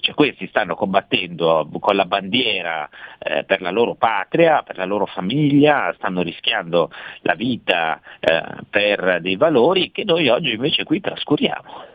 cioè 0.00 0.14
questi 0.14 0.46
stanno 0.48 0.74
combattendo 0.74 1.68
con 1.80 1.96
la 1.96 2.04
bandiera 2.04 2.88
eh, 3.18 3.44
per 3.44 3.62
la 3.62 3.70
loro 3.70 3.94
patria, 3.94 4.62
per 4.62 4.76
la 4.76 4.84
loro 4.84 5.06
famiglia, 5.06 5.92
stanno 5.96 6.22
rischiando 6.22 6.90
la 7.22 7.34
vita 7.34 8.00
eh, 8.20 8.42
per 8.68 9.20
dei 9.20 9.36
valori 9.36 9.90
che 9.90 10.04
noi 10.04 10.28
oggi 10.28 10.52
invece 10.52 10.84
qui 10.84 11.00
trascuriamo. 11.00 11.94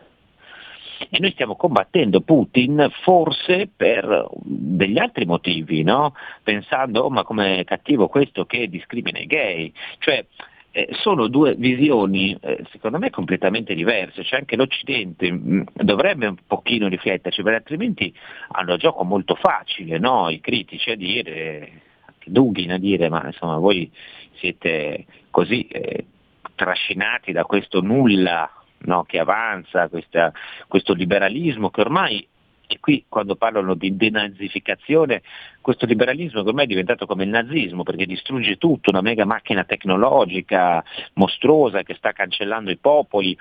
E 1.10 1.18
noi 1.18 1.32
stiamo 1.32 1.56
combattendo 1.56 2.20
Putin 2.20 2.88
forse 3.02 3.68
per 3.74 4.28
degli 4.44 4.98
altri 4.98 5.26
motivi, 5.26 5.82
no? 5.82 6.14
pensando 6.42 7.02
oh, 7.02 7.10
ma 7.10 7.24
come 7.24 7.64
cattivo 7.64 8.08
questo 8.08 8.44
che 8.44 8.68
discrimina 8.68 9.18
i 9.18 9.26
gay. 9.26 9.72
Cioè, 9.98 10.24
eh, 10.72 10.88
sono 11.00 11.28
due 11.28 11.54
visioni 11.54 12.36
eh, 12.40 12.64
secondo 12.70 12.98
me 12.98 13.10
completamente 13.10 13.74
diverse, 13.74 14.24
cioè 14.24 14.40
anche 14.40 14.56
l'Occidente 14.56 15.30
mh, 15.30 15.54
mm, 15.54 15.62
dovrebbe 15.74 16.26
un 16.26 16.36
pochino 16.46 16.88
rifletterci, 16.88 17.42
perché 17.42 17.58
altrimenti 17.58 18.12
hanno 18.52 18.76
gioco 18.76 19.04
molto 19.04 19.34
facile 19.34 19.98
no? 19.98 20.30
i 20.30 20.40
critici 20.40 20.90
a 20.90 20.96
dire, 20.96 21.82
anche 22.06 22.30
Dugin 22.30 22.72
a 22.72 22.78
dire 22.78 23.08
ma 23.08 23.26
insomma 23.26 23.58
voi 23.58 23.90
siete 24.38 25.04
così 25.30 25.66
eh, 25.68 26.06
trascinati 26.54 27.32
da 27.32 27.44
questo 27.44 27.80
nulla 27.80 28.50
no, 28.84 29.04
che 29.04 29.18
avanza, 29.18 29.88
questa, 29.88 30.32
questo 30.66 30.94
liberalismo 30.94 31.70
che 31.70 31.80
ormai 31.80 32.26
e 32.72 32.80
qui 32.80 33.04
quando 33.06 33.36
parlano 33.36 33.74
di 33.74 33.94
denazificazione, 33.96 35.22
questo 35.60 35.84
liberalismo 35.84 36.40
ormai 36.40 36.64
è 36.64 36.68
diventato 36.68 37.04
come 37.06 37.24
il 37.24 37.28
nazismo 37.28 37.82
perché 37.82 38.06
distrugge 38.06 38.56
tutto, 38.56 38.88
una 38.88 39.02
mega 39.02 39.26
macchina 39.26 39.64
tecnologica 39.64 40.82
mostruosa 41.14 41.82
che 41.82 41.94
sta 41.94 42.12
cancellando 42.12 42.70
i 42.70 42.78
popoli, 42.78 43.36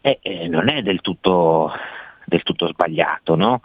e, 0.00 0.18
e 0.22 0.46
non 0.46 0.68
è 0.68 0.82
del 0.82 1.00
tutto, 1.00 1.72
del 2.24 2.44
tutto 2.44 2.68
sbagliato, 2.68 3.34
no? 3.34 3.60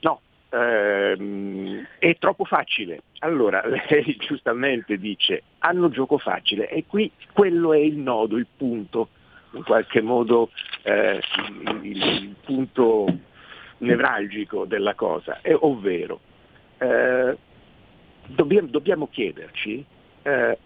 No, 0.00 0.20
ehm, 0.48 1.86
è 1.98 2.16
troppo 2.18 2.46
facile. 2.46 3.02
Allora, 3.18 3.62
lei 3.68 4.16
giustamente 4.18 4.96
dice, 4.96 5.42
hanno 5.58 5.90
gioco 5.90 6.16
facile 6.16 6.70
e 6.70 6.84
qui 6.86 7.10
quello 7.34 7.74
è 7.74 7.78
il 7.78 7.98
nodo, 7.98 8.38
il 8.38 8.46
punto 8.56 9.08
in 9.54 9.62
qualche 9.62 10.00
modo 10.00 10.50
eh, 10.82 11.20
il, 11.82 11.96
il, 11.96 12.34
punto 12.44 13.06
nevralgico 13.78 14.64
della 14.64 14.94
cosa, 14.94 15.38
è, 15.40 15.54
ovvero 15.58 16.20
eh, 16.78 17.36
dobbiamo, 18.26 18.68
dobbiamo, 18.68 19.08
chiederci 19.08 19.84
eh, 20.22 20.58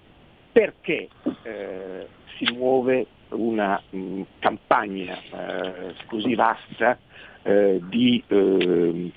perché 0.52 1.08
eh, 1.42 2.06
si 2.36 2.52
muove 2.52 3.06
una 3.30 3.80
mh, 3.90 3.98
mm, 3.98 4.22
campagna 4.38 5.18
eh, 5.18 5.94
così 6.06 6.34
vasta 6.34 6.98
eh, 7.42 7.80
di 7.82 9.12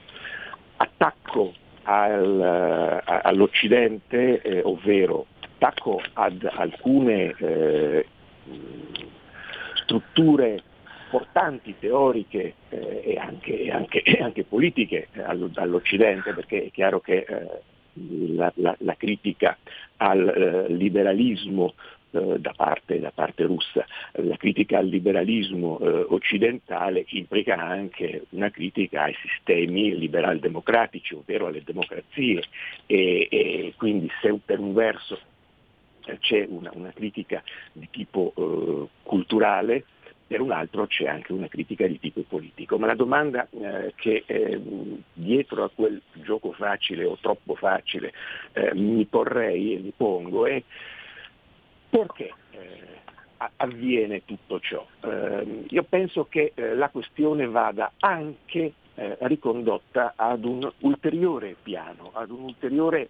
attacco 0.78 1.54
al, 1.84 3.02
all'Occidente, 3.06 4.62
ovvero 4.64 5.26
attacco 5.40 6.02
ad 6.14 6.48
alcune 6.52 7.36
strutture 9.84 10.64
importanti, 11.12 11.76
teoriche 11.78 12.54
eh, 12.70 13.02
e, 13.04 13.18
anche, 13.18 13.64
e, 13.64 13.72
anche, 13.72 14.02
e, 14.02 14.22
anche, 14.22 14.46
politiche 14.46 15.10
eh, 15.12 15.22
all'Occidente, 15.22 16.34
perché 16.34 16.66
è 16.66 16.72
chiaro 16.72 17.02
che 17.02 17.26
eh, 17.28 17.48
la, 18.36 18.52
la, 18.56 18.76
la, 18.80 18.96
critica 18.96 19.58
al 19.98 20.28
eh, 20.28 20.74
liberalismo 20.74 21.74
da 22.12 22.52
parte, 22.54 23.00
da, 23.00 23.12
parte, 23.12 23.44
russa, 23.44 23.86
la 24.16 24.36
critica 24.36 24.80
al 24.80 24.88
liberalismo 24.88 25.80
eh, 25.80 26.06
occidentale 26.10 27.06
implica 27.12 27.56
anche 27.56 28.26
una 28.32 28.50
critica 28.50 29.04
ai 29.04 29.16
sistemi 29.22 29.98
liberal-democratici, 29.98 31.14
ovvero 31.14 31.48
alle 31.48 31.64
democrazie, 31.64 32.44
e, 32.86 33.30
e 33.32 33.74
quindi 33.78 34.12
se 34.22 34.38
per 34.44 34.60
un 34.60 34.74
verso 34.74 35.18
c'è 36.20 36.46
una, 36.50 36.72
una 36.74 36.92
critica 36.92 37.42
di 37.72 37.88
tipo 37.90 38.34
eh, 38.36 38.88
culturale, 39.04 39.86
per 40.32 40.40
un 40.40 40.52
altro 40.54 40.88
c'è 40.88 41.08
anche 41.08 41.34
una 41.34 41.50
critica 41.50 41.86
di 41.86 42.00
tipo 42.00 42.22
politico. 42.22 42.78
Ma 42.78 42.88
la 42.88 42.96
domanda 42.96 43.50
eh, 43.50 43.92
che 43.98 44.24
eh, 44.26 44.62
dietro 45.12 45.66
a 45.66 45.70
quel 45.76 46.02
gioco 46.24 46.54
facile 46.54 47.04
o 47.04 47.18
troppo 47.20 47.54
facile 47.56 48.14
eh, 48.54 48.74
mi 48.74 49.04
porrei 49.04 49.76
e 49.76 49.80
mi 49.80 49.92
pongo 49.94 50.46
è 50.46 50.64
perché 51.90 52.34
eh, 52.52 53.50
avviene 53.58 54.24
tutto 54.24 54.62
ciò? 54.62 54.88
Eh, 55.02 55.66
io 55.68 55.84
penso 55.84 56.28
che 56.30 56.54
eh, 56.56 56.76
la 56.76 56.88
questione 56.88 57.46
vada 57.48 57.92
anche 58.00 58.74
ricondotta 58.94 60.14
ad 60.16 60.44
un 60.44 60.70
ulteriore 60.80 61.56
piano, 61.60 62.12
ad 62.14 62.30
un'ulteriore 62.30 63.10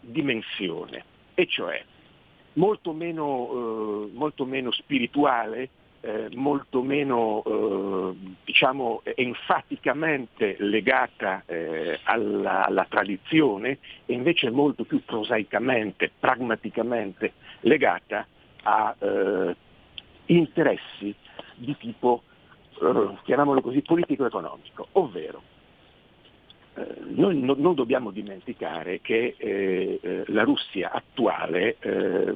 dimensione, 0.00 1.04
e 1.34 1.46
cioè 1.46 1.80
molto 2.54 2.92
meno, 2.92 4.08
molto 4.12 4.44
meno 4.46 4.72
spirituale, 4.72 5.68
eh, 6.00 6.28
molto 6.34 6.82
meno 6.82 7.42
eh, 7.44 8.36
diciamo, 8.44 9.02
enfaticamente 9.02 10.56
legata 10.60 11.42
eh, 11.46 11.98
alla, 12.04 12.66
alla, 12.66 12.86
tradizione 12.88 13.78
e 14.06 14.12
invece 14.12 14.50
molto 14.50 14.84
più 14.84 15.02
prosaicamente, 15.04 16.10
pragmaticamente 16.18 17.32
legata 17.60 18.26
a 18.62 18.94
eh, 18.98 19.56
interessi 20.26 21.14
di 21.54 21.76
tipo, 21.76 22.22
eh, 22.80 23.16
chiamiamolo 23.24 23.60
così, 23.60 23.82
politico-economico, 23.82 24.88
ovvero 24.92 25.42
eh, 26.74 26.94
noi 27.06 27.40
no, 27.40 27.54
non 27.58 27.74
dobbiamo 27.74 28.10
dimenticare 28.10 29.00
che 29.00 30.24
la 30.26 30.44
Russia 30.44 30.90
attuale 30.92 31.76
eh, 31.80 32.34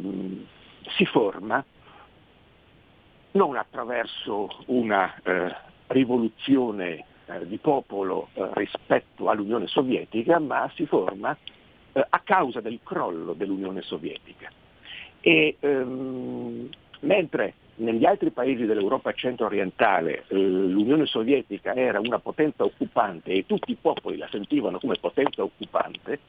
si 0.97 1.05
forma 1.07 1.65
non 3.33 3.57
attraverso 3.57 4.49
una 4.67 5.15
eh, 5.23 5.55
rivoluzione 5.89 7.05
eh, 7.27 7.47
di 7.47 7.59
popolo 7.59 8.29
rispetto 8.55 9.29
all'Unione 9.29 9.67
Sovietica, 9.67 10.39
ma 10.39 10.71
si 10.75 10.87
forma 10.87 11.37
a 11.95 12.21
causa 12.25 12.61
del 12.61 12.81
crollo 12.83 13.35
dell'Unione 13.35 13.83
Sovietica. 13.83 14.51
E 15.21 15.57
ehm, 15.61 16.71
Mentre 17.03 17.55
negli 17.77 18.05
altri 18.05 18.31
paesi 18.31 18.65
dell'Europa 18.65 19.13
centro-orientale 19.13 20.25
eh, 20.29 20.37
l'Unione 20.37 21.07
Sovietica 21.07 21.75
era 21.75 21.99
una 21.99 22.19
potenza 22.19 22.65
occupante 22.65 23.33
e 23.33 23.47
tutti 23.47 23.73
i 23.73 23.79
popoli 23.81 24.19
la 24.19 24.29
sentivano 24.31 24.79
come 24.79 24.97
potenza 25.01 25.43
occupante 25.43 26.21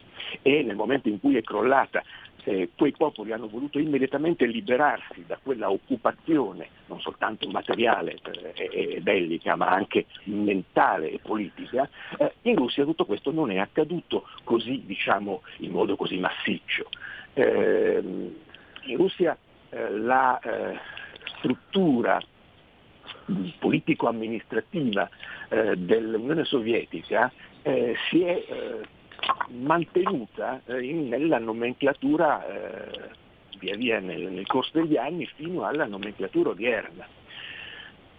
e 0.42 0.64
nel 0.64 0.76
momento 0.76 1.10
in 1.10 1.20
cui 1.20 1.36
è 1.36 1.44
crollata 1.44 2.02
eh, 2.46 2.70
quei 2.76 2.92
popoli 2.92 3.32
hanno 3.32 3.48
voluto 3.48 3.80
immediatamente 3.80 4.46
liberarsi 4.46 5.24
da 5.26 5.38
quella 5.42 5.72
occupazione, 5.72 6.70
non 6.88 7.00
soltanto 7.00 7.50
materiale 7.50 8.18
eh, 8.54 8.70
e 8.72 9.02
bellica, 9.02 9.56
ma 9.56 9.70
anche 9.70 10.06
mentale 10.26 11.12
e 11.12 11.20
politica, 11.20 11.90
eh, 12.18 12.34
in 12.44 12.56
Russia 12.56 12.84
tutto 12.84 13.06
questo 13.06 13.32
non 13.32 13.52
è 13.52 13.58
accaduto 13.58 14.28
così, 14.44 14.84
diciamo, 14.86 15.42
in 15.58 15.72
modo 15.72 15.96
così 15.96 16.18
massiccio. 16.18 16.90
Ehm, 17.34 18.36
in 18.86 18.98
Russia 18.98 19.38
eh, 19.70 19.90
la 19.92 20.40
eh, 20.40 20.78
struttura 21.38 22.22
politico-amministrativa 23.58 25.10
eh, 25.50 25.78
dell'Unione 25.78 26.44
Sovietica 26.44 27.32
si 28.10 28.22
è 28.22 28.44
mantenuta 29.50 30.62
eh, 30.66 30.84
in, 30.84 31.08
nella 31.08 31.40
nomenclatura 31.40 32.46
eh, 32.46 33.10
via 33.60 33.76
via 33.76 34.00
nel, 34.00 34.32
nel, 34.32 34.46
corso 34.46 34.72
degli 34.74 34.98
anni 34.98 35.26
fino 35.36 35.64
alla 35.64 35.86
nomenclatura 35.86 36.50
odierna. 36.50 37.08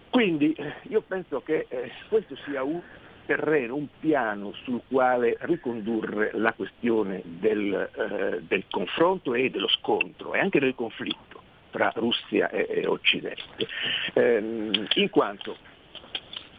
Quindi 0.09 0.53
eh, 0.53 0.73
io 0.83 1.01
penso 1.01 1.41
che 1.41 1.65
eh, 1.69 1.91
questo 2.09 2.35
sia 2.45 2.63
un 2.63 2.81
terreno, 3.25 3.75
un 3.75 3.87
piano 3.99 4.53
sul 4.63 4.81
quale 4.87 5.37
ricondurre 5.41 6.31
la 6.33 6.53
questione 6.53 7.21
del, 7.23 7.73
eh, 7.73 8.41
del 8.41 8.65
confronto 8.69 9.33
e 9.33 9.49
dello 9.49 9.67
scontro 9.67 10.33
e 10.33 10.39
anche 10.39 10.59
del 10.59 10.75
conflitto 10.75 11.41
tra 11.71 11.91
Russia 11.95 12.49
e, 12.49 12.67
e 12.69 12.87
Occidente, 12.87 13.67
ehm, 14.13 14.87
in 14.95 15.09
quanto 15.09 15.57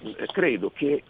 eh, 0.02 0.26
credo 0.26 0.70
che 0.70 1.02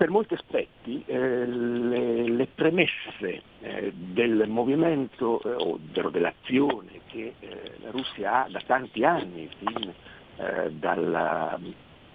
per 0.00 0.08
molti 0.08 0.32
aspetti 0.32 1.04
eh, 1.04 1.44
le, 1.44 2.26
le, 2.26 2.46
premesse 2.46 3.42
eh, 3.60 3.92
del 3.94 4.48
movimento 4.48 5.42
eh, 5.42 5.52
o 5.52 5.78
dell'azione 6.08 7.02
che 7.08 7.34
eh, 7.38 7.72
la 7.82 7.90
Russia 7.90 8.44
ha 8.44 8.48
da 8.48 8.62
tanti 8.64 9.04
anni, 9.04 9.46
fin 9.58 9.92
eh, 10.36 10.70
dalla, 10.70 11.60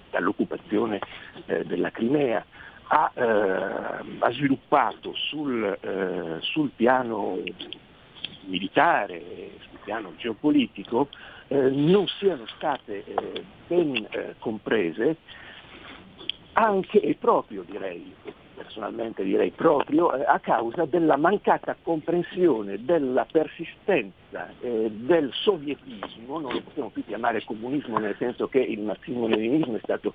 dall'occupazione 0.09 0.99
eh, 1.45 1.63
della 1.65 1.91
Crimea, 1.91 2.43
ha, 2.87 3.11
ha 3.13 4.31
sviluppato 4.31 5.13
sul, 5.15 6.39
sul, 6.41 6.69
piano 6.75 7.39
militare, 8.45 9.21
sul 9.59 9.79
piano 9.83 10.13
geopolitico, 10.17 11.09
non 11.47 12.05
siano 12.19 12.45
state 12.45 13.03
ben 13.65 14.07
comprese 14.37 15.17
anche 16.57 17.01
e 17.01 17.15
proprio 17.15 17.63
direi, 17.63 18.13
personalmente 18.55 19.23
direi 19.23 19.51
proprio, 19.51 20.13
eh, 20.13 20.23
a 20.25 20.39
causa 20.39 20.85
della 20.85 21.17
mancata 21.17 21.75
comprensione 21.81 22.83
della 22.83 23.25
persistenza 23.29 24.49
eh, 24.61 24.89
del 24.89 25.31
sovietismo, 25.33 26.39
non 26.39 26.53
lo 26.53 26.61
possiamo 26.61 26.89
più 26.89 27.03
chiamare 27.05 27.43
comunismo 27.43 27.97
nel 27.97 28.15
senso 28.17 28.47
che 28.47 28.59
il 28.59 28.79
marxismo-leninismo 28.79 29.75
è 29.75 29.81
stato 29.83 30.13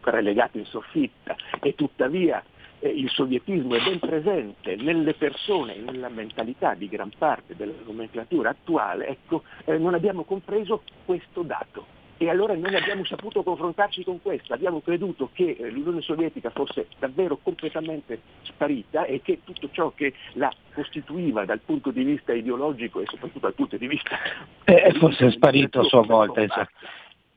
relegato 0.00 0.58
in 0.58 0.66
soffitta 0.66 1.36
e 1.60 1.74
tuttavia 1.76 2.42
eh, 2.80 2.88
il 2.88 3.08
sovietismo 3.08 3.76
è 3.76 3.82
ben 3.82 4.00
presente 4.00 4.74
nelle 4.74 5.14
persone 5.14 5.76
e 5.76 5.80
nella 5.80 6.08
mentalità 6.08 6.74
di 6.74 6.88
gran 6.88 7.12
parte 7.16 7.54
della 7.54 7.74
nomenclatura 7.84 8.50
attuale, 8.50 9.06
ecco, 9.06 9.44
eh, 9.64 9.78
non 9.78 9.94
abbiamo 9.94 10.24
compreso 10.24 10.82
questo 11.04 11.42
dato 11.42 11.95
e 12.18 12.30
allora 12.30 12.54
noi 12.54 12.74
abbiamo 12.74 13.04
saputo 13.04 13.42
confrontarci 13.42 14.02
con 14.02 14.22
questo, 14.22 14.54
abbiamo 14.54 14.80
creduto 14.80 15.30
che 15.32 15.56
eh, 15.58 15.70
l'Unione 15.70 16.00
Sovietica 16.00 16.50
fosse 16.50 16.86
davvero 16.98 17.38
completamente 17.42 18.20
sparita 18.42 19.04
e 19.04 19.20
che 19.22 19.40
tutto 19.44 19.68
ciò 19.70 19.92
che 19.94 20.14
la 20.32 20.52
costituiva 20.72 21.44
dal 21.44 21.60
punto 21.60 21.90
di 21.90 22.04
vista 22.04 22.32
ideologico 22.32 23.00
e 23.00 23.04
soprattutto 23.06 23.40
dal 23.40 23.54
punto 23.54 23.76
di 23.76 23.86
vista... 23.86 24.16
Eh, 24.64 24.92
fosse 24.98 25.30
sparito 25.30 25.80
a 25.80 25.84
sua 25.84 26.02
volta. 26.02 26.42
Esatto. 26.42 26.70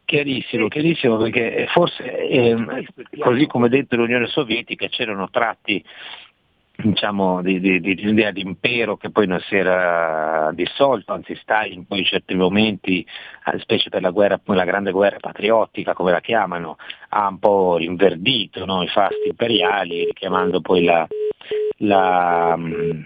Chiarissimo, 0.05 0.69
chiarissimo, 0.69 1.17
perché 1.17 1.67
forse 1.69 2.27
eh, 2.27 2.55
così 3.19 3.45
come 3.45 3.69
dentro 3.69 3.97
l'Unione 3.99 4.25
Sovietica 4.25 4.87
c'erano 4.87 5.29
tratti 5.29 5.83
diciamo, 6.83 7.41
di, 7.41 7.59
di, 7.59 7.79
di, 7.79 8.03
un'idea 8.03 8.31
di 8.31 8.41
impero 8.41 8.97
che 8.97 9.09
poi 9.09 9.27
non 9.27 9.39
si 9.41 9.55
era 9.55 10.51
dissolto, 10.53 11.13
anzi 11.13 11.35
Stalin 11.35 11.85
poi 11.85 11.99
in 11.99 12.05
certi 12.05 12.35
momenti, 12.35 13.05
eh, 13.45 13.59
specie 13.59 13.89
per 13.89 14.01
la, 14.01 14.11
guerra, 14.11 14.39
la 14.43 14.63
grande 14.63 14.91
guerra 14.91 15.17
patriottica 15.19 15.93
come 15.93 16.11
la 16.11 16.21
chiamano, 16.21 16.77
ha 17.09 17.27
un 17.27 17.39
po' 17.39 17.77
rinverdito 17.77 18.65
no, 18.65 18.83
i 18.83 18.87
fasti 18.87 19.27
imperiali, 19.27 20.05
richiamando 20.05 20.61
poi 20.61 20.83
la, 20.83 21.07
la 21.77 22.55
mm, 22.57 23.01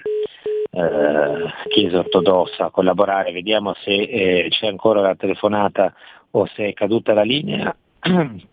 eh, 0.72 1.54
Chiesa 1.70 2.00
ortodossa 2.00 2.66
a 2.66 2.72
collaborare. 2.72 3.32
Vediamo 3.32 3.74
se 3.76 3.92
eh, 3.92 4.48
c'è 4.50 4.68
ancora 4.68 5.02
la 5.02 5.16
telefonata 5.16 5.94
o 6.32 6.46
se 6.54 6.68
è 6.68 6.74
caduta 6.74 7.14
la 7.14 7.24
linea. 7.24 7.76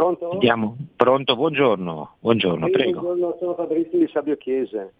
Pronto? 0.00 0.30
Andiamo. 0.30 0.78
Pronto, 0.96 1.36
buongiorno. 1.36 2.16
Buongiorno, 2.20 2.64
sì, 2.64 2.72
prego. 2.72 3.00
Buongiorno, 3.00 3.36
sono 3.38 3.54
Fabrizio 3.54 3.98
di 3.98 4.08
Sabio 4.08 4.38
Chiese. 4.38 4.94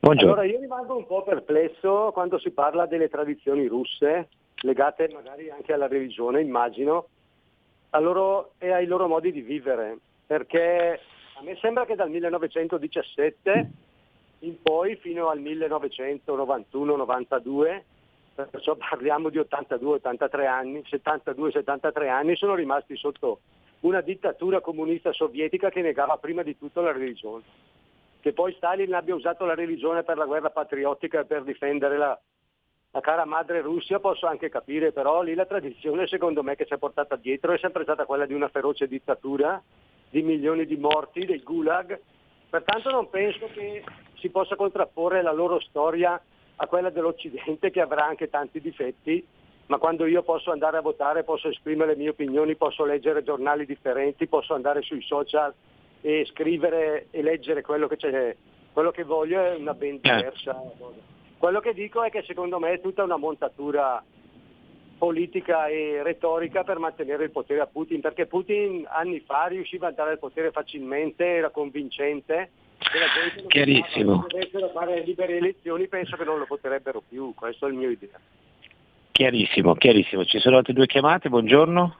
Buongiorno. 0.00 0.32
Allora, 0.32 0.48
io 0.48 0.58
rimango 0.58 0.96
un 0.96 1.04
po' 1.04 1.22
perplesso 1.22 2.08
quando 2.14 2.38
si 2.38 2.50
parla 2.50 2.86
delle 2.86 3.10
tradizioni 3.10 3.66
russe, 3.66 4.30
legate 4.62 5.10
magari 5.12 5.50
anche 5.50 5.74
alla 5.74 5.88
religione, 5.88 6.40
immagino, 6.40 7.08
loro, 7.90 8.52
e 8.56 8.72
ai 8.72 8.86
loro 8.86 9.08
modi 9.08 9.30
di 9.30 9.42
vivere, 9.42 9.98
perché 10.26 11.00
a 11.34 11.42
me 11.42 11.58
sembra 11.60 11.84
che 11.84 11.94
dal 11.94 12.08
1917 12.08 13.70
in 14.38 14.62
poi 14.62 14.96
fino 14.96 15.28
al 15.28 15.42
1991-92, 15.42 17.82
perciò 18.50 18.74
parliamo 18.74 19.28
di 19.28 19.36
82-83 19.36 20.46
anni, 20.46 20.82
72-73 20.90 22.08
anni, 22.08 22.36
sono 22.36 22.54
rimasti 22.54 22.96
sotto 22.96 23.40
una 23.80 24.00
dittatura 24.00 24.60
comunista 24.60 25.12
sovietica 25.12 25.70
che 25.70 25.80
negava 25.80 26.16
prima 26.18 26.42
di 26.42 26.56
tutto 26.58 26.80
la 26.80 26.92
religione. 26.92 27.44
Che 28.20 28.32
poi 28.32 28.52
Stalin 28.54 28.92
abbia 28.92 29.14
usato 29.14 29.44
la 29.44 29.54
religione 29.54 30.02
per 30.02 30.18
la 30.18 30.26
guerra 30.26 30.50
patriottica 30.50 31.20
e 31.20 31.24
per 31.24 31.42
difendere 31.42 31.96
la, 31.96 32.18
la 32.90 33.00
cara 33.00 33.24
madre 33.24 33.62
Russia 33.62 33.98
posso 33.98 34.26
anche 34.26 34.50
capire, 34.50 34.92
però 34.92 35.22
lì 35.22 35.34
la 35.34 35.46
tradizione 35.46 36.06
secondo 36.06 36.42
me 36.42 36.56
che 36.56 36.66
si 36.66 36.74
è 36.74 36.78
portata 36.78 37.16
dietro 37.16 37.52
è 37.52 37.58
sempre 37.58 37.84
stata 37.84 38.04
quella 38.04 38.26
di 38.26 38.34
una 38.34 38.48
feroce 38.48 38.86
dittatura, 38.86 39.62
di 40.10 40.22
milioni 40.22 40.66
di 40.66 40.76
morti, 40.76 41.24
dei 41.24 41.42
gulag. 41.42 41.98
Pertanto 42.50 42.90
non 42.90 43.08
penso 43.08 43.48
che 43.54 43.82
si 44.18 44.28
possa 44.28 44.56
contrapporre 44.56 45.22
la 45.22 45.32
loro 45.32 45.58
storia 45.60 46.20
a 46.56 46.66
quella 46.66 46.90
dell'Occidente 46.90 47.70
che 47.70 47.80
avrà 47.80 48.04
anche 48.04 48.28
tanti 48.28 48.60
difetti 48.60 49.26
ma 49.70 49.78
quando 49.78 50.04
io 50.04 50.24
posso 50.24 50.50
andare 50.50 50.78
a 50.78 50.80
votare, 50.80 51.22
posso 51.22 51.46
esprimere 51.46 51.92
le 51.92 51.96
mie 51.96 52.08
opinioni, 52.08 52.56
posso 52.56 52.84
leggere 52.84 53.22
giornali 53.22 53.64
differenti, 53.64 54.26
posso 54.26 54.52
andare 54.52 54.82
sui 54.82 55.00
social 55.00 55.54
e 56.00 56.26
scrivere 56.28 57.06
e 57.12 57.22
leggere 57.22 57.62
quello 57.62 57.86
che, 57.86 57.96
c'è, 57.96 58.36
quello 58.72 58.90
che 58.90 59.04
voglio 59.04 59.40
è 59.40 59.54
una 59.54 59.74
ben 59.74 60.00
certo. 60.02 60.16
diversa 60.16 60.52
cosa. 60.54 60.98
Quello 61.38 61.60
che 61.60 61.72
dico 61.72 62.02
è 62.02 62.10
che 62.10 62.24
secondo 62.26 62.58
me 62.58 62.72
è 62.72 62.80
tutta 62.80 63.04
una 63.04 63.16
montatura 63.16 64.02
politica 64.98 65.68
e 65.68 66.02
retorica 66.02 66.64
per 66.64 66.80
mantenere 66.80 67.22
il 67.22 67.30
potere 67.30 67.60
a 67.60 67.68
Putin, 67.68 68.00
perché 68.00 68.26
Putin 68.26 68.84
anni 68.90 69.20
fa 69.20 69.46
riusciva 69.46 69.86
a 69.86 69.92
dare 69.92 70.14
il 70.14 70.18
potere 70.18 70.50
facilmente, 70.50 71.24
era 71.24 71.50
convincente. 71.50 72.50
Chiarissimo. 73.46 74.26
Se 74.26 74.36
dovessero 74.36 74.68
fare 74.70 75.04
libere 75.04 75.36
elezioni 75.36 75.86
penso 75.86 76.16
che 76.16 76.24
non 76.24 76.38
lo 76.38 76.46
poterebbero 76.46 77.04
più, 77.08 77.34
questo 77.36 77.66
è 77.66 77.70
il 77.70 77.76
mio 77.76 77.90
idea. 77.90 78.18
Chiarissimo, 79.20 79.74
chiarissimo. 79.74 80.24
Ci 80.24 80.38
sono 80.38 80.56
altre 80.56 80.72
due 80.72 80.86
chiamate, 80.86 81.28
buongiorno. 81.28 81.94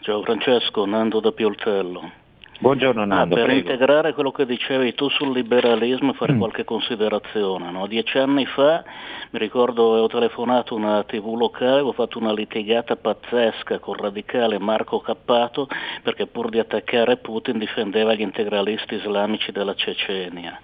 Ciao 0.00 0.22
Francesco, 0.22 0.84
Nando 0.84 1.18
da 1.20 1.32
Pioltello. 1.32 2.23
Buongiorno 2.60 3.04
Nando. 3.04 3.34
No, 3.34 3.42
per 3.42 3.50
prego. 3.52 3.68
integrare 3.68 4.14
quello 4.14 4.30
che 4.30 4.46
dicevi 4.46 4.94
tu 4.94 5.08
sul 5.08 5.32
liberalismo 5.32 6.12
e 6.12 6.14
fare 6.14 6.34
mm. 6.34 6.38
qualche 6.38 6.64
considerazione. 6.64 7.70
No? 7.70 7.86
Dieci 7.86 8.16
anni 8.16 8.46
fa 8.46 8.84
mi 9.30 9.38
ricordo 9.40 9.92
avevo 9.92 10.06
telefonato 10.06 10.74
a 10.74 10.78
una 10.78 11.02
tv 11.02 11.34
locale, 11.36 11.72
avevo 11.72 11.92
fatto 11.92 12.18
una 12.18 12.32
litigata 12.32 12.94
pazzesca 12.94 13.80
con 13.80 13.96
il 13.96 14.02
radicale 14.02 14.60
Marco 14.60 15.00
Cappato 15.00 15.66
perché 16.02 16.26
pur 16.26 16.48
di 16.50 16.60
attaccare 16.60 17.16
Putin 17.16 17.58
difendeva 17.58 18.14
gli 18.14 18.20
integralisti 18.20 18.94
islamici 18.94 19.50
della 19.50 19.74
Cecenia. 19.74 20.58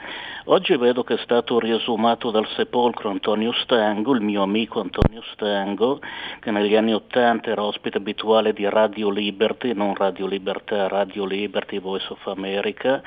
Oggi 0.45 0.75
vedo 0.77 1.05
che 1.05 1.15
è 1.15 1.19
stato 1.19 1.59
riesumato 1.59 2.31
dal 2.31 2.47
sepolcro 2.57 3.11
Antonio 3.11 3.53
Stango, 3.53 4.15
il 4.15 4.23
mio 4.23 4.43
amico 4.43 4.81
Antonio 4.81 5.23
Stango, 5.33 6.01
che 6.41 6.51
negli 6.51 6.75
anni 6.75 6.95
Ottanta 6.95 7.51
era 7.51 7.63
ospite 7.63 7.99
abituale 7.99 8.53
di 8.53 8.67
Radio 8.69 9.11
Liberty, 9.11 9.75
non 9.75 9.95
Radio 9.95 10.27
Libertà, 10.27 10.89
Radio 10.89 11.27
Liberty, 11.27 11.79
Voice 11.81 12.07
of 12.11 12.27
America, 12.27 13.03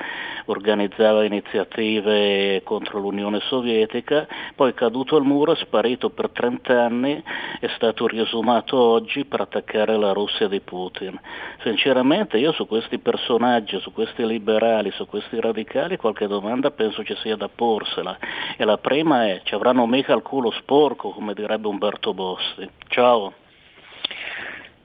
organizzava 0.46 1.24
iniziative 1.24 2.62
contro 2.64 2.98
l'Unione 2.98 3.40
Sovietica, 3.40 4.26
poi 4.54 4.74
caduto 4.74 5.16
al 5.16 5.24
muro 5.24 5.52
è 5.52 5.56
sparito 5.56 6.10
per 6.10 6.30
30 6.30 6.82
anni, 6.82 7.22
è 7.60 7.68
stato 7.76 8.06
riesumato 8.06 8.78
oggi 8.78 9.24
per 9.24 9.40
attaccare 9.40 9.96
la 9.96 10.12
Russia 10.12 10.48
di 10.48 10.60
Putin. 10.60 11.18
Sinceramente 11.62 12.38
io 12.38 12.52
su 12.52 12.66
questi 12.66 12.98
personaggi, 12.98 13.78
su 13.80 13.92
questi 13.92 14.26
liberali, 14.26 14.90
su 14.90 15.06
questi 15.06 15.40
radicali 15.40 15.96
qualche 15.96 16.26
domanda 16.26 16.70
penso 16.70 17.02
ci 17.04 17.16
sia 17.16 17.36
da 17.36 17.48
porsela 17.48 18.18
e 18.56 18.64
la 18.64 18.78
prima 18.78 19.26
è 19.26 19.40
ci 19.44 19.54
avranno 19.54 19.86
mica 19.86 20.12
il 20.14 20.22
culo 20.22 20.50
sporco 20.50 21.10
come 21.10 21.34
direbbe 21.34 21.68
Umberto 21.68 22.12
Bossi. 22.12 22.68
Ciao. 22.88 23.43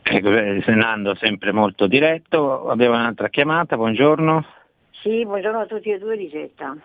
Ecco, 0.02 0.30
Nando 0.72 1.16
sempre 1.16 1.52
molto 1.52 1.88
diretto, 1.88 2.68
abbiamo 2.70 2.96
un'altra 2.96 3.30
chiamata, 3.30 3.76
buongiorno. 3.76 4.46
Sì, 4.92 5.26
buongiorno 5.26 5.60
a 5.60 5.66
tutti 5.66 5.90
e 5.92 5.98
due 5.98 6.18
di 6.18 6.28
Getta. 6.30 6.76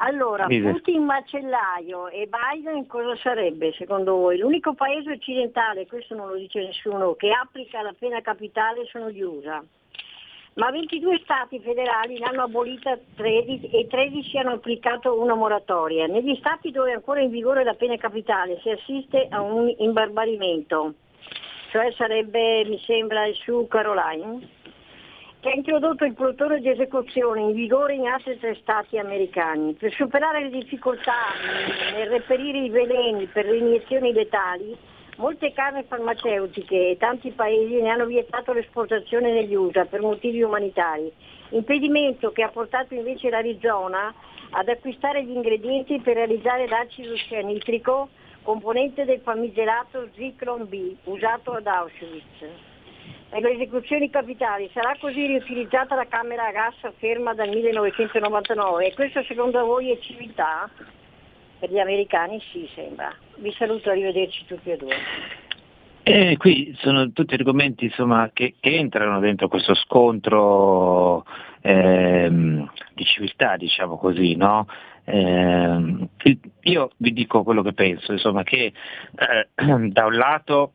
Allora. 0.00 0.46
Putin 0.46 1.04
macellaio 1.04 2.08
e 2.08 2.28
Biden 2.28 2.86
cosa 2.86 3.16
sarebbe 3.16 3.72
secondo 3.72 4.14
voi? 4.16 4.38
L'unico 4.38 4.74
paese 4.74 5.12
occidentale, 5.12 5.86
questo 5.86 6.14
non 6.14 6.28
lo 6.28 6.36
dice 6.36 6.60
nessuno, 6.60 7.14
che 7.14 7.30
applica 7.30 7.82
la 7.82 7.94
pena 7.98 8.20
capitale 8.20 8.84
sono 8.86 9.10
gli 9.10 9.22
USA. 9.22 9.62
Ma 10.54 10.70
22 10.70 11.20
stati 11.22 11.60
federali 11.60 12.18
ne 12.18 12.26
hanno 12.26 12.42
abolita 12.42 12.98
13 13.14 13.70
e 13.70 13.86
13 13.86 14.38
hanno 14.38 14.54
applicato 14.54 15.20
una 15.20 15.34
moratoria. 15.34 16.06
Negli 16.06 16.34
stati 16.36 16.70
dove 16.70 16.90
è 16.90 16.94
ancora 16.94 17.20
in 17.20 17.30
vigore 17.30 17.62
la 17.62 17.74
pena 17.74 17.96
capitale 17.96 18.58
si 18.60 18.70
assiste 18.70 19.28
a 19.30 19.40
un 19.40 19.72
imbarbarimento, 19.78 20.94
cioè 21.70 21.92
sarebbe, 21.92 22.64
mi 22.64 22.78
sembra, 22.84 23.26
il 23.26 23.34
su 23.34 23.66
Caroline 23.68 24.56
che 25.40 25.50
ha 25.50 25.54
introdotto 25.54 26.04
il 26.04 26.14
plotone 26.14 26.58
di 26.60 26.68
esecuzione 26.68 27.42
in 27.42 27.52
vigore 27.52 27.94
in 27.94 28.08
altri 28.08 28.36
tre 28.38 28.56
stati 28.60 28.98
americani. 28.98 29.74
Per 29.74 29.92
superare 29.92 30.42
le 30.42 30.50
difficoltà 30.50 31.14
nel 31.94 32.08
reperire 32.08 32.58
i 32.58 32.70
veleni 32.70 33.26
per 33.26 33.46
le 33.46 33.58
iniezioni 33.58 34.12
letali, 34.12 34.76
molte 35.16 35.52
case 35.52 35.84
farmaceutiche 35.84 36.90
e 36.90 36.96
tanti 36.96 37.30
paesi 37.30 37.80
ne 37.80 37.88
hanno 37.88 38.06
vietato 38.06 38.52
l'esportazione 38.52 39.32
negli 39.32 39.54
USA 39.54 39.84
per 39.84 40.00
motivi 40.00 40.42
umanitari, 40.42 41.12
impedimento 41.50 42.32
che 42.32 42.42
ha 42.42 42.48
portato 42.48 42.94
invece 42.94 43.30
l'Arizona 43.30 44.12
ad 44.50 44.68
acquistare 44.68 45.22
gli 45.24 45.30
ingredienti 45.30 46.00
per 46.00 46.14
realizzare 46.14 46.66
l'acido 46.66 47.14
cianitrico, 47.16 48.08
componente 48.48 49.04
del 49.04 49.20
famigerato 49.20 50.08
Zyklon 50.14 50.66
B, 50.70 50.94
usato 51.04 51.52
ad 51.52 51.66
Auschwitz 51.66 52.40
e 53.28 53.40
le 53.42 53.50
esecuzioni 53.50 54.08
capitali. 54.08 54.70
Sarà 54.72 54.96
così 54.98 55.26
riutilizzata 55.26 55.94
la 55.94 56.06
camera 56.06 56.46
a 56.46 56.50
gas 56.50 56.76
ferma 56.96 57.34
dal 57.34 57.50
1999 57.50 58.86
e 58.86 58.94
questo 58.94 59.22
secondo 59.24 59.62
voi 59.66 59.90
è 59.90 59.98
civiltà? 59.98 60.66
Per 61.58 61.70
gli 61.70 61.78
americani 61.78 62.40
sì 62.50 62.66
sembra. 62.74 63.14
Vi 63.36 63.52
saluto, 63.52 63.90
arrivederci 63.90 64.46
tutti 64.46 64.70
e 64.70 64.76
due. 64.78 64.96
Eh, 66.04 66.38
qui 66.38 66.74
sono 66.80 67.12
tutti 67.12 67.34
argomenti 67.34 67.84
insomma, 67.84 68.30
che, 68.32 68.54
che, 68.60 68.78
entrano 68.78 69.20
dentro 69.20 69.48
questo 69.48 69.74
scontro 69.74 71.26
ehm, 71.60 72.66
di 72.94 73.04
civiltà, 73.04 73.58
diciamo 73.58 73.98
così, 73.98 74.36
no? 74.36 74.66
Eh, 75.10 76.08
io 76.62 76.90
vi 76.98 77.12
dico 77.12 77.42
quello 77.42 77.62
che 77.62 77.72
penso, 77.72 78.12
insomma, 78.12 78.42
che 78.42 78.72
eh, 79.16 79.48
da 79.88 80.04
un 80.06 80.16
lato 80.16 80.72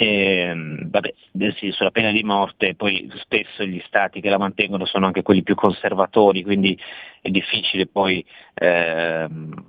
eh, 0.00 0.52
vabbè, 0.54 1.14
sì, 1.56 1.72
sulla 1.72 1.90
pena 1.90 2.12
di 2.12 2.22
morte, 2.22 2.74
poi 2.74 3.10
spesso 3.16 3.64
gli 3.64 3.82
stati 3.86 4.20
che 4.20 4.30
la 4.30 4.38
mantengono 4.38 4.84
sono 4.84 5.06
anche 5.06 5.22
quelli 5.22 5.42
più 5.42 5.54
conservatori, 5.54 6.42
quindi 6.42 6.78
è 7.20 7.30
difficile 7.30 7.86
poi 7.86 8.24
ehm, 8.54 9.64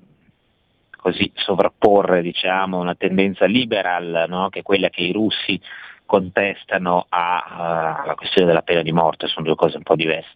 così 0.98 1.32
sovrapporre 1.34 2.22
diciamo, 2.22 2.80
una 2.80 2.96
tendenza 2.96 3.46
liberal, 3.46 4.26
no? 4.28 4.50
che 4.50 4.60
è 4.60 4.64
quella 4.64 4.90
che 4.90 5.02
i 5.02 5.12
russi 5.12 5.60
contestano 6.06 7.06
alla 7.10 8.16
questione 8.16 8.48
della 8.48 8.64
pena 8.64 8.82
di 8.82 8.92
morte, 8.92 9.28
sono 9.28 9.46
due 9.46 9.56
cose 9.56 9.78
un 9.78 9.84
po' 9.84 9.96
diverse. 9.96 10.32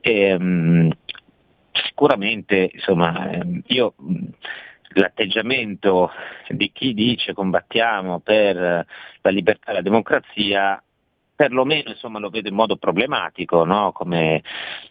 E, 0.00 0.34
um, 0.34 0.90
sicuramente, 1.86 2.70
insomma, 2.72 3.30
ehm, 3.30 3.62
io 3.66 3.94
l'atteggiamento 4.94 6.10
di 6.48 6.70
chi 6.72 6.94
dice 6.94 7.34
combattiamo 7.34 8.20
per 8.20 8.56
la 8.56 9.30
libertà 9.30 9.70
e 9.70 9.74
la 9.74 9.82
democrazia 9.82 10.82
perlomeno 11.38 11.90
insomma, 11.90 12.18
lo 12.18 12.30
vedo 12.30 12.48
in 12.48 12.54
modo 12.56 12.76
problematico, 12.76 13.64
no? 13.64 13.92
come 13.92 14.42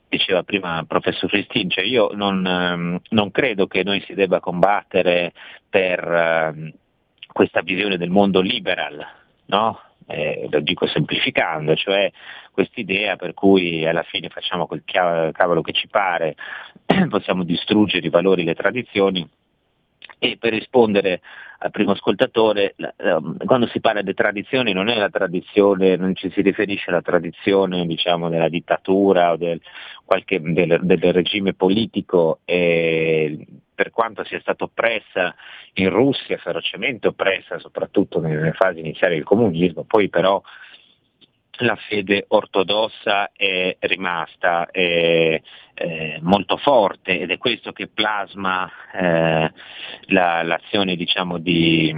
diceva 0.08 0.44
prima 0.44 0.80
il 0.80 0.88
professor 0.88 1.30
Cristin, 1.30 1.70
cioè 1.70 1.84
io 1.84 2.12
non, 2.14 2.46
ehm, 2.46 3.02
non, 3.10 3.32
credo 3.32 3.68
che 3.68 3.84
noi 3.84 4.02
si 4.08 4.14
debba 4.14 4.40
combattere 4.40 5.34
per 5.70 6.00
eh, 6.00 6.74
questa 7.34 7.60
visione 7.60 7.98
del 7.98 8.10
mondo 8.10 8.40
liberal, 8.40 9.06
no? 9.48 9.82
Eh, 10.08 10.48
lo 10.50 10.60
dico 10.62 10.88
semplificando, 10.88 11.76
cioè 11.76 12.12
quest'idea 12.52 13.16
per 13.18 13.34
cui 13.34 13.86
alla 13.86 14.04
fine 14.04 14.30
facciamo 14.30 14.66
quel 14.66 14.84
cavolo 14.86 15.62
che 15.62 15.74
ci 15.74 15.88
pare, 15.88 16.36
possiamo 17.10 17.44
distruggere 17.44 18.08
i 18.08 18.10
valori 18.10 18.44
le 18.44 18.56
tradizioni 18.56 19.28
e 20.20 20.38
per 20.40 20.54
rispondere 20.54 21.22
al 21.60 21.72
primo 21.72 21.92
ascoltatore, 21.92 22.76
quando 23.46 23.68
si 23.68 23.80
parla 23.80 24.02
di 24.02 24.14
tradizioni 24.14 24.74
non 24.74 24.90
è 24.90 24.96
la 24.96 25.10
tradizione, 25.10 25.96
non 25.96 26.16
ci 26.16 26.30
si 26.30 26.42
riferisce 26.42 26.92
alla 26.92 27.02
tradizione 27.02 27.86
diciamo, 27.88 28.30
della 28.30 28.50
dittatura 28.50 29.32
o 29.32 29.38
del, 29.38 29.60
qualche, 30.06 30.40
del, 30.40 30.80
del 30.84 31.14
regime 31.14 31.54
politico, 31.54 32.40
eh, 32.46 33.44
quanto 33.98 34.24
sia 34.26 34.40
stata 34.40 34.66
oppressa 34.66 35.34
in 35.74 35.90
Russia, 35.90 36.38
ferocemente 36.38 37.08
oppressa 37.08 37.58
soprattutto 37.58 38.20
nelle 38.20 38.52
fasi 38.52 38.78
iniziali 38.78 39.16
del 39.16 39.24
comunismo, 39.24 39.86
poi 39.86 40.08
però 40.08 40.40
la 41.62 41.76
fede 41.76 42.26
ortodossa 42.28 43.32
è 43.32 43.76
rimasta 43.80 44.70
è, 44.70 45.42
è 45.74 46.20
molto 46.22 46.58
forte 46.58 47.20
ed 47.20 47.32
è 47.32 47.40
questo 47.40 47.72
che 47.72 47.88
plasma 47.88 48.70
eh, 48.94 49.52
la, 50.10 50.44
l'azione 50.44 50.96
diciamo, 50.96 51.40
di, 51.40 51.92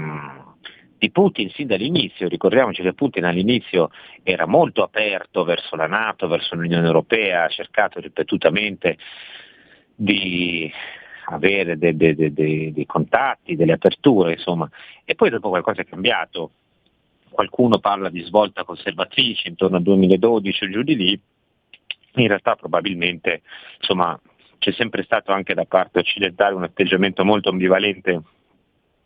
di, 0.98 1.12
Putin 1.12 1.50
sin 1.50 1.68
dall'inizio. 1.68 2.30
Ricordiamoci 2.30 2.82
che 2.82 2.94
Putin 2.94 3.26
all'inizio 3.26 3.90
era 4.24 4.46
molto 4.46 4.84
aperto 4.84 5.44
verso 5.44 5.76
la 5.76 5.88
Nato, 5.88 6.30
verso 6.30 6.56
l'Unione 6.56 6.88
Europea, 6.88 7.44
ha 7.44 7.50
cercato 7.50 8.00
ripetutamente 8.00 8.98
di 9.94 10.72
avere 11.36 11.78
dei, 11.78 11.96
dei, 11.96 12.16
dei, 12.16 12.72
dei 12.72 12.86
contatti, 12.86 13.56
delle 13.56 13.74
aperture, 13.74 14.34
insomma, 14.34 14.70
e 15.06 15.16
poi 15.16 15.30
dopo 15.30 15.50
qualcosa 15.50 15.82
è 15.82 15.86
cambiato. 15.86 16.52
Qualcuno 17.30 17.80
parla 17.80 18.10
di 18.10 18.22
svolta 18.24 18.64
conservatrice 18.64 19.48
intorno 19.48 19.78
al 19.78 19.84
2012 19.84 20.64
o 20.64 20.70
giù 20.70 20.82
di 20.84 20.96
lì, 20.96 21.22
in 22.16 22.28
realtà 22.28 22.56
probabilmente 22.56 23.42
insomma, 23.78 24.20
c'è 24.58 24.72
sempre 24.72 25.04
stato 25.04 25.32
anche 25.32 25.54
da 25.54 25.66
parte 25.66 26.00
occidentale 26.00 26.56
un 26.56 26.64
atteggiamento 26.64 27.24
molto 27.24 27.50
ambivalente 27.50 28.22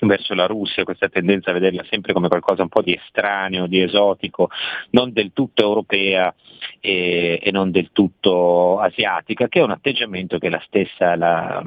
verso 0.07 0.33
la 0.33 0.45
Russia, 0.45 0.83
questa 0.83 1.09
tendenza 1.09 1.49
a 1.49 1.53
vederla 1.53 1.83
sempre 1.89 2.13
come 2.13 2.27
qualcosa 2.27 2.61
un 2.61 2.69
po' 2.69 2.81
di 2.81 2.93
estraneo, 2.93 3.67
di 3.67 3.81
esotico, 3.81 4.49
non 4.91 5.11
del 5.13 5.31
tutto 5.33 5.63
europea 5.63 6.33
e, 6.79 7.39
e 7.41 7.51
non 7.51 7.71
del 7.71 7.91
tutto 7.91 8.79
asiatica, 8.79 9.47
che 9.47 9.59
è 9.59 9.63
un 9.63 9.71
atteggiamento 9.71 10.37
che 10.37 10.49
la 10.49 10.61
stessa, 10.65 11.15
la, 11.15 11.63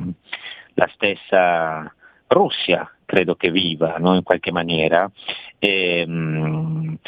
la 0.75 0.91
stessa 0.95 1.93
Russia 2.29 2.91
credo 3.05 3.37
che 3.37 3.51
viva 3.51 3.97
no? 3.99 4.15
in 4.15 4.23
qualche 4.23 4.53
maniera. 4.53 5.11
E, 5.59 6.07
mh, 6.07 6.99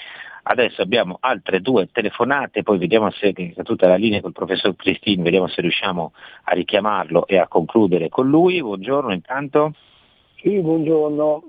adesso 0.45 0.83
abbiamo 0.83 1.19
altre 1.21 1.61
due 1.61 1.89
telefonate, 1.91 2.63
poi 2.63 2.79
vediamo 2.79 3.11
se 3.11 3.33
è 3.33 3.63
tutta 3.63 3.87
la 3.87 3.97
linea 3.97 4.21
col 4.21 4.33
professor 4.33 4.75
Cristin, 4.75 5.23
vediamo 5.23 5.49
se 5.49 5.61
riusciamo 5.61 6.13
a 6.45 6.55
richiamarlo 6.55 7.27
e 7.27 7.39
a 7.39 7.49
concludere 7.49 8.09
con 8.09 8.29
lui. 8.29 8.63
Buongiorno 8.63 9.13
intanto. 9.13 9.75
Sì, 10.41 10.61
buongiorno. 10.61 11.43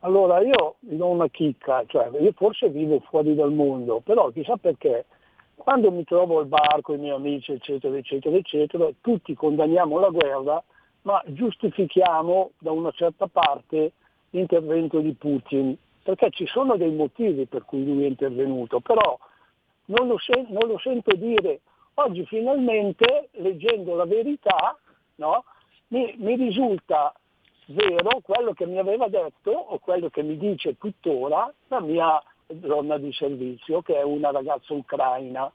Allora 0.00 0.40
io 0.40 0.74
do 0.80 1.06
una 1.06 1.28
chicca, 1.28 1.84
cioè 1.86 2.10
io 2.20 2.32
forse 2.32 2.68
vivo 2.68 2.98
fuori 3.08 3.36
dal 3.36 3.52
mondo, 3.52 4.00
però 4.00 4.28
chissà 4.30 4.56
perché 4.56 5.06
quando 5.54 5.92
mi 5.92 6.02
trovo 6.02 6.40
al 6.40 6.46
bar 6.46 6.80
con 6.80 6.96
i 6.96 6.98
miei 6.98 7.14
amici, 7.14 7.52
eccetera, 7.52 7.96
eccetera, 7.96 8.36
eccetera, 8.36 8.88
tutti 9.00 9.34
condanniamo 9.34 10.00
la 10.00 10.08
guerra 10.08 10.60
ma 11.02 11.22
giustifichiamo 11.26 12.50
da 12.58 12.72
una 12.72 12.90
certa 12.90 13.28
parte 13.28 13.92
l'intervento 14.30 14.98
di 14.98 15.12
Putin, 15.12 15.76
perché 16.02 16.30
ci 16.30 16.46
sono 16.46 16.76
dei 16.76 16.92
motivi 16.92 17.46
per 17.46 17.64
cui 17.64 17.84
lui 17.84 18.02
è 18.02 18.08
intervenuto, 18.08 18.80
però 18.80 19.16
non 19.86 20.08
lo, 20.08 20.18
sen- 20.18 20.48
non 20.48 20.66
lo 20.68 20.78
sento 20.78 21.14
dire 21.14 21.60
oggi 21.94 22.26
finalmente, 22.26 23.28
leggendo 23.34 23.94
la 23.94 24.06
verità, 24.06 24.76
no, 25.16 25.44
mi, 25.88 26.14
mi 26.18 26.34
risulta 26.34 27.14
vero 27.72 28.20
quello 28.22 28.52
che 28.52 28.66
mi 28.66 28.78
aveva 28.78 29.08
detto 29.08 29.50
o 29.50 29.78
quello 29.78 30.08
che 30.08 30.22
mi 30.22 30.36
dice 30.36 30.76
tuttora 30.78 31.52
la 31.68 31.80
mia 31.80 32.22
donna 32.46 32.98
di 32.98 33.12
servizio, 33.12 33.82
che 33.82 33.96
è 33.96 34.02
una 34.02 34.30
ragazza 34.30 34.74
ucraina. 34.74 35.50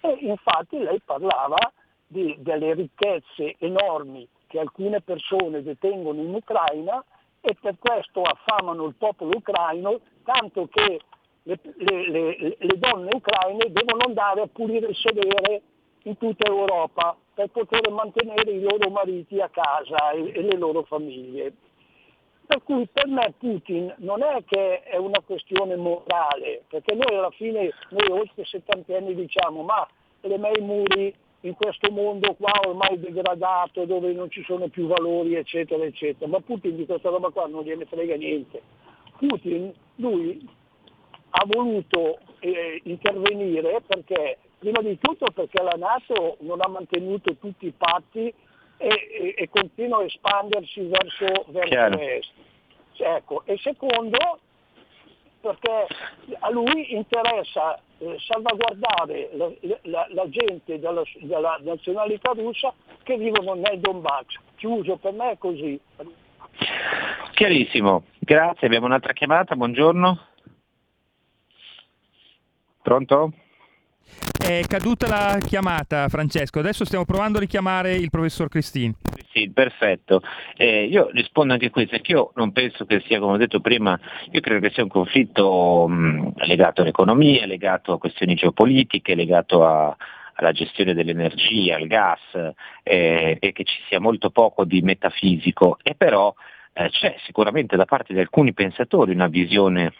E 0.00 0.18
infatti 0.20 0.78
lei 0.78 1.00
parlava 1.04 1.72
di, 2.06 2.36
delle 2.38 2.74
ricchezze 2.74 3.56
enormi 3.58 4.26
che 4.46 4.58
alcune 4.58 5.00
persone 5.00 5.62
detengono 5.62 6.22
in 6.22 6.34
Ucraina 6.34 7.04
e 7.40 7.56
per 7.60 7.76
questo 7.78 8.22
affamano 8.22 8.84
il 8.86 8.94
popolo 8.94 9.36
ucraino, 9.36 10.00
tanto 10.24 10.68
che 10.68 11.00
le, 11.42 11.60
le, 11.76 12.10
le, 12.10 12.56
le 12.58 12.78
donne 12.78 13.10
ucraine 13.14 13.70
devono 13.70 14.04
andare 14.06 14.40
a 14.40 14.46
pulire 14.46 14.88
il 14.88 14.96
sedere 14.96 15.62
in 16.04 16.16
tutta 16.16 16.46
Europa 16.46 17.16
per 17.38 17.50
poter 17.50 17.88
mantenere 17.92 18.50
i 18.50 18.60
loro 18.60 18.90
mariti 18.90 19.40
a 19.40 19.48
casa 19.48 20.10
e, 20.10 20.32
e 20.34 20.42
le 20.42 20.56
loro 20.56 20.82
famiglie. 20.82 21.52
Per 22.44 22.64
cui 22.64 22.88
per 22.92 23.06
me 23.06 23.32
Putin 23.38 23.94
non 23.98 24.24
è 24.24 24.42
che 24.44 24.82
è 24.82 24.96
una 24.96 25.20
questione 25.24 25.76
morale, 25.76 26.64
perché 26.68 26.96
noi 26.96 27.16
alla 27.16 27.30
fine, 27.30 27.70
noi 27.90 28.10
oltre 28.10 28.44
70 28.44 28.96
anni 28.96 29.14
diciamo, 29.14 29.62
ma 29.62 29.86
le 30.22 30.36
miei 30.36 30.60
muri 30.60 31.14
in 31.42 31.54
questo 31.54 31.92
mondo 31.92 32.34
qua 32.34 32.50
ormai 32.66 32.98
degradato, 32.98 33.84
dove 33.84 34.12
non 34.12 34.28
ci 34.30 34.42
sono 34.42 34.66
più 34.66 34.88
valori, 34.88 35.36
eccetera, 35.36 35.84
eccetera. 35.84 36.28
Ma 36.28 36.40
Putin 36.40 36.74
di 36.74 36.86
questa 36.86 37.08
roba 37.08 37.30
qua 37.30 37.46
non 37.46 37.62
gliene 37.62 37.84
frega 37.84 38.16
niente. 38.16 38.60
Putin, 39.16 39.72
lui 39.96 40.44
ha 41.30 41.44
voluto 41.46 42.18
eh, 42.40 42.80
intervenire 42.82 43.80
perché, 43.86 44.38
prima 44.58 44.80
di 44.80 44.98
tutto 44.98 45.30
perché 45.32 45.62
la 45.62 45.76
Nato 45.76 46.36
non 46.40 46.60
ha 46.60 46.68
mantenuto 46.68 47.36
tutti 47.36 47.66
i 47.66 47.74
patti 47.76 48.32
e, 48.76 48.88
e, 48.88 49.34
e 49.36 49.48
continua 49.48 49.98
a 49.98 50.04
espandersi 50.04 50.82
verso, 50.82 51.44
verso 51.48 51.98
est. 51.98 52.30
Ecco. 52.96 53.42
E 53.44 53.56
secondo, 53.58 54.40
perché 55.40 55.86
a 56.40 56.50
lui 56.50 56.94
interessa 56.94 57.80
eh, 57.98 58.16
salvaguardare 58.18 59.30
la, 59.32 59.50
la, 59.82 60.06
la 60.10 60.28
gente 60.28 60.78
della, 60.78 61.02
della, 61.20 61.58
nazionalità 61.62 62.32
russa 62.32 62.72
che 63.02 63.16
vivono 63.16 63.54
nel 63.54 63.78
Donbass. 63.78 64.36
Chiuso, 64.56 64.96
per 64.96 65.12
me 65.12 65.32
è 65.32 65.38
così. 65.38 65.80
Chiarissimo, 67.34 68.04
grazie. 68.18 68.66
Abbiamo 68.66 68.86
un'altra 68.86 69.12
chiamata, 69.12 69.54
buongiorno. 69.54 70.26
Pronto? 72.82 73.32
È 74.38 74.62
caduta 74.66 75.08
la 75.08 75.38
chiamata, 75.44 76.08
Francesco. 76.08 76.60
Adesso 76.60 76.84
stiamo 76.84 77.04
provando 77.04 77.38
a 77.38 77.40
richiamare 77.40 77.94
il 77.94 78.08
professor 78.08 78.48
Cristin. 78.48 78.94
Sì, 79.32 79.50
perfetto. 79.50 80.22
Eh, 80.56 80.84
io 80.84 81.10
rispondo 81.12 81.52
anche 81.52 81.66
a 81.66 81.70
questo, 81.70 81.90
perché 81.90 82.12
io 82.12 82.30
non 82.36 82.52
penso 82.52 82.86
che 82.86 83.02
sia, 83.06 83.18
come 83.18 83.34
ho 83.34 83.36
detto 83.36 83.60
prima, 83.60 83.98
io 84.30 84.40
credo 84.40 84.66
che 84.66 84.72
sia 84.72 84.84
un 84.84 84.88
conflitto 84.88 85.86
mh, 85.86 86.32
legato 86.46 86.82
all'economia, 86.82 87.46
legato 87.46 87.92
a 87.92 87.98
questioni 87.98 88.34
geopolitiche, 88.34 89.14
legato 89.14 89.66
a, 89.66 89.94
alla 90.34 90.52
gestione 90.52 90.94
dell'energia, 90.94 91.76
al 91.76 91.86
gas, 91.86 92.20
eh, 92.84 93.36
e 93.38 93.52
che 93.52 93.64
ci 93.64 93.82
sia 93.88 94.00
molto 94.00 94.30
poco 94.30 94.64
di 94.64 94.80
metafisico. 94.82 95.78
E 95.82 95.94
però 95.94 96.32
eh, 96.72 96.88
c'è 96.90 97.16
sicuramente 97.26 97.76
da 97.76 97.84
parte 97.84 98.14
di 98.14 98.20
alcuni 98.20 98.54
pensatori 98.54 99.12
una 99.12 99.26
visione 99.26 99.92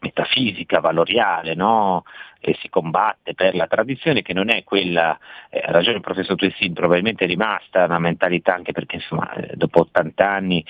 metafisica, 0.00 0.80
valoriale, 0.80 1.54
no? 1.54 2.04
e 2.40 2.56
si 2.60 2.68
combatte 2.68 3.34
per 3.34 3.54
la 3.54 3.66
tradizione 3.66 4.22
che 4.22 4.32
non 4.32 4.50
è 4.50 4.62
quella, 4.62 5.18
eh, 5.50 5.58
ha 5.58 5.72
ragione 5.72 5.96
il 5.96 6.02
professor 6.02 6.36
Tuessin, 6.36 6.74
probabilmente 6.74 7.24
è 7.24 7.26
rimasta 7.26 7.84
una 7.84 7.98
mentalità 7.98 8.54
anche 8.54 8.72
perché 8.72 8.96
insomma, 8.96 9.32
eh, 9.32 9.56
dopo 9.56 9.80
80 9.80 10.30
anni 10.30 10.64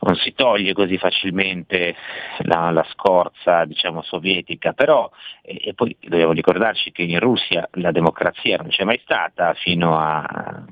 non 0.00 0.16
si 0.16 0.34
toglie 0.34 0.72
così 0.72 0.98
facilmente 0.98 1.94
la, 2.38 2.70
la 2.70 2.84
scorza 2.90 3.64
diciamo, 3.64 4.02
sovietica, 4.02 4.72
però 4.72 5.08
e, 5.42 5.60
e 5.64 5.74
poi 5.74 5.96
dobbiamo 6.00 6.32
ricordarci 6.32 6.90
che 6.90 7.02
in 7.02 7.20
Russia 7.20 7.68
la 7.74 7.92
democrazia 7.92 8.56
non 8.56 8.68
c'è 8.68 8.84
mai 8.84 9.00
stata 9.02 9.54
fino 9.54 9.98
a 9.98 10.64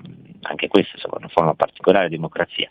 anche 0.43 0.69
questa 0.69 0.93
insomma, 0.95 1.17
una 1.19 1.29
forma 1.29 1.55
particolare 1.55 2.09
di 2.09 2.17
democrazia. 2.17 2.71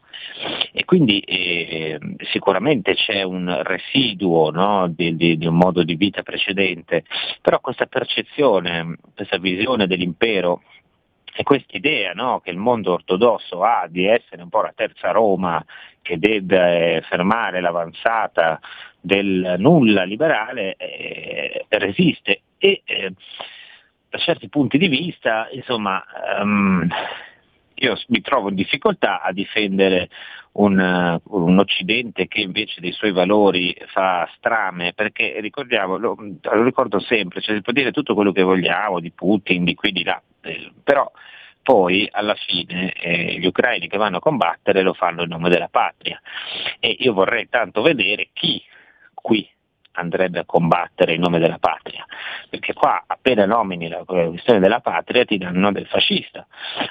E 0.72 0.86
quindi 0.86 1.20
eh, 1.20 1.99
sicuramente 2.32 2.95
c'è 2.95 3.24
un 3.24 3.61
residuo 3.63 4.51
no, 4.51 4.88
di, 4.88 5.15
di, 5.15 5.38
di, 5.38 5.45
un 5.45 5.55
modo 5.55 5.84
di 5.84 5.95
vita 5.95 6.24
precedente, 6.24 7.03
però 7.41 7.59
questa 7.59 7.86
percezione, 7.86 8.97
questa 9.15 9.38
visione 9.38 9.88
dell'impero 9.88 10.61
e 11.36 11.43
questa 11.43 11.78
idea 11.78 12.11
no, 12.13 12.41
che 12.41 12.49
il 12.49 12.57
mondo 12.57 12.93
ortodosso 12.93 13.63
ha 13.63 13.88
di 13.89 14.05
essere 14.05 14.41
un 14.41 14.49
po' 14.49 14.61
la 14.61 14.74
terza 14.76 15.11
Roma 15.11 15.63
che 16.01 16.17
deve 16.17 17.03
fermare 17.07 17.61
l'avanzata 17.61 18.59
del 18.99 19.55
nulla 19.57 20.03
liberale 20.03 20.76
eh, 20.76 21.65
resiste 21.70 22.41
e 22.57 22.82
eh, 22.84 23.13
da 24.09 24.17
certi 24.17 24.49
punti 24.49 24.78
di 24.78 24.88
vista 24.88 25.47
insomma 25.51 26.03
um, 26.41 26.88
io 27.80 27.97
mi 28.07 28.21
trovo 28.21 28.49
in 28.49 28.55
difficoltà 28.55 29.21
a 29.21 29.32
difendere 29.32 30.09
un, 30.53 31.19
un, 31.23 31.59
Occidente 31.59 32.27
che 32.27 32.41
invece 32.41 32.82
dei 32.82 32.91
suoi 32.91 33.11
valori 33.11 33.75
fa 33.88 34.30
strame, 34.36 34.93
perché 34.93 35.39
ricordiamo, 35.39 35.97
lo, 35.97 36.15
lo 36.17 36.63
ricordo 36.63 36.99
sempre, 36.99 37.41
cioè 37.41 37.55
si 37.55 37.61
può 37.61 37.73
dire 37.73 37.91
tutto 37.91 38.13
quello 38.13 38.32
che 38.32 38.43
vogliamo 38.43 38.99
di 38.99 39.11
Putin, 39.11 39.63
di 39.63 39.75
qui, 39.75 39.91
di 39.91 40.03
là, 40.03 40.21
eh, 40.41 40.71
però 40.84 41.09
poi 41.61 42.07
alla 42.11 42.36
fine 42.36 42.93
eh, 42.93 43.38
gli 43.38 43.45
ucraini 43.45 43.88
che 43.88 43.97
vanno 43.97 44.17
a 44.17 44.21
combattere 44.21 44.82
lo 44.82 44.93
fanno 44.93 45.23
in 45.23 45.30
nome 45.30 45.49
della 45.49 45.67
patria. 45.69 46.19
E 46.80 46.95
io 46.99 47.13
vorrei 47.13 47.47
tanto 47.47 47.82
vedere 47.82 48.30
chi 48.34 48.61
qui 49.13 49.47
andrebbe 50.00 50.39
a 50.39 50.45
combattere 50.45 51.14
in 51.14 51.22
nome 51.22 51.39
della 51.39 51.58
patria, 51.60 52.06
perché 52.50 52.74
qua 52.74 53.04
appena 53.06 53.45
nomini 53.45 53.88
la 53.88 54.04
questione 54.06 54.60
della 54.60 54.80
patria 54.80 55.26
ti 55.26 55.38
danno 55.38 55.72
del 55.72 55.86
fascista, 55.86 56.45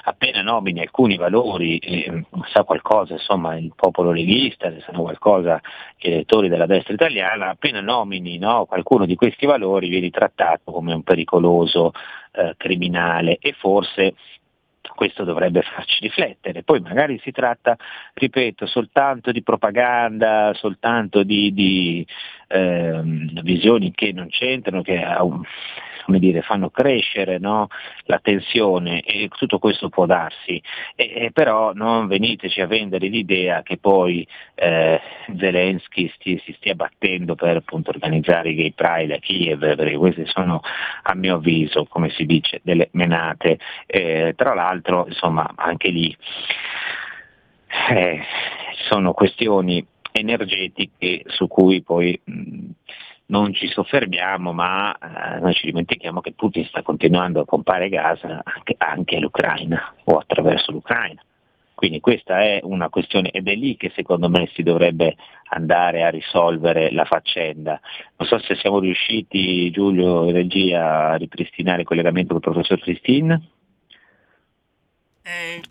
appena 0.04 0.42
nomini 0.42 0.80
alcuni 0.80 1.16
valori, 1.16 1.78
eh, 1.78 2.24
sa 2.52 2.64
qualcosa 2.64 3.14
insomma 3.14 3.56
il 3.56 3.72
popolo 3.74 4.12
leghista, 4.12 4.68
ne 4.68 4.80
sanno 4.80 5.02
qualcosa 5.02 5.60
gli 5.96 6.08
elettori 6.08 6.48
della 6.48 6.66
destra 6.66 6.94
italiana, 6.94 7.50
appena 7.50 7.80
nomini 7.80 8.38
no, 8.38 8.66
qualcuno 8.66 9.06
di 9.06 9.16
questi 9.16 9.46
valori 9.46 9.88
vieni 9.88 10.10
trattato 10.10 10.70
come 10.70 10.92
un 10.94 11.02
pericoloso 11.02 11.92
eh, 12.32 12.54
criminale. 12.56 13.38
E 13.40 13.52
forse 13.52 14.14
questo 14.98 15.22
dovrebbe 15.22 15.62
farci 15.62 15.98
riflettere. 16.00 16.64
Poi 16.64 16.80
magari 16.80 17.20
si 17.22 17.30
tratta, 17.30 17.76
ripeto, 18.14 18.66
soltanto 18.66 19.30
di 19.30 19.44
propaganda, 19.44 20.52
soltanto 20.54 21.22
di, 21.22 21.52
di 21.54 22.04
eh, 22.48 23.00
visioni 23.44 23.92
che 23.92 24.10
non 24.12 24.26
c'entrano, 24.28 24.82
che 24.82 25.00
come 26.08 26.20
dire, 26.20 26.40
fanno 26.40 26.70
crescere 26.70 27.36
no? 27.36 27.68
la 28.04 28.18
tensione 28.18 29.02
e 29.02 29.28
tutto 29.28 29.58
questo 29.58 29.90
può 29.90 30.06
darsi, 30.06 30.60
e, 30.96 31.12
e 31.14 31.30
però 31.32 31.74
non 31.74 32.06
veniteci 32.06 32.62
a 32.62 32.66
vendere 32.66 33.08
l'idea 33.08 33.60
che 33.60 33.76
poi 33.76 34.26
eh, 34.54 34.98
Zelensky 35.36 36.10
stia, 36.14 36.38
si 36.46 36.54
stia 36.54 36.74
battendo 36.74 37.34
per 37.34 37.56
appunto, 37.56 37.90
organizzare 37.90 38.48
i 38.48 38.54
gay 38.54 38.72
pride 38.72 39.16
a 39.16 39.18
Kiev, 39.18 39.76
perché 39.76 39.98
queste 39.98 40.24
sono 40.24 40.62
a 41.02 41.14
mio 41.14 41.34
avviso, 41.34 41.84
come 41.84 42.08
si 42.08 42.24
dice, 42.24 42.60
delle 42.62 42.88
menate. 42.92 43.58
Eh, 43.84 44.32
tra 44.34 44.54
l'altro 44.54 45.04
insomma 45.08 45.52
anche 45.56 45.90
lì 45.90 46.16
eh, 47.90 48.22
sono 48.88 49.12
questioni 49.12 49.86
energetiche 50.10 51.24
su 51.26 51.46
cui 51.48 51.82
poi 51.82 52.18
mh, 52.24 52.70
non 53.28 53.52
ci 53.52 53.68
soffermiamo, 53.68 54.52
ma 54.52 54.94
eh, 54.96 55.40
noi 55.40 55.54
ci 55.54 55.66
dimentichiamo 55.66 56.20
che 56.20 56.32
Putin 56.32 56.64
sta 56.66 56.82
continuando 56.82 57.40
a 57.40 57.44
pompare 57.44 57.88
gas 57.88 58.22
anche, 58.22 58.74
anche 58.78 59.16
all'Ucraina 59.16 59.94
o 60.04 60.18
attraverso 60.18 60.72
l'Ucraina. 60.72 61.22
Quindi 61.74 62.00
questa 62.00 62.40
è 62.40 62.58
una 62.64 62.88
questione 62.88 63.30
ed 63.30 63.46
è 63.46 63.54
lì 63.54 63.76
che 63.76 63.92
secondo 63.94 64.28
me 64.28 64.50
si 64.52 64.64
dovrebbe 64.64 65.14
andare 65.50 66.02
a 66.02 66.08
risolvere 66.08 66.90
la 66.90 67.04
faccenda. 67.04 67.80
Non 68.16 68.26
so 68.26 68.40
se 68.40 68.56
siamo 68.56 68.80
riusciti, 68.80 69.70
Giulio 69.70 70.26
e 70.26 70.32
Regia, 70.32 71.10
a 71.10 71.14
ripristinare 71.14 71.82
il 71.82 71.86
collegamento 71.86 72.34
con 72.34 72.38
il 72.38 72.50
professor 72.50 72.80
Cristin. 72.80 73.30
Eh, 75.22 75.62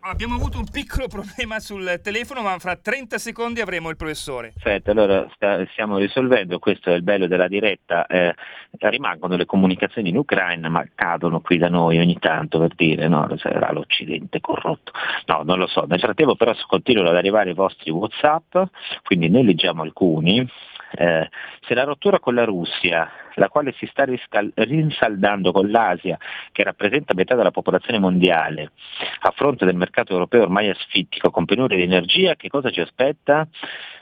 abbiamo 0.00 0.34
avuto 0.34 0.58
un 0.58 0.66
piccolo 0.70 1.06
problema 1.08 1.58
sul 1.60 2.00
telefono, 2.02 2.42
ma 2.42 2.58
fra 2.58 2.76
30 2.76 3.18
secondi 3.18 3.60
avremo 3.60 3.90
il 3.90 3.96
professore. 3.96 4.52
Perfetto, 4.54 4.90
allora 4.90 5.26
sta, 5.34 5.64
stiamo 5.72 5.98
risolvendo, 5.98 6.58
questo 6.58 6.90
è 6.90 6.94
il 6.94 7.02
bello 7.02 7.26
della 7.26 7.48
diretta, 7.48 8.06
eh, 8.06 8.34
rimangono 8.78 9.36
le 9.36 9.44
comunicazioni 9.44 10.10
in 10.10 10.16
Ucraina, 10.16 10.68
ma 10.68 10.86
cadono 10.94 11.40
qui 11.40 11.58
da 11.58 11.68
noi 11.68 11.98
ogni 11.98 12.18
tanto 12.18 12.58
per 12.58 12.74
dire, 12.74 13.08
no, 13.08 13.28
sarà 13.36 13.72
l'Occidente 13.72 14.40
corrotto. 14.40 14.92
No, 15.26 15.42
non 15.44 15.58
lo 15.58 15.66
so, 15.66 15.84
nel 15.86 16.00
frattempo 16.00 16.36
però 16.36 16.54
continuano 16.66 17.10
ad 17.10 17.16
arrivare 17.16 17.50
i 17.50 17.54
vostri 17.54 17.90
Whatsapp, 17.90 18.56
quindi 19.04 19.28
ne 19.28 19.42
leggiamo 19.42 19.82
alcuni. 19.82 20.48
Eh, 20.92 21.28
se 21.60 21.74
la 21.74 21.84
rottura 21.84 22.18
con 22.18 22.34
la 22.34 22.44
Russia, 22.44 23.08
la 23.34 23.48
quale 23.48 23.72
si 23.76 23.86
sta 23.86 24.04
riscal- 24.04 24.52
rinsaldando 24.54 25.52
con 25.52 25.70
l'Asia, 25.70 26.18
che 26.52 26.62
rappresenta 26.62 27.14
metà 27.14 27.34
della 27.34 27.50
popolazione 27.50 27.98
mondiale, 27.98 28.72
a 29.20 29.30
fronte 29.30 29.64
del 29.64 29.76
mercato 29.76 30.12
europeo 30.12 30.42
ormai 30.42 30.68
asfittico, 30.68 31.30
con 31.30 31.44
penuria 31.44 31.76
di 31.76 31.84
energia, 31.84 32.34
che 32.34 32.48
cosa 32.48 32.70
ci 32.70 32.80
aspetta? 32.80 33.46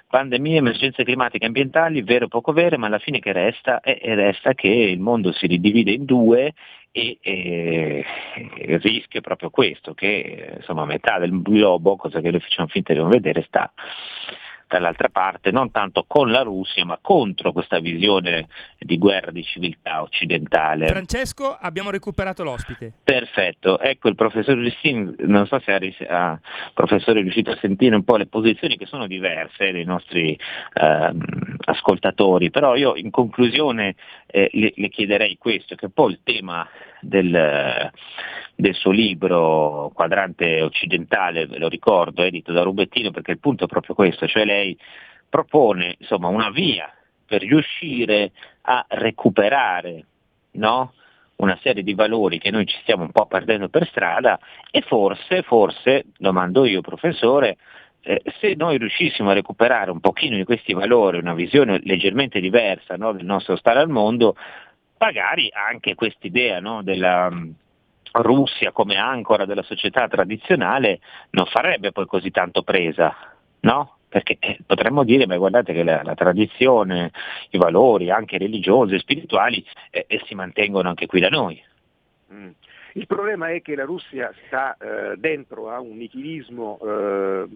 pandemie, 0.09 0.57
emergenze 0.57 1.05
climatiche 1.05 1.45
e 1.45 1.49
ambientali, 1.49 2.03
vero 2.03 2.24
o 2.24 2.28
poco 2.28 2.53
vero, 2.53 2.78
ma 2.78 2.86
alla 2.86 2.99
fine 2.99 3.20
che 3.20 3.32
resta? 3.32 3.80
Eh, 3.80 4.14
resta 4.14 4.55
che 4.55 4.68
il 4.68 4.99
mondo 4.99 5.32
si 5.32 5.47
ridivide 5.47 5.93
in 5.93 6.07
due 6.07 6.55
e, 6.91 7.18
e, 7.20 8.05
il 8.57 8.80
rischio 8.80 9.20
è 9.20 9.22
proprio 9.22 9.51
questo, 9.51 9.95
che 9.95 10.55
insomma, 10.57 10.86
metà 10.86 11.18
del 11.18 11.43
globo, 11.43 11.97
cosa 11.97 12.20
che 12.20 12.30
noi 12.30 12.41
facciamo 12.41 12.68
finta 12.68 12.93
di 12.93 12.99
non 12.99 13.11
vedere, 13.11 13.45
sta 13.47 13.70
dall'altra 14.69 15.09
parte, 15.09 15.51
non 15.51 15.71
tanto 15.71 16.05
con 16.07 16.31
la 16.31 16.43
Russia, 16.43 16.85
ma 16.85 16.99
contro 17.01 17.53
questa 17.53 17.79
visione 17.79 18.47
di 18.79 18.99
guerra 18.99 19.31
di 19.31 19.43
civiltà 19.43 20.03
occidentale. 20.03 20.89
Francesco, 20.89 21.57
abbiamo 21.59 21.91
recuperato 21.91 22.45
l'ospite. 22.45 22.93
Perfetto, 23.03 23.81
ecco 23.81 24.09
il 24.09 24.14
professor 24.14 24.61
Giustini, 24.61 25.14
non 25.21 25.47
so 25.47 25.61
se 25.64 26.07
ha, 26.07 26.39
professore 26.75 27.21
è 27.21 27.23
riuscito 27.23 27.51
a 27.51 27.59
sentire 27.61 27.95
un 27.95 28.05
po' 28.05 28.16
le 28.16 28.27
posizioni 28.27 28.77
che 28.77 28.87
sono 28.87 29.07
diverse 29.07 29.73
dei 29.73 29.85
nostri 29.85 30.39
eh, 30.75 31.12
ascoltatori, 31.64 32.51
però 32.51 32.77
io 32.77 32.95
in 32.97 33.11
conclusione 33.11 33.95
eh, 34.31 34.51
le, 34.53 34.72
le, 34.76 34.89
chiederei 34.89 35.37
questo, 35.39 35.74
che 35.74 35.89
poi 35.89 36.12
il 36.12 36.20
tema 36.22 36.68
del, 37.01 37.91
del 38.55 38.74
suo 38.74 38.91
libro 38.91 39.91
Quadrante 39.95 40.62
occidentale, 40.62 41.47
ve 41.47 41.59
lo 41.59 41.68
ricordo, 41.68 42.22
edito 42.22 42.53
da 42.53 42.62
Rubettino, 42.62 43.11
perché 43.11 43.33
il 43.33 43.41
punto 43.41 43.64
è 43.64 43.68
proprio 43.68 43.95
questo, 43.95 44.26
cioè 44.26 44.45
lei 44.45 44.76
propone 45.29 45.97
insomma, 45.99 46.29
una 46.29 46.51
via 46.51 46.93
per 47.26 47.43
riuscire 47.43 48.33
a 48.62 48.85
recuperare 48.89 50.05
no? 50.53 50.93
una 51.37 51.59
serie 51.62 51.83
di 51.83 51.95
valori 51.95 52.39
che 52.39 52.51
noi 52.51 52.66
ci 52.66 52.76
stiamo 52.83 53.05
un 53.05 53.12
po' 53.12 53.26
perdendo 53.26 53.68
per 53.68 53.87
strada 53.87 54.39
e 54.70 54.81
forse, 54.83 55.43
forse, 55.43 56.07
domando 56.16 56.64
io 56.64 56.81
professore, 56.81 57.59
eh, 58.03 58.22
se 58.40 58.55
noi 58.57 58.78
riuscissimo 58.78 59.30
a 59.30 59.34
recuperare 59.34 59.90
un 59.90 60.01
pochino 60.01 60.36
di 60.36 60.44
questi 60.44 60.72
valori, 60.72 61.18
una 61.18 61.34
visione 61.34 61.80
leggermente 61.82 62.40
diversa 62.40 62.96
no, 62.96 63.12
del 63.12 63.24
nostro 63.24 63.57
stare 63.57 63.80
al 63.80 63.88
mondo, 63.88 64.36
magari 64.99 65.51
anche 65.53 65.94
quest'idea 65.94 66.61
no, 66.61 66.82
della 66.82 67.30
Russia 68.12 68.72
come 68.72 68.96
ancora 68.96 69.44
della 69.44 69.62
società 69.62 70.09
tradizionale 70.09 71.01
non 71.30 71.46
farebbe 71.46 71.92
poi 71.92 72.07
così 72.07 72.30
tanto 72.30 72.62
presa, 72.62 73.14
no? 73.61 73.96
Perché 74.09 74.38
eh, 74.40 74.59
potremmo 74.64 75.05
dire, 75.05 75.26
ma 75.26 75.36
guardate 75.36 75.74
che 75.74 75.82
la, 75.82 76.03
la, 76.03 76.14
tradizione, 76.14 77.11
i 77.51 77.59
valori 77.59 78.11
anche 78.11 78.38
religiosi 78.38 78.94
e 78.94 79.01
spirituali 79.01 79.62
eh, 79.90 80.07
eh, 80.09 80.22
si 80.24 80.34
mantengono 80.34 80.88
anche 80.88 81.07
qui 81.07 81.20
da 81.20 81.28
noi. 81.28 81.62
Mm. 82.32 82.51
Il 82.94 83.07
problema 83.07 83.51
è 83.51 83.61
che 83.61 83.76
la 83.76 83.84
Russia 83.84 84.32
sta 84.46 84.76
eh, 84.76 85.16
dentro 85.18 85.70
a 85.70 85.78
un 85.78 85.99
nichilismo 85.99 86.78
eh, 86.82 87.46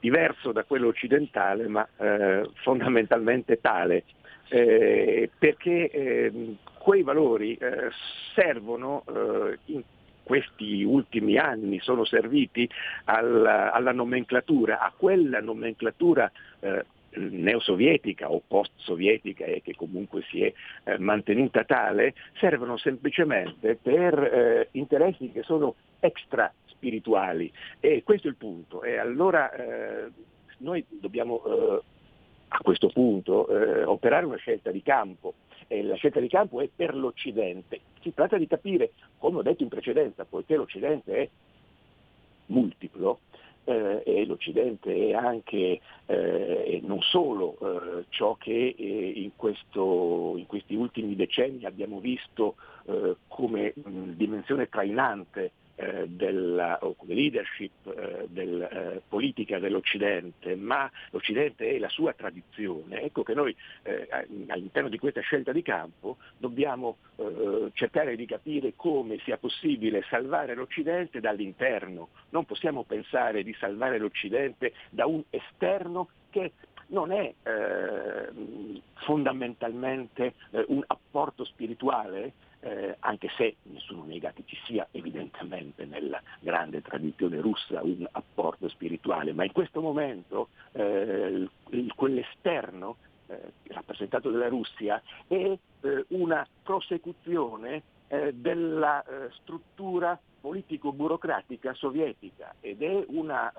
diverso 0.00 0.52
da 0.52 0.64
quello 0.64 0.88
occidentale, 0.88 1.68
ma 1.68 1.86
eh, 1.96 2.48
fondamentalmente 2.62 3.60
tale, 3.60 4.04
perché 4.48 5.90
ehm, 5.90 6.56
quei 6.78 7.02
valori 7.02 7.56
eh, 7.56 7.88
servono 8.34 9.04
eh, 9.08 9.58
in 9.66 9.82
questi 10.22 10.82
ultimi 10.82 11.36
anni 11.38 11.78
sono 11.80 12.04
serviti 12.04 12.68
alla, 13.04 13.72
alla 13.72 13.92
nomenclatura, 13.92 14.80
a 14.80 14.92
quella 14.96 15.40
nomenclatura 15.40 16.30
eh, 16.60 16.84
neosovietica 17.16 18.30
o 18.30 18.42
post-sovietica 18.46 19.44
e 19.44 19.62
che 19.62 19.74
comunque 19.76 20.22
si 20.28 20.42
è 20.42 20.52
eh, 20.84 20.98
mantenuta 20.98 21.64
tale, 21.64 22.14
servono 22.38 22.76
semplicemente 22.76 23.78
per 23.80 24.18
eh, 24.18 24.68
interessi 24.72 25.30
che 25.30 25.42
sono 25.42 25.74
extra 26.00 26.52
spirituali 26.76 27.50
e 27.80 28.02
questo 28.02 28.26
è 28.26 28.30
il 28.30 28.36
punto. 28.36 28.82
E 28.82 28.96
allora 28.98 29.52
eh, 29.52 30.10
noi 30.58 30.84
dobbiamo 30.88 31.42
eh, 31.44 31.82
a 32.48 32.58
questo 32.62 32.88
punto 32.88 33.48
eh, 33.48 33.84
operare 33.84 34.26
una 34.26 34.36
scelta 34.36 34.70
di 34.70 34.82
campo 34.82 35.34
e 35.66 35.82
la 35.82 35.96
scelta 35.96 36.20
di 36.20 36.28
campo 36.28 36.60
è 36.60 36.68
per 36.74 36.94
l'Occidente. 36.94 37.80
Si 38.00 38.12
tratta 38.12 38.36
di 38.36 38.46
capire, 38.46 38.92
come 39.18 39.38
ho 39.38 39.42
detto 39.42 39.62
in 39.62 39.68
precedenza, 39.68 40.24
poiché 40.24 40.56
l'Occidente 40.56 41.16
è 41.16 41.28
multiplo, 42.46 43.20
eh, 43.64 44.02
e 44.04 44.26
l'Occidente 44.26 44.94
è 44.94 45.12
anche 45.12 45.80
eh, 46.06 46.80
non 46.84 47.00
solo 47.00 47.56
eh, 47.60 48.04
ciò 48.10 48.36
che 48.36 48.74
eh, 48.76 49.12
in, 49.16 49.30
questo, 49.36 50.34
in, 50.36 50.46
questi 50.46 50.74
ultimi 50.74 51.16
decenni 51.16 51.64
abbiamo 51.64 51.98
visto 51.98 52.56
eh, 52.86 53.16
come 53.26 53.72
mh, 53.74 54.10
dimensione 54.10 54.68
trainante 54.68 55.52
eh, 55.76 56.06
della, 56.06 56.78
o 56.82 56.94
come 56.94 57.14
leadership 57.14 57.72
eh, 57.86 58.26
del, 58.28 58.62
eh, 58.62 59.02
politica 59.08 59.58
dell'Occidente, 59.58 60.54
ma 60.54 60.90
l'Occidente 61.10 61.68
è 61.68 61.78
la 61.78 61.88
sua 61.88 62.12
tradizione, 62.12 63.02
ecco 63.02 63.24
che 63.24 63.34
noi 63.34 63.56
eh, 63.82 64.06
all'interno 64.46 64.88
di 64.88 64.98
questa 64.98 65.20
scelta 65.20 65.50
di 65.50 65.62
campo 65.62 66.18
dobbiamo 66.38 66.98
eh, 67.16 67.70
cercare 67.72 68.14
di 68.14 68.24
capire 68.24 68.74
come 68.76 69.18
sia 69.24 69.36
possibile 69.36 70.04
salvare 70.08 70.54
l'Occidente 70.54 71.20
dall'interno, 71.20 72.10
non 72.30 72.44
possiamo 72.44 72.84
pensare 72.84 73.42
di 73.42 73.54
salvare 73.58 73.98
l'Occidente 73.98 74.74
da 74.90 75.06
un 75.06 75.22
esterno 75.30 76.08
che 76.30 76.52
non 76.88 77.10
è 77.10 77.32
fondamentalmente 79.06 80.34
un 80.66 80.82
apporto 80.86 81.44
spirituale, 81.44 82.32
eh, 82.64 82.96
anche 83.00 83.28
se 83.36 83.56
nessuno 83.64 84.04
nega 84.04 84.32
che 84.32 84.42
ci 84.46 84.56
sia 84.64 84.88
evidentemente 84.90 85.84
nella 85.84 86.20
grande 86.40 86.80
tradizione 86.80 87.40
russa 87.40 87.82
un 87.82 88.06
apporto 88.10 88.68
spirituale, 88.68 89.34
ma 89.34 89.44
in 89.44 89.52
questo 89.52 89.82
momento 89.82 90.48
eh, 90.72 91.46
quell'esterno 91.94 92.96
eh, 93.26 93.52
rappresentato 93.68 94.30
dalla 94.30 94.48
Russia 94.48 95.00
è 95.26 95.34
eh, 95.34 96.04
una 96.08 96.46
prosecuzione 96.62 97.82
eh, 98.08 98.32
della 98.32 99.04
eh, 99.04 99.30
struttura 99.42 100.18
politico-burocratica 100.40 101.74
sovietica 101.74 102.54
ed 102.60 102.82
è 102.82 103.04
una 103.08 103.50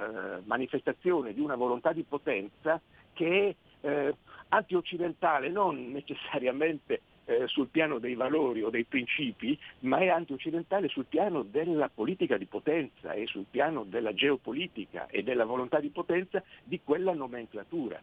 manifestazione 0.44 1.34
di 1.34 1.40
una 1.40 1.56
volontà 1.56 1.92
di 1.94 2.04
potenza 2.04 2.80
che 3.14 3.56
è 3.82 4.14
anti-occidentale 4.50 5.50
non 5.50 5.90
necessariamente 5.92 7.02
eh, 7.26 7.48
sul 7.48 7.68
piano 7.68 8.00
dei 8.00 8.16
valori 8.16 8.62
o 8.64 8.70
dei 8.70 8.86
principi, 8.86 9.58
ma 9.80 9.98
è 9.98 10.08
anti-occidentale 10.08 10.88
sul 10.88 11.06
piano 11.06 11.44
della 11.44 11.90
politica 11.94 12.38
di 12.38 12.46
potenza 12.46 13.14
e 13.14 13.26
sul 13.28 13.46
piano 13.50 13.84
della 13.84 14.14
geopolitica 14.14 15.08
e 15.08 15.24
della 15.24 15.46
volontà 15.46 15.80
di 15.80 15.90
potenza 15.90 16.44
di 16.64 16.80
quella 16.84 17.14
nomenclatura. 17.14 18.02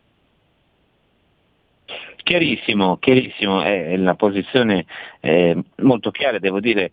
Chiarissimo, 2.17 2.99
chiarissimo, 2.99 3.63
è 3.63 3.97
la 3.97 4.15
posizione 4.15 4.87
eh, 5.21 5.61
molto 5.77 6.11
chiara, 6.11 6.39
devo 6.39 6.61
dire 6.61 6.93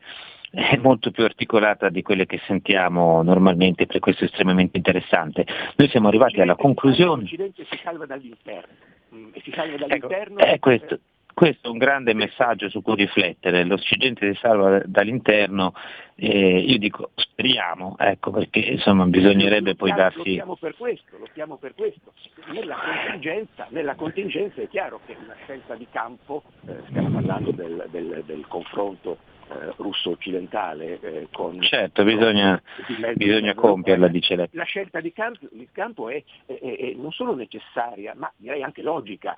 è 0.52 0.78
molto 0.78 1.12
più 1.12 1.24
articolata 1.24 1.90
di 1.90 2.02
quelle 2.02 2.26
che 2.26 2.40
sentiamo 2.46 3.22
normalmente, 3.22 3.86
per 3.86 4.00
questo 4.00 4.24
è 4.24 4.28
estremamente 4.28 4.78
interessante. 4.78 5.46
Noi 5.76 5.90
siamo 5.90 6.08
arrivati 6.08 6.42
alla 6.42 6.56
conclusione. 6.56 7.22
L'Occidente 7.22 7.66
si 7.70 7.80
salva 7.84 8.06
dall'interno, 8.06 8.74
mm, 9.14 9.30
e 9.34 9.42
si 9.42 9.52
salva 9.52 9.78
dall'interno. 9.78 10.40
Ecco, 10.40 10.52
è 10.52 10.60
questo. 10.60 11.00
Questo 11.40 11.70
è 11.70 11.72
un 11.72 11.78
grande 11.78 12.14
messaggio 12.14 12.68
su 12.68 12.82
cui 12.82 12.96
riflettere, 12.96 13.64
l'Occidente 13.64 14.34
si 14.34 14.40
salva 14.42 14.82
dall'interno, 14.84 15.72
eh, 16.20 16.60
io 16.60 16.78
dico 16.78 17.12
speriamo, 17.16 17.96
ecco, 17.98 18.32
perché 18.32 18.60
insomma 18.60 19.06
bisognerebbe 19.06 19.76
poi 19.76 19.94
darsi... 19.94 20.18
Lo 20.18 20.24
chiamo 20.24 20.56
per 20.56 20.76
questo, 20.76 21.18
lo 21.18 21.28
chiamo 21.34 21.58
per 21.58 21.74
questo. 21.76 22.14
Nella 22.52 22.76
contingenza, 22.76 23.68
nella 23.70 23.96
contingenza 23.96 24.62
è 24.62 24.68
chiaro 24.68 25.00
che 25.06 25.16
una 25.22 25.36
scelta 25.44 25.76
di 25.76 25.88
campo, 25.90 26.44
eh, 26.68 26.76
stiamo 26.90 27.10
parlando 27.10 27.52
del, 27.52 27.88
del, 27.90 28.24
del 28.26 28.46
confronto 28.48 29.18
eh, 29.50 29.74
russo-occidentale 29.78 31.00
eh, 31.00 31.28
con... 31.32 31.60
Certo, 31.62 32.04
bisogna, 32.04 32.62
con 32.86 33.14
bisogna 33.16 33.56
compierla, 33.56 34.08
dice 34.08 34.36
lei. 34.36 34.48
La 34.52 34.64
scelta 34.64 35.00
di 35.00 35.12
campo, 35.12 35.48
di 35.52 35.68
campo 35.72 36.10
è, 36.10 36.24
è, 36.46 36.54
è, 36.54 36.94
non 36.96 37.12
solo 37.12 37.34
necessaria, 37.34 38.14
ma 38.16 38.32
direi 38.36 38.62
anche 38.62 38.84
logica, 38.84 39.36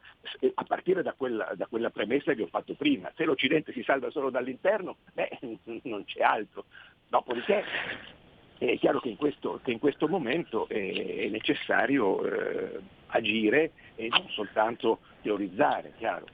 a 0.53 0.63
partire 0.63 1.01
da 1.01 1.13
quella, 1.13 1.53
da 1.55 1.65
quella 1.67 1.91
premessa 1.91 2.33
che 2.33 2.43
ho 2.43 2.47
fatto 2.47 2.73
prima. 2.73 3.09
Se 3.15 3.23
l'Occidente 3.23 3.71
si 3.71 3.83
salva 3.83 4.09
solo 4.11 4.29
dall'interno, 4.29 4.97
beh, 5.13 5.39
non 5.83 6.03
c'è 6.03 6.21
altro. 6.21 6.65
Dopodiché 7.09 7.63
è 8.57 8.77
chiaro 8.77 8.99
che 8.99 9.09
in 9.09 9.17
questo, 9.17 9.59
che 9.63 9.71
in 9.71 9.79
questo 9.79 10.07
momento 10.07 10.67
è, 10.69 11.27
necessario 11.29 12.23
eh, 12.23 12.79
agire 13.07 13.71
e 13.95 14.07
non 14.09 14.27
soltanto 14.29 14.99
teorizzare, 15.21 15.93
chiaro. 15.97 16.25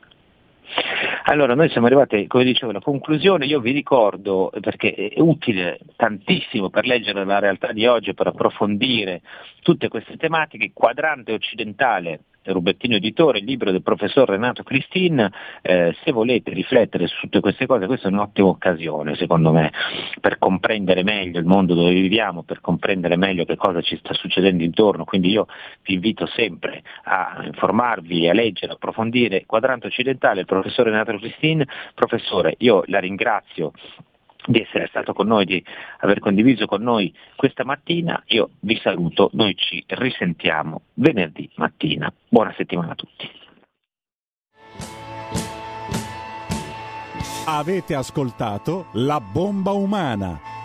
Allora, 1.23 1.55
noi 1.55 1.69
siamo 1.69 1.87
arrivati, 1.87 2.27
come 2.27 2.43
dicevo, 2.43 2.71
alla 2.71 2.81
conclusione. 2.81 3.45
Io 3.45 3.61
vi 3.61 3.71
ricordo, 3.71 4.51
perché 4.59 4.93
è 4.93 5.19
utile 5.19 5.79
tantissimo 5.95 6.69
per 6.69 6.85
leggere 6.85 7.23
la 7.23 7.39
realtà 7.39 7.71
di 7.71 7.85
oggi, 7.85 8.13
per 8.13 8.27
approfondire 8.27 9.21
tutte 9.61 9.87
queste 9.87 10.17
tematiche, 10.17 10.71
quadrante 10.73 11.33
occidentale 11.33 12.19
Rubettino 12.51 12.95
Editore, 12.95 13.39
il 13.39 13.45
libro 13.45 13.71
del 13.71 13.81
professor 13.81 14.29
Renato 14.29 14.63
Cristin, 14.63 15.29
eh, 15.61 15.95
se 16.03 16.11
volete 16.11 16.51
riflettere 16.51 17.07
su 17.07 17.15
tutte 17.21 17.39
queste 17.39 17.65
cose, 17.65 17.85
questa 17.85 18.07
è 18.07 18.11
un'ottima 18.11 18.47
occasione 18.47 19.15
secondo 19.15 19.51
me 19.51 19.71
per 20.21 20.37
comprendere 20.37 21.03
meglio 21.03 21.39
il 21.39 21.45
mondo 21.45 21.73
dove 21.73 21.91
viviamo, 21.91 22.43
per 22.43 22.61
comprendere 22.61 23.15
meglio 23.17 23.45
che 23.45 23.55
cosa 23.55 23.81
ci 23.81 23.97
sta 23.97 24.13
succedendo 24.13 24.63
intorno, 24.63 25.03
quindi 25.03 25.29
io 25.29 25.47
vi 25.83 25.95
invito 25.95 26.25
sempre 26.27 26.83
a 27.03 27.41
informarvi, 27.45 28.27
a 28.29 28.33
leggere, 28.33 28.71
a 28.71 28.75
approfondire. 28.75 29.45
Quadrante 29.45 29.87
Occidentale, 29.87 30.41
il 30.41 30.45
professore 30.45 30.91
Renato 30.91 31.17
Cristin. 31.17 31.63
Professore, 31.93 32.55
io 32.59 32.83
la 32.87 32.99
ringrazio 32.99 33.71
di 34.47 34.61
essere 34.61 34.87
stato 34.87 35.13
con 35.13 35.27
noi, 35.27 35.45
di 35.45 35.63
aver 35.99 36.19
condiviso 36.19 36.65
con 36.65 36.81
noi 36.81 37.13
questa 37.35 37.63
mattina. 37.63 38.21
Io 38.27 38.51
vi 38.61 38.79
saluto, 38.81 39.29
noi 39.33 39.55
ci 39.55 39.83
risentiamo 39.87 40.81
venerdì 40.95 41.49
mattina. 41.55 42.11
Buona 42.27 42.53
settimana 42.55 42.93
a 42.93 42.95
tutti. 42.95 43.29
Avete 47.45 47.95
ascoltato 47.95 48.87
La 48.93 49.21
bomba 49.21 49.71
umana 49.71 50.56